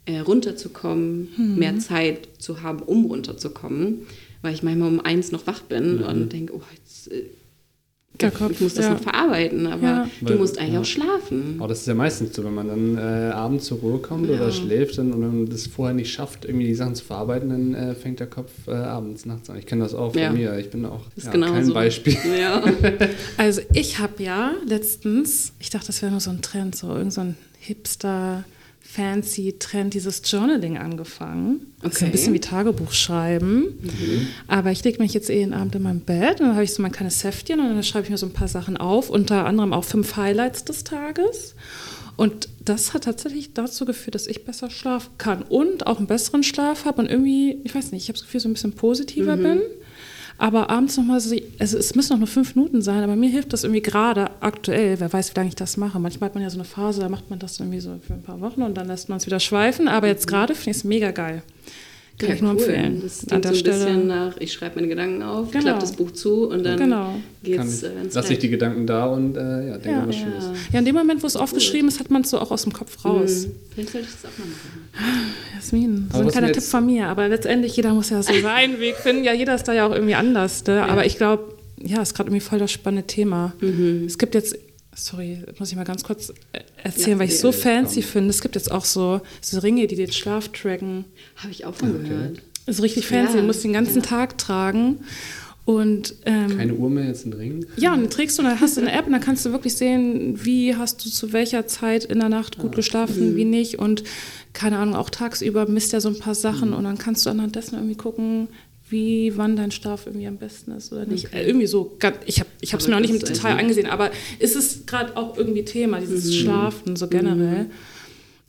äh, 0.05 0.19
runterzukommen, 0.19 1.29
mehr 1.57 1.77
Zeit 1.79 2.29
zu 2.39 2.61
haben, 2.61 2.81
um 2.81 3.05
runterzukommen, 3.05 4.07
weil 4.41 4.53
ich 4.53 4.63
manchmal 4.63 4.87
um 4.87 4.99
eins 4.99 5.31
noch 5.31 5.45
wach 5.45 5.61
bin 5.61 5.99
und 5.99 6.33
denke, 6.33 6.55
oh, 6.55 6.61
jetzt, 6.75 7.11
äh, 7.11 7.25
Der 8.19 8.29
Kopf, 8.29 8.51
ich 8.51 8.59
muss 8.61 8.75
das 8.75 8.85
ja. 8.85 8.91
noch 8.93 8.99
verarbeiten, 9.01 9.65
aber 9.65 9.81
Ja. 9.83 10.07
du 10.19 10.29
Weil- 10.29 10.35
musst 10.37 10.59
eigentlich 10.59 10.73
ja. 10.73 10.81
auch 10.81 10.85
schlafen. 10.85 11.55
Aber 11.57 11.69
das 11.69 11.79
ist 11.79 11.87
ja 11.87 11.95
meistens 11.95 12.35
so, 12.35 12.43
wenn 12.43 12.53
man 12.53 12.67
dann 12.67 12.97
äh, 12.97 13.31
abends 13.31 13.65
zur 13.65 13.79
Ruhe 13.79 13.97
kommt 13.97 14.29
Ja. 14.29 14.35
oder 14.35 14.51
schläft 14.51 14.97
dann, 14.99 15.11
und 15.11 15.19
man 15.21 15.45
das 15.49 15.65
vorher 15.65 15.95
nicht 15.95 16.11
schafft, 16.11 16.45
irgendwie 16.45 16.67
die 16.67 16.75
Sachen 16.75 16.93
zu 16.93 17.03
verarbeiten, 17.05 17.49
dann 17.49 17.73
äh, 17.73 17.95
fängt 17.95 18.19
der 18.19 18.27
Kopf 18.27 18.51
äh, 18.67 18.71
abends, 18.73 19.25
nachts 19.25 19.49
an. 19.49 19.57
Ich 19.57 19.65
kenne 19.65 19.81
das 19.83 19.95
auch 19.95 20.11
von 20.11 20.21
Ja. 20.21 20.31
mir. 20.31 20.55
Ich 20.59 20.69
bin 20.69 20.85
auch 20.85 21.01
Das 21.15 21.17
ist 21.19 21.25
ja, 21.25 21.31
genau 21.31 21.47
kein 21.51 21.65
so. 21.65 21.73
Beispiel. 21.73 22.15
Ja. 22.39 22.61
Also 23.37 23.61
ich 23.73 23.97
habe 23.97 24.21
ja 24.21 24.51
letztens, 24.67 25.53
ich 25.59 25.69
dachte, 25.71 25.87
das 25.87 26.01
wäre 26.03 26.11
nur 26.11 26.19
so 26.21 26.29
ein 26.31 26.41
Trend, 26.43 26.75
so 26.75 26.89
irgend 26.95 27.13
so 27.13 27.21
ein 27.21 27.37
hipster, 27.59 28.43
fancy 28.93 29.55
Trend, 29.59 29.93
dieses 29.93 30.21
Journaling 30.29 30.77
angefangen. 30.77 31.67
Das 31.81 31.91
ist 31.93 31.97
Okay. 31.97 32.05
ein 32.05 32.11
bisschen 32.11 32.33
wie 32.33 32.39
Tagebuch 32.39 32.91
schreiben. 32.91 33.65
Aber 34.47 34.71
ich 34.71 34.83
lege 34.83 35.01
mich 35.01 35.13
jetzt 35.13 35.29
eh 35.29 35.39
jeden 35.39 35.53
Abend 35.53 35.75
in 35.75 35.83
mein 35.83 36.01
Bett 36.01 36.39
und 36.39 36.47
dann 36.47 36.53
habe 36.55 36.63
ich 36.63 36.73
so 36.73 36.81
mein 36.81 36.91
kleines 36.91 37.23
Heftchen 37.23 37.59
und 37.59 37.67
dann 37.69 37.83
schreibe 37.83 38.05
ich 38.05 38.11
mir 38.11 38.17
so 38.17 38.25
ein 38.25 38.33
paar 38.33 38.47
Sachen 38.47 38.77
auf, 38.77 39.09
unter 39.09 39.45
anderem 39.45 39.73
auch 39.73 39.83
fünf 39.85 40.15
Highlights 40.17 40.65
des 40.65 40.83
Tages. 40.83 41.55
Und 42.17 42.49
das 42.63 42.93
hat 42.93 43.05
tatsächlich 43.05 43.53
dazu 43.53 43.85
geführt, 43.85 44.13
dass 44.15 44.27
ich 44.27 44.43
besser 44.45 44.69
schlafen 44.69 45.11
kann 45.17 45.41
und 45.43 45.87
auch 45.87 45.97
einen 45.97 46.07
besseren 46.07 46.43
Schlaf 46.43 46.85
habe 46.85 47.01
und 47.01 47.09
irgendwie, 47.09 47.57
ich 47.63 47.73
weiß 47.73 47.91
nicht, 47.93 48.03
ich 48.03 48.09
habe 48.09 48.17
das 48.19 48.25
Gefühl, 48.27 48.41
so 48.41 48.49
ein 48.49 48.53
bisschen 48.53 48.73
positiver 48.73 49.37
bin. 49.37 49.61
Aber 50.37 50.69
abends 50.69 50.97
nochmal 50.97 51.19
so, 51.19 51.35
also 51.59 51.77
es 51.77 51.95
müssen 51.95 52.13
noch 52.13 52.19
nur 52.19 52.27
fünf 52.27 52.55
Minuten 52.55 52.81
sein, 52.81 53.03
aber 53.03 53.15
mir 53.15 53.29
hilft 53.29 53.53
das 53.53 53.63
irgendwie 53.63 53.81
gerade 53.81 54.31
aktuell, 54.39 54.99
wer 54.99 55.11
weiß, 55.11 55.31
wie 55.31 55.35
lange 55.35 55.49
ich 55.49 55.55
das 55.55 55.77
mache. 55.77 55.99
Manchmal 55.99 56.29
hat 56.29 56.35
man 56.35 56.43
ja 56.43 56.49
so 56.49 56.57
eine 56.57 56.65
Phase, 56.65 57.01
da 57.01 57.09
macht 57.09 57.29
man 57.29 57.39
das 57.39 57.59
irgendwie 57.59 57.79
so 57.79 57.99
für 58.05 58.13
ein 58.13 58.23
paar 58.23 58.41
Wochen 58.41 58.61
und 58.63 58.75
dann 58.75 58.87
lässt 58.87 59.09
man 59.09 59.17
es 59.17 59.25
wieder 59.25 59.39
schweifen. 59.39 59.87
Aber 59.87 60.07
jetzt 60.07 60.27
gerade 60.27 60.55
finde 60.55 60.71
ich 60.71 60.77
es 60.77 60.83
mega 60.83 61.11
geil. 61.11 61.43
Kann 62.21 62.29
Ja, 62.29 62.35
ich 62.35 62.41
nur 62.41 62.51
cool. 62.53 62.59
empfehlen. 62.59 63.01
Das 63.03 63.21
An 63.31 63.41
klingt 63.41 63.45
der 63.45 63.53
so 63.53 63.59
ein 63.59 63.63
bisschen 63.63 63.81
Stelle. 63.81 64.05
nach, 64.05 64.37
ich 64.39 64.53
schreibe 64.53 64.75
meine 64.75 64.87
Gedanken 64.87 65.23
auf, 65.23 65.51
Genau. 65.51 65.63
klappe 65.63 65.79
das 65.81 65.91
Buch 65.93 66.11
zu 66.11 66.47
und 66.49 66.63
dann 66.63 66.77
Genau. 66.77 67.05
Kann 67.05 67.23
geht's 67.43 67.77
ich, 67.83 67.89
äh, 67.89 67.91
lass 68.13 68.29
ich 68.29 68.39
die 68.39 68.49
Gedanken 68.49 68.85
da 68.85 69.05
und 69.07 69.35
äh, 69.35 69.39
ja, 69.69 69.77
denke 69.77 69.89
Ja. 69.89 70.07
was 70.07 70.15
Schönes. 70.15 70.43
Ja. 70.45 70.53
Ja, 70.73 70.79
in 70.79 70.85
dem 70.85 70.95
Moment, 70.95 71.23
wo 71.23 71.27
es 71.27 71.35
aufgeschrieben 71.35 71.87
ist, 71.87 71.99
hat 71.99 72.09
man 72.11 72.21
es 72.21 72.29
so 72.29 72.39
auch 72.39 72.51
aus 72.51 72.63
dem 72.63 72.73
Kopf 72.73 73.03
raus. 73.03 73.45
Hm, 73.45 73.51
Vielleicht 73.73 73.91
sollte 73.91 74.07
ich 74.07 74.13
das 74.21 74.31
auch 74.31 74.37
mal 74.37 74.45
machen. 74.47 75.33
Jasmin, 75.55 76.07
so 76.13 76.19
ein 76.19 76.27
kleiner 76.27 76.51
Tipp 76.51 76.63
von 76.63 76.85
mir. 76.85 77.07
Aber 77.07 77.27
letztendlich, 77.27 77.75
jeder 77.75 77.93
muss 77.93 78.09
ja 78.09 78.21
so 78.21 78.31
seinen 78.41 78.79
Weg 78.79 78.95
finden. 78.97 79.23
Ja, 79.23 79.33
jeder 79.33 79.55
ist 79.55 79.63
da 79.67 79.73
ja 79.73 79.87
auch 79.87 79.93
irgendwie 79.93 80.15
anders. 80.15 80.63
Ne? 80.65 80.83
Aber 80.83 81.05
ich 81.05 81.17
glaube, 81.17 81.55
ja, 81.83 82.01
ist 82.01 82.13
gerade 82.13 82.29
irgendwie 82.29 82.41
voll 82.45 82.59
das 82.59 82.71
spannende 82.71 83.07
Thema. 83.07 83.53
Mhm. 83.61 84.03
Es 84.05 84.17
gibt 84.17 84.35
jetzt, 84.35 84.55
sorry, 84.95 85.39
muss 85.59 85.69
ich 85.69 85.75
mal 85.75 85.83
ganz 85.83 86.03
kurz 86.03 86.29
äh, 86.53 86.59
erzählen, 86.83 87.11
Ja, 87.11 87.19
weil 87.19 87.27
ich 87.27 87.33
ja, 87.35 87.39
so 87.39 87.51
fancy 87.51 88.01
finde. 88.01 88.29
Es 88.29 88.41
gibt 88.41 88.55
jetzt 88.55 88.71
auch 88.71 88.85
so, 88.85 89.21
so 89.41 89.59
Ringe, 89.59 89.87
die 89.87 89.95
den 89.95 90.11
Schlaf 90.11 90.49
tracken. 90.49 91.05
Habe 91.37 91.51
ich 91.51 91.65
auch 91.65 91.75
von 91.75 92.03
gehört. 92.03 92.41
Ist 92.65 92.81
richtig 92.81 93.07
fancy. 93.07 93.35
Ja, 93.35 93.41
du 93.41 93.47
musst 93.47 93.63
den 93.63 93.73
ganzen 93.73 94.01
ja. 94.01 94.01
Tag 94.01 94.37
tragen. 94.37 94.99
Und 95.63 96.15
ähm, 96.25 96.57
Keine 96.57 96.73
Uhr 96.73 96.89
mehr, 96.89 97.05
jetzt 97.05 97.25
ein 97.25 97.33
Ring. 97.33 97.65
ja, 97.77 97.93
und 97.93 98.01
dann 98.01 98.09
trägst 98.09 98.37
du, 98.39 98.43
dann 98.43 98.59
hast 98.59 98.77
du 98.77 98.81
eine 98.81 98.91
App 98.91 99.05
und 99.05 99.11
dann 99.11 99.21
kannst 99.21 99.45
du 99.45 99.51
wirklich 99.51 99.75
sehen, 99.75 100.43
wie 100.43 100.75
hast 100.75 101.05
du 101.05 101.09
zu 101.09 101.33
welcher 101.33 101.67
Zeit 101.67 102.03
in 102.03 102.19
der 102.19 102.29
Nacht 102.29 102.57
gut 102.57 102.75
geschlafen, 102.75 103.35
wie 103.35 103.45
nicht. 103.45 103.77
Und 103.77 104.03
keine 104.53 104.79
Ahnung, 104.79 104.95
auch 104.95 105.11
tagsüber 105.11 105.67
misst 105.67 105.93
er 105.93 106.01
so 106.01 106.09
ein 106.09 106.17
paar 106.17 106.33
Sachen 106.35 106.73
und 106.73 106.83
dann 106.83 106.97
kannst 106.97 107.25
du 107.25 107.29
anhand 107.29 107.55
dessen 107.55 107.75
irgendwie 107.75 107.95
gucken, 107.95 108.47
wie, 108.91 109.37
wann 109.37 109.55
dein 109.55 109.71
Schlaf 109.71 110.05
irgendwie 110.05 110.27
am 110.27 110.37
besten 110.37 110.71
ist 110.71 110.91
oder 110.91 111.05
nicht. 111.05 111.33
Äh, 111.33 111.47
irgendwie 111.47 111.67
so, 111.67 111.97
ich 112.25 112.39
habe 112.39 112.49
es 112.59 112.73
Aber 112.73 112.83
mir 112.87 112.91
noch 112.91 112.99
nicht 112.99 113.11
im 113.11 113.19
Detail 113.19 113.57
angesehen, 113.57 113.87
aber 113.87 114.11
es 114.39 114.55
ist 114.55 114.87
gerade 114.87 115.15
auch 115.17 115.37
irgendwie 115.37 115.63
Thema, 115.63 115.99
dieses 115.99 116.35
Schlafen 116.35 116.95
so 116.95 117.07
generell. 117.07 117.67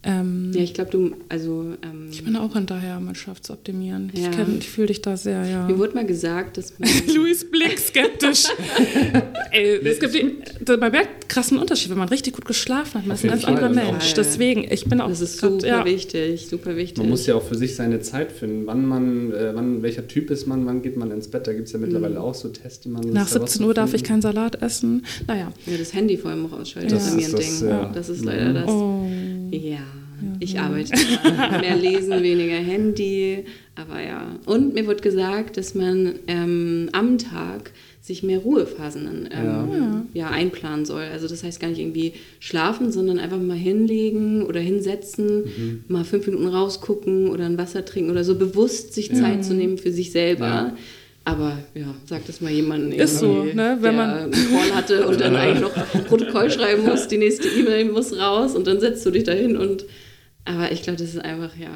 Ähm, 0.05 0.51
Ja, 0.53 0.63
ich 0.63 0.75
glaube, 0.75 0.91
du, 0.91 1.13
also 1.29 1.75
ähm, 1.83 2.09
ich 2.11 2.25
bin 2.25 2.35
auch 2.37 2.55
hinterher, 2.55 2.99
mein 2.99 3.15
Schlaf 3.15 3.41
zu 3.41 3.53
optimieren. 3.53 4.11
Ich, 4.13 4.21
Ja. 4.25 4.31
kenn- 4.31 4.59
ich 4.59 4.69
fühle 4.69 4.89
dich 4.89 5.01
da 5.01 5.17
sehr, 5.17 5.45
ja. 5.47 5.67
mir 5.69 5.79
wurde 5.79 5.95
mal 5.95 6.05
gesagt, 6.05 6.57
dass 6.57 6.77
man 6.79 6.89
Luis 7.15 7.49
Blick 7.49 7.79
skeptisch. 7.79 8.45
Ey, 9.53 9.77
es 9.87 10.01
gibt, 10.01 10.15
die- 10.15 10.77
man 10.77 10.91
merkt 10.91 11.29
krassen 11.29 11.57
Unterschied, 11.59 11.91
wenn 11.91 11.99
man 11.99 12.09
richtig 12.09 12.35
gut 12.35 12.45
geschlafen 12.47 12.95
hat. 13.01 13.07
Man 13.07 13.17
ist 13.17 13.25
ein 13.25 13.31
ganz 13.31 13.45
anderer. 13.45 13.69
Mensch. 13.69 14.09
Ja. 14.09 14.15
Deswegen, 14.17 14.65
ich 14.71 14.85
bin 14.87 15.01
auch. 15.01 15.09
das 15.09 15.21
ist 15.21 15.41
grad- 15.41 15.53
super 15.53 15.67
ja. 15.67 15.85
wichtig, 15.85 16.47
super 16.49 16.75
wichtig. 16.77 16.99
Man 16.99 17.09
muss 17.09 17.27
ja 17.27 17.35
auch 17.37 17.43
für 17.43 17.55
sich 17.55 17.77
seine 17.77 18.01
Zeit 18.01 18.33
finden. 18.33 18.67
Wann 18.67 18.85
man, 18.87 19.33
äh, 19.33 19.55
wann, 19.55 19.83
welcher 19.83 20.07
Typ 20.09 20.31
ist 20.31 20.47
man, 20.47 20.67
wann 20.67 20.83
geht 20.83 20.97
man 20.97 21.11
ins 21.13 21.29
Bett? 21.29 21.47
Da 21.47 21.53
gibt 21.53 21.67
es 21.69 21.73
ja 21.73 21.79
mittlerweile 21.79 22.21
auch 22.21 22.35
so 22.35 22.49
Tests, 22.49 22.81
die 22.81 22.89
man. 22.89 23.03
Nach 23.11 23.27
ist 23.27 23.37
da 23.37 23.41
17 23.41 23.65
Uhr 23.65 23.75
darf 23.75 23.95
ich 23.95 24.03
keinen 24.05 24.23
Salat 24.23 24.61
essen. 24.63 25.05
Naja. 25.29 25.53
ja, 25.67 25.77
das 25.79 25.95
Handy 25.95 26.17
vor 26.17 26.31
allem 26.33 26.47
auch 26.47 26.59
ausschalten, 26.59 26.91
Das 26.91 27.05
ist 27.07 27.11
bei 27.11 27.17
mir 27.21 27.27
ein 27.29 27.35
Ding. 27.37 27.95
Das 27.95 28.09
ist 28.09 28.25
leider 28.25 28.53
das. 28.53 28.69
Oh. 28.69 29.07
Ja, 29.53 29.85
ich 30.41 30.59
arbeite 30.59 30.93
dran. 30.93 31.61
mehr 31.61 31.77
lesen, 31.77 32.23
weniger 32.23 32.57
Handy. 32.57 33.45
Aber 33.75 34.01
ja. 34.01 34.37
Und 34.47 34.75
mir 34.75 34.87
wurde 34.87 35.03
gesagt, 35.03 35.57
dass 35.57 35.75
man 35.75 36.15
ähm, 36.27 36.89
am 36.93 37.19
Tag 37.19 37.73
sich 38.01 38.25
mehr 38.25 38.41
Ruhephasen 38.41 39.05
dann, 39.05 39.29
ähm, 39.33 40.03
ja. 40.13 40.29
einplanen 40.29 40.85
soll. 40.85 41.05
Also 41.05 41.29
das 41.29 41.45
heißt 41.45 41.61
gar 41.61 41.69
nicht 41.69 41.79
irgendwie 41.79 42.15
schlafen, 42.41 42.91
sondern 42.91 43.21
einfach 43.21 43.39
mal 43.39 43.57
hinlegen 43.57 44.43
oder 44.43 44.59
hinsetzen, 44.59 45.45
mal 45.87 46.05
fünf 46.05 46.27
Minuten 46.27 46.49
rausgucken 46.49 47.29
oder 47.31 47.47
ein 47.47 47.59
Wasser 47.59 47.85
trinken 47.85 48.11
oder 48.11 48.25
so 48.25 48.35
bewusst 48.35 48.93
sich 48.93 49.15
Zeit 49.15 49.45
zu 49.45 49.55
nehmen 49.55 49.79
für 49.79 49.93
sich 49.93 50.11
selber. 50.11 50.75
Aber 51.25 51.59
ja, 51.75 51.95
sagt 52.05 52.29
das 52.29 52.41
mal 52.41 52.51
jemandem, 52.51 52.99
Ist 52.99 53.19
so, 53.21 53.45
ne? 53.45 53.79
Wenn 53.81 53.83
der 53.83 53.93
man- 53.93 54.11
einen 54.11 54.33
Call 54.33 54.75
hatte 54.75 55.07
und 55.07 55.21
dann 55.21 55.37
eigentlich 55.37 55.61
noch 55.61 56.05
Protokoll 56.07 56.51
schreiben 56.51 56.85
muss, 56.85 57.07
die 57.09 57.19
nächste 57.19 57.47
E-Mail 57.49 57.85
muss 57.93 58.17
raus 58.19 58.55
und 58.57 58.67
dann 58.67 58.81
setzt 58.81 59.07
du 59.07 59.11
dich 59.11 59.25
dahin 59.25 59.57
und 59.57 59.85
aber 60.45 60.73
ich 60.73 60.83
glaube, 60.83 60.99
das 60.99 61.11
ist 61.11 61.21
einfach, 61.25 61.57
ja. 61.57 61.71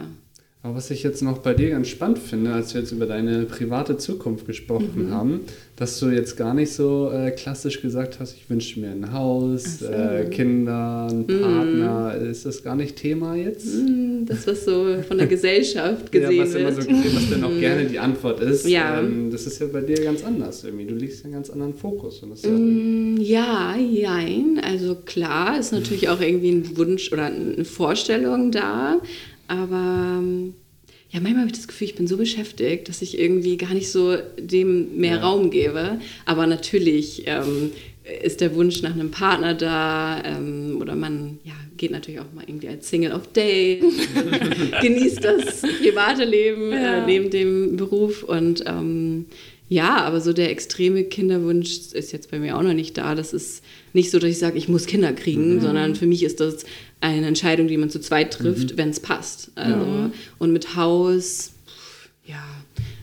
Aber 0.66 0.74
was 0.74 0.90
ich 0.90 1.04
jetzt 1.04 1.22
noch 1.22 1.38
bei 1.38 1.54
dir 1.54 1.70
ganz 1.70 1.86
spannend 1.86 2.18
finde, 2.18 2.52
als 2.52 2.74
wir 2.74 2.80
jetzt 2.80 2.90
über 2.90 3.06
deine 3.06 3.44
private 3.44 3.98
Zukunft 3.98 4.46
gesprochen 4.48 5.12
haben, 5.12 5.42
dass 5.76 6.00
du 6.00 6.08
jetzt 6.08 6.36
gar 6.36 6.54
nicht 6.54 6.72
so 6.72 7.08
äh, 7.12 7.30
klassisch 7.30 7.80
gesagt 7.82 8.18
hast, 8.18 8.34
ich 8.34 8.50
wünsche 8.50 8.80
mir 8.80 8.90
ein 8.90 9.12
Haus, 9.12 9.80
äh, 9.82 10.24
Kinder, 10.28 11.06
einen 11.08 11.24
Partner. 11.24 12.16
Ist 12.16 12.46
das 12.46 12.64
gar 12.64 12.74
nicht 12.74 12.96
Thema 12.96 13.36
jetzt? 13.36 13.66
Hm, 13.74 14.26
Das, 14.26 14.44
was 14.48 14.64
so 14.64 14.96
von 15.06 15.18
der 15.18 15.26
Gesellschaft 15.28 16.10
gesehen 16.10 16.36
ja, 16.36 16.42
was 16.42 16.54
immer 16.56 16.76
wird. 16.76 16.82
so, 16.82 16.90
was 17.16 17.30
dann 17.30 17.44
auch 17.44 17.60
gerne 17.60 17.84
die 17.84 18.00
Antwort 18.00 18.40
ist. 18.40 18.66
Ja. 18.66 18.98
Ähm, 19.00 19.30
das 19.30 19.46
ist 19.46 19.60
ja 19.60 19.68
bei 19.68 19.82
dir 19.82 20.02
ganz 20.02 20.24
anders 20.24 20.64
irgendwie. 20.64 20.86
Du 20.86 20.94
legst 20.96 21.22
einen 21.24 21.34
ganz 21.34 21.48
anderen 21.48 21.74
Fokus. 21.74 22.24
Und 22.24 22.30
das 22.30 22.42
ja 22.42 22.50
Mm, 22.50 23.18
Ja, 23.20 23.76
jein. 23.76 24.60
Also 24.64 24.96
klar, 25.04 25.60
ist 25.60 25.70
natürlich 25.72 26.08
auch 26.08 26.20
irgendwie 26.20 26.50
ein 26.50 26.76
Wunsch 26.76 27.12
oder 27.12 27.26
eine 27.26 27.64
Vorstellung 27.64 28.50
da. 28.50 29.00
Aber 29.48 30.18
ähm, 30.20 30.54
ja, 31.10 31.20
manchmal 31.20 31.42
habe 31.42 31.50
ich 31.52 31.56
das 31.58 31.68
Gefühl, 31.68 31.86
ich 31.88 31.94
bin 31.94 32.06
so 32.06 32.16
beschäftigt, 32.16 32.88
dass 32.88 33.00
ich 33.02 33.18
irgendwie 33.18 33.56
gar 33.56 33.72
nicht 33.74 33.90
so 33.90 34.16
dem 34.38 34.96
mehr 34.96 35.16
Ja. 35.16 35.22
Raum 35.22 35.50
gebe. 35.50 35.98
Aber 36.24 36.46
natürlich 36.46 37.22
ähm, 37.26 37.70
ist 38.22 38.40
der 38.40 38.54
Wunsch 38.54 38.82
nach 38.82 38.92
einem 38.94 39.10
Partner 39.10 39.54
da 39.54 40.22
ähm, 40.24 40.78
oder 40.80 40.94
man 40.94 41.38
ja, 41.44 41.54
geht 41.76 41.90
natürlich 41.90 42.20
auch 42.20 42.32
mal 42.34 42.44
irgendwie 42.46 42.68
als 42.68 42.88
Single 42.88 43.12
auf 43.12 43.26
Date, 43.32 43.82
genießt 44.80 45.24
das 45.24 45.62
private 45.82 46.24
Leben 46.24 46.70
Ja. 46.72 47.02
äh, 47.02 47.06
neben 47.06 47.30
dem 47.30 47.76
Beruf 47.76 48.22
und 48.22 48.64
ähm, 48.66 49.26
ja, 49.68 49.96
aber 49.96 50.20
so 50.20 50.32
der 50.32 50.50
extreme 50.50 51.04
Kinderwunsch 51.04 51.92
ist 51.92 52.12
jetzt 52.12 52.30
bei 52.30 52.38
mir 52.38 52.56
auch 52.56 52.62
noch 52.62 52.72
nicht 52.72 52.96
da. 52.96 53.14
Das 53.14 53.32
ist 53.32 53.64
nicht 53.92 54.10
so, 54.10 54.18
dass 54.18 54.30
ich 54.30 54.38
sage, 54.38 54.58
ich 54.58 54.68
muss 54.68 54.86
Kinder 54.86 55.12
kriegen, 55.12 55.60
sondern 55.60 55.96
für 55.96 56.06
mich 56.06 56.22
ist 56.22 56.40
das 56.40 56.64
eine 57.00 57.26
Entscheidung, 57.26 57.66
die 57.66 57.76
man 57.76 57.90
zu 57.90 58.00
zweit 58.00 58.32
trifft, 58.32 58.76
wenn 58.76 58.90
es 58.90 59.00
passt. 59.00 59.50
Also, 59.56 60.10
Und 60.38 60.52
mit 60.52 60.76
Haus, 60.76 61.52
ja, 62.24 62.44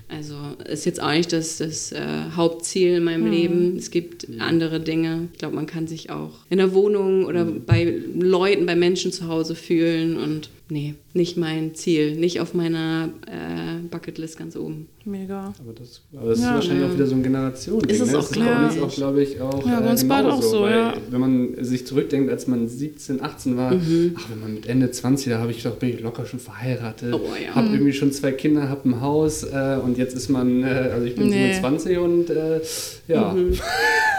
also 0.08 0.36
ist 0.70 0.86
jetzt 0.86 1.02
auch 1.02 1.12
nicht 1.12 1.34
das, 1.34 1.58
das 1.58 1.92
äh, 1.92 2.02
Hauptziel 2.36 2.98
in 2.98 3.04
meinem 3.04 3.30
Leben. 3.30 3.78
Es 3.78 3.90
gibt 3.90 4.28
andere 4.40 4.80
Dinge. 4.80 5.30
Ich 5.34 5.40
glaube, 5.40 5.56
man 5.56 5.66
kann 5.66 5.88
sich 5.88 6.12
auch 6.12 6.32
in 6.50 6.60
der 6.60 6.74
Wohnung 6.74 7.26
oder 7.26 7.46
bei 7.46 8.02
Leuten, 8.16 8.66
bei 8.66 8.76
Menschen 8.76 9.12
zu 9.12 9.28
Hause 9.28 9.56
fühlen. 9.56 10.18
Und 10.18 10.50
nee, 10.70 10.96
nicht 11.14 11.38
mein 11.38 11.76
Ziel, 11.76 12.16
nicht 12.16 12.40
auf 12.40 12.54
meiner 12.54 13.10
äh, 13.28 13.86
Bucketlist 13.90 14.38
ganz 14.38 14.56
oben. 14.56 14.88
Mega. 15.06 15.54
Aber 15.62 15.74
das, 15.74 16.02
aber 16.16 16.30
das 16.30 16.40
Ja. 16.40 16.48
ist 16.50 16.54
wahrscheinlich 16.56 16.86
auch 16.90 16.94
wieder 16.94 17.06
so 17.08 17.16
ein 17.16 17.24
Generation. 17.24 17.84
Ist 17.84 18.00
es 18.00 18.12
ne? 18.12 18.18
auch, 18.18 18.22
Das 18.66 18.76
ist 18.76 18.82
auch, 18.82 18.96
glaube 18.96 19.22
ich, 19.22 19.42
auch. 19.42 19.66
Ja, 19.68 19.82
bei 19.82 19.88
äh, 19.88 19.92
uns 19.92 20.08
beiden 20.08 20.32
auch 20.32 20.42
so, 20.42 20.62
weil 20.62 20.72
ja. 20.72 20.94
Wenn 21.10 21.20
man 21.20 21.50
sich 21.64 21.86
zurückdenkt, 21.86 22.32
als 22.32 22.48
man 22.48 22.70
17, 22.70 23.22
18 23.22 23.58
war, 23.58 23.74
Mhm. 23.76 24.16
ach, 24.18 24.30
wenn 24.32 24.40
man 24.40 24.54
mit 24.54 24.66
Ende 24.68 24.90
20, 24.90 25.34
da 25.34 25.40
habe 25.40 25.52
ich 25.52 25.62
doch, 25.62 25.76
bin 25.76 25.90
ich 25.90 26.00
locker 26.00 26.26
schon 26.26 26.40
verheiratet, 26.40 27.14
Oh, 27.14 27.20
ja. 27.46 27.54
habe 27.54 27.68
irgendwie 27.74 27.92
schon 27.92 28.14
zwei 28.14 28.32
Kinder, 28.32 28.70
habe 28.70 28.88
ein 28.90 29.02
Haus 29.02 29.44
äh, 29.44 29.78
und 29.84 29.98
jetzt 29.98 30.16
ist 30.16 30.30
man, 30.30 30.64
äh, 30.64 30.68
also 30.68 31.06
ich 31.06 31.16
bin 31.16 31.28
Nee. 31.28 31.52
27 31.54 31.98
und 31.98 32.30
äh, 32.30 32.62
ja. 33.10 33.34
Mhm. 33.34 33.54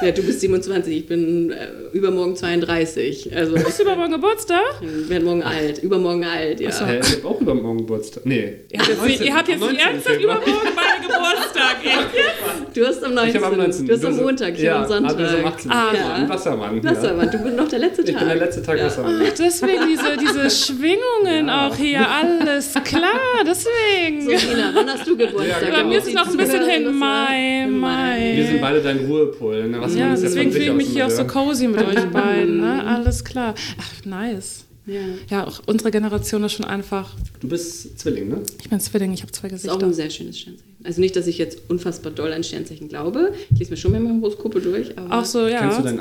Ja, 0.02 0.10
du 0.10 0.22
bist 0.22 0.40
27, 0.40 0.94
ich 0.98 1.06
bin 1.06 1.50
äh, 1.50 1.68
übermorgen 1.94 2.36
32. 2.36 3.34
Also 3.34 3.54
Ist 3.54 3.80
übermorgen 3.80 4.12
Geburtstag? 4.12 4.60
ich 4.82 5.08
werde 5.08 5.24
morgen 5.24 5.42
alt, 5.42 5.82
übermorgen 5.82 6.24
alt, 6.24 6.33
ja. 6.40 6.88
Äh, 6.88 7.00
ich 7.00 7.16
habe 7.16 7.28
auch 7.28 7.40
übermorgen 7.40 7.78
Geburtstag. 7.78 8.26
Nee. 8.26 8.60
Ihr 8.70 8.80
habt 8.80 8.88
jetzt, 9.08 9.20
ihr 9.20 9.34
habt 9.34 9.48
jetzt 9.48 9.62
am 9.62 9.68
nicht 9.70 9.84
19. 9.84 9.94
ernsthaft 9.94 10.16
Februar. 10.16 10.36
übermorgen 10.42 10.68
meinen 10.74 11.02
Geburtstag. 11.02 11.76
echt? 11.84 12.76
Du 12.76 12.86
hast 12.86 13.04
am 13.04 13.14
19. 13.14 13.30
Ich 13.30 13.36
habe 13.42 13.46
am 13.46 13.56
19. 13.58 13.86
Du 13.86 13.92
hast 13.94 14.04
am 14.04 14.16
Montag, 14.16 14.54
ich 14.54 14.60
ja, 14.60 14.72
habe 14.80 14.94
am 14.94 15.08
Sonntag. 15.08 15.18
Hast 15.26 15.34
am 15.34 15.44
18. 15.46 15.70
Ah. 15.70 15.84
Ja. 15.94 16.14
Ein 16.14 16.28
Wassermann. 16.28 16.76
ja. 16.82 16.90
Wassermann, 16.90 17.30
du 17.30 17.38
bist 17.38 17.56
noch 17.56 17.68
der 17.68 17.78
letzte 17.78 18.04
Tag. 18.04 18.12
Ich 18.12 18.18
bin 18.18 18.28
der 18.28 18.36
letzte 18.36 18.62
Tag 18.62 18.78
Ja. 18.78 18.84
Wassermann. 18.86 19.22
Deswegen 19.38 19.82
diese, 19.88 20.16
diese 20.18 20.50
Schwingungen 20.64 21.46
Ja. 21.48 21.68
auch 21.68 21.76
hier, 21.76 22.06
alles 22.08 22.72
klar, 22.84 23.44
deswegen. 23.46 24.22
So, 24.22 24.30
Nina, 24.30 24.70
wann 24.74 24.88
hast 24.90 25.06
du 25.06 25.16
Geburtstag? 25.16 25.62
Ja, 25.62 25.68
Bei 25.70 25.76
genau. 25.76 25.88
mir 25.88 25.98
ist 25.98 26.06
es 26.08 26.14
noch 26.14 26.26
ein 26.28 26.36
bisschen 26.36 26.64
hin, 26.68 26.94
Mai, 26.98 27.66
Mai. 27.70 28.32
Wir 28.36 28.46
sind 28.46 28.60
beide 28.60 28.80
dein 28.80 28.98
Ruhepol. 29.06 29.68
Ne? 29.68 29.78
Ja, 29.96 30.10
deswegen 30.10 30.52
fühle 30.52 30.64
ich 30.64 30.72
mich 30.72 30.88
hier 30.88 31.06
auch 31.06 31.10
so 31.10 31.24
cozy 31.26 31.68
mit 31.68 31.80
euch 31.86 32.04
beiden. 32.06 32.60
Ne? 32.60 32.84
Alles 32.94 33.24
klar. 33.24 33.54
Ach, 33.78 34.04
nice. 34.06 34.63
Ja. 34.86 35.00
Ja, 35.30 35.46
auch 35.46 35.62
unsere 35.66 35.90
Generation 35.90 36.44
ist 36.44 36.52
schon 36.52 36.66
einfach. 36.66 37.14
Du 37.40 37.48
bist 37.48 37.98
Zwilling, 37.98 38.28
ne? 38.28 38.42
Ich 38.60 38.68
bin 38.68 38.78
Zwilling, 38.80 39.12
ich 39.14 39.22
habe 39.22 39.32
zwei 39.32 39.48
Das 39.48 39.64
ist 39.64 39.70
auch 39.70 39.78
Gesichter. 39.78 39.86
ein 39.86 39.94
sehr 39.94 40.10
schönes 40.10 40.38
Sternzeichen. 40.38 40.74
Also 40.84 41.00
nicht, 41.00 41.16
dass 41.16 41.26
ich 41.26 41.38
jetzt 41.38 41.58
unfassbar 41.68 42.12
doll 42.12 42.32
an 42.32 42.44
Sternzeichen 42.44 42.88
glaube. 42.88 43.32
Ich 43.52 43.58
lese 43.60 43.70
mir 43.70 43.76
schon 43.78 43.92
mal 43.92 44.20
Horoskope 44.20 44.60
durch, 44.60 44.96
aber... 44.98 45.20
Auch 45.20 45.24
so, 45.24 45.46
ja. 45.48 45.60
Kennst 45.60 45.78
du 45.78 45.82
deinen 45.84 46.00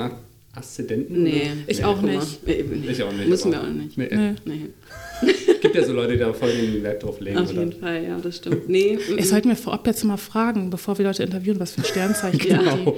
Aszendenten? 0.56 1.24
Nee. 1.24 1.50
Ich 1.66 1.84
auch 1.84 2.00
mal. 2.02 2.16
nicht. 2.16 2.46
Nee, 2.46 2.64
Ich 2.92 3.02
auch 3.02 3.12
nicht. 3.12 3.28
Müssen 3.28 3.52
wir 3.52 3.62
auch 3.62 3.68
nicht. 3.68 3.98
Nee. 3.98 4.08
Nee. 4.12 4.36
Nee. 4.46 4.68
Gibt 5.62 5.74
ja 5.76 5.84
so 5.84 5.94
Leute, 5.94 6.14
die 6.14 6.20
da 6.20 6.32
voll 6.34 6.52
den 6.52 6.84
Wert 6.84 7.02
drauf 7.02 7.20
legen. 7.22 7.40
Auf 7.40 7.50
oder? 7.52 7.62
jeden 7.64 7.80
Fall, 7.80 8.04
ja, 8.04 8.20
das 8.22 8.36
stimmt. 8.38 8.70
Nee. 8.70 9.00
Ich 9.18 9.30
sollte 9.30 9.48
mir 9.48 9.56
vorab 9.56 9.88
jetzt 9.88 10.04
mal 10.04 10.18
fragen, 10.18 10.70
bevor 10.70 10.98
wir 11.00 11.06
Leute 11.06 11.24
interviewen, 11.24 11.60
was 11.60 11.72
für 11.72 11.82
ein 11.82 11.86
Sternzeichen 11.86 12.48
Ja. 12.48 12.58
Genau. 12.60 12.98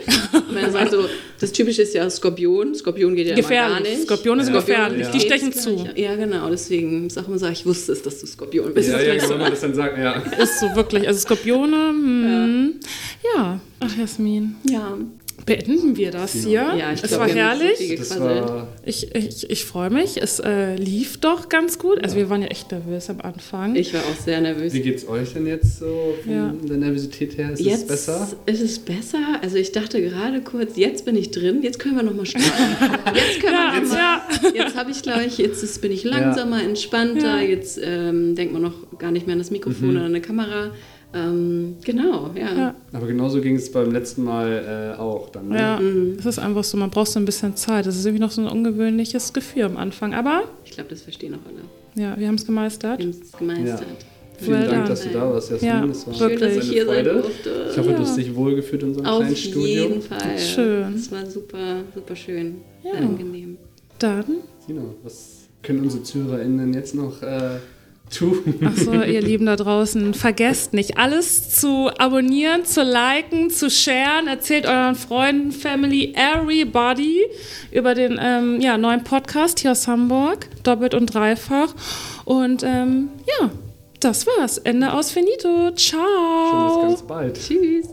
Man 0.54 0.72
sagt 0.72 0.92
so, 0.92 1.06
das 1.40 1.52
Typische 1.54 1.84
ist 1.84 1.94
ja 1.94 2.10
Skorpion. 2.10 2.76
Skorpion 2.76 3.16
geht 3.16 3.28
ja 3.28 3.34
immer 3.36 3.42
gar 3.48 3.70
Gefährlich. 3.70 3.98
nicht. 4.00 4.08
Skorpione 4.08 4.44
sind 4.44 4.54
Ja. 4.54 4.60
gefährlich. 4.60 5.02
Ja. 5.06 5.12
Die 5.12 5.20
stechen 5.22 5.52
das 5.52 5.62
zu. 5.62 5.88
Ja, 5.96 6.16
genau. 6.16 6.50
Deswegen 6.50 7.08
ist 7.08 7.18
auch 7.18 7.28
immer 7.28 7.38
so, 7.40 7.48
ich 7.48 7.66
wusste 7.66 7.94
es, 7.94 8.02
dass 8.02 8.20
du 8.20 8.28
Skorpion 8.28 8.74
bist. 8.74 8.90
Ja, 8.90 9.00
ja, 9.00 9.14
ist 9.14 9.22
genau, 9.22 9.28
so. 9.28 9.34
wenn 9.36 9.42
man 9.42 9.52
das 9.52 9.62
dann 9.62 9.76
sagt, 9.76 9.98
ja. 9.98 10.14
Ist 10.42 10.60
so 10.60 10.76
wirklich. 10.76 11.08
Also 11.08 11.20
Skorpione, 11.22 11.90
hm. 11.90 12.74
ja. 13.36 13.60
Ach, 13.80 13.98
Jasmin. 13.98 14.56
ja. 14.70 14.98
Beenden 15.46 15.96
wir 15.96 16.10
das 16.12 16.32
hier. 16.34 16.74
Ja, 16.78 16.92
ich 16.92 17.04
es 17.04 17.10
glaub, 17.10 17.22
war 17.22 17.30
so 17.30 17.36
herrlich. 17.36 17.78
gequasselt. 17.90 18.20
war, 18.22 18.68
Ich, 18.84 19.14
ich, 19.16 19.48
ich 19.50 19.66
freue 19.66 19.92
mich. 19.92 20.20
Es 20.22 20.40
äh, 20.40 20.76
lief 20.76 21.18
doch 21.18 21.50
ganz 21.50 21.78
gut. 21.78 22.04
Also 22.04 22.16
wir 22.16 22.30
waren 22.32 22.42
ja 22.42 22.48
echt 22.48 22.72
nervös 22.72 23.10
am 23.12 23.22
Anfang. 23.22 23.76
Ich 23.76 23.94
war 23.94 24.02
auch 24.02 24.16
sehr 24.16 24.42
nervös. 24.42 24.74
wie 24.74 24.80
geht's 24.82 25.08
euch 25.08 25.34
denn 25.34 25.46
jetzt 25.46 25.78
so 25.80 26.16
von 26.24 26.32
Ja. 26.34 26.54
der 26.64 26.78
Nervosität 26.78 27.38
her? 27.38 27.52
Ist 27.52 27.60
Jetzt 27.62 27.82
es 27.82 27.88
besser? 27.88 28.28
ist 28.48 28.62
es 28.62 28.80
besser. 28.80 29.20
Also 29.44 29.58
ich 29.58 29.72
dachte 29.72 30.02
gerade 30.02 30.42
kurz, 30.42 30.78
jetzt 30.78 31.06
bin 31.06 31.16
ich 31.16 31.30
drin, 31.32 31.62
jetzt 31.62 31.78
können 31.80 31.96
wir 31.98 32.04
noch 32.04 32.16
mal 32.16 32.26
starten. 32.26 32.48
Jetzt 33.16 33.40
können 33.42 33.54
Ja, 33.54 33.74
wir 33.74 33.82
noch 33.82 33.90
mal, 33.90 33.98
ja. 33.98 34.66
jetzt 34.66 34.76
habe 34.76 34.90
ich 34.92 35.02
glaube 35.04 35.26
ich, 35.26 35.38
jetzt 35.38 35.62
ist, 35.64 35.82
bin 35.82 35.92
ich 35.92 36.04
langsamer, 36.06 36.64
entspannter, 36.64 37.42
Ja. 37.42 37.48
jetzt 37.48 37.80
ähm, 37.84 38.36
denkt 38.36 38.52
man 38.54 38.62
noch 38.64 38.98
gar 38.98 39.12
nicht 39.12 39.28
mehr 39.28 39.34
an 39.34 39.40
das 39.40 39.52
Mikrofon 39.52 39.90
Mhm. 39.90 39.96
oder 39.96 40.00
an 40.06 40.12
eine 40.12 40.22
Kamera. 40.22 40.72
Ähm, 41.16 41.78
genau, 41.84 42.32
ja. 42.36 42.54
Ja. 42.54 42.76
Aber 42.92 43.08
genauso 43.08 43.40
ging 43.42 43.56
es 43.56 43.72
beim 43.72 43.92
letzten 43.92 44.24
Mal 44.24 44.94
äh, 44.96 45.00
auch. 45.00 45.30
Dann, 45.30 45.48
ne? 45.50 45.58
Ja, 45.58 45.80
Mhm. 45.80 46.18
es 46.20 46.26
ist 46.26 46.40
einfach 46.40 46.64
so, 46.64 46.78
man 46.78 46.90
braucht 46.90 47.08
so 47.10 47.20
ein 47.20 47.26
bisschen 47.26 47.56
Zeit. 47.56 47.86
Das 47.86 47.96
ist 47.96 48.06
irgendwie 48.06 48.22
noch 48.22 48.32
so 48.32 48.42
ein 48.42 48.48
ungewöhnliches 48.50 49.32
Gefühl 49.34 49.64
am 49.64 49.78
Anfang. 49.78 50.14
Aber 50.14 50.44
Ich 50.66 50.72
glaube, 50.72 50.90
das 50.90 51.02
verstehen 51.04 51.36
auch 51.36 51.48
alle. 51.48 51.62
ja, 52.04 52.20
wir 52.20 52.28
haben 52.28 52.36
es 52.36 52.46
gemeistert. 52.46 53.00
Wir 53.00 53.06
haben 53.06 53.12
es 53.22 53.32
gemeistert. 53.32 53.86
Vielen 54.38 54.52
Well 54.60 54.68
Dank, 54.68 54.76
done. 54.80 54.90
dass 54.90 55.02
du 55.04 55.10
da 55.10 55.32
warst, 55.34 55.50
Jasmin. 55.52 55.70
Ja, 55.72 55.86
das 55.88 56.08
war 56.08 56.20
wirklich. 56.20 56.40
Schön, 56.40 56.56
dass 56.58 56.66
ich 56.66 56.72
hier 56.74 56.86
sein 56.86 57.06
Freude. 57.06 57.22
durfte. 57.22 57.50
Ich 57.72 57.78
hoffe, 57.78 57.90
du 57.94 58.00
hast 58.00 58.18
Ja. 58.18 58.24
dich 58.24 58.36
wohlgefühlt 58.36 58.82
in 58.84 58.88
unserem 58.90 59.06
Auf 59.06 59.20
kleinen 59.20 59.36
Studio. 59.38 59.66
jeden 59.84 60.02
Fall. 60.02 60.38
Schön. 60.38 60.94
Es 60.96 61.10
war 61.12 61.26
super, 61.26 61.78
super 61.96 62.16
schön. 62.18 62.56
Ja. 62.84 62.92
Sehr 62.92 63.02
angenehm. 63.02 63.58
Dann, 64.00 64.26
Sina, 64.68 64.82
was 65.04 65.44
können 65.64 65.80
unsere 65.80 66.04
ZuhörerInnen 66.04 66.74
jetzt 66.74 66.94
noch 66.96 67.22
äh, 67.24 67.60
Achso, 68.64 68.94
ihr 68.94 69.22
Lieben 69.22 69.46
da 69.46 69.56
draußen, 69.56 70.14
vergesst 70.14 70.74
nicht, 70.74 70.98
alles 70.98 71.50
zu 71.50 71.90
abonnieren, 71.98 72.64
zu 72.64 72.82
liken, 72.84 73.50
zu 73.50 73.70
sharen. 73.70 74.28
Erzählt 74.28 74.66
euren 74.66 74.96
Freunden, 74.96 75.52
Family, 75.52 76.14
everybody 76.16 77.24
über 77.72 77.94
den 77.94 78.20
ähm, 78.22 78.62
ja, 78.62 78.78
neuen 78.78 79.04
Podcast 79.04 79.60
hier 79.60 79.72
aus 79.72 79.88
Hamburg, 79.88 80.48
doppelt 80.64 80.94
und 80.94 81.08
dreifach. 81.08 81.74
Und 82.24 82.64
ähm, 82.64 83.10
ja, 83.40 83.50
das 84.00 84.28
war's. 84.28 84.60
Ende 84.60 84.94
aus 84.94 85.12
Finito. 85.12 85.72
Ciao. 85.72 86.00
Schon 86.52 86.88
bis 86.88 86.90
ganz 86.90 87.02
bald. 87.08 87.40
Tschüss. 87.40 87.88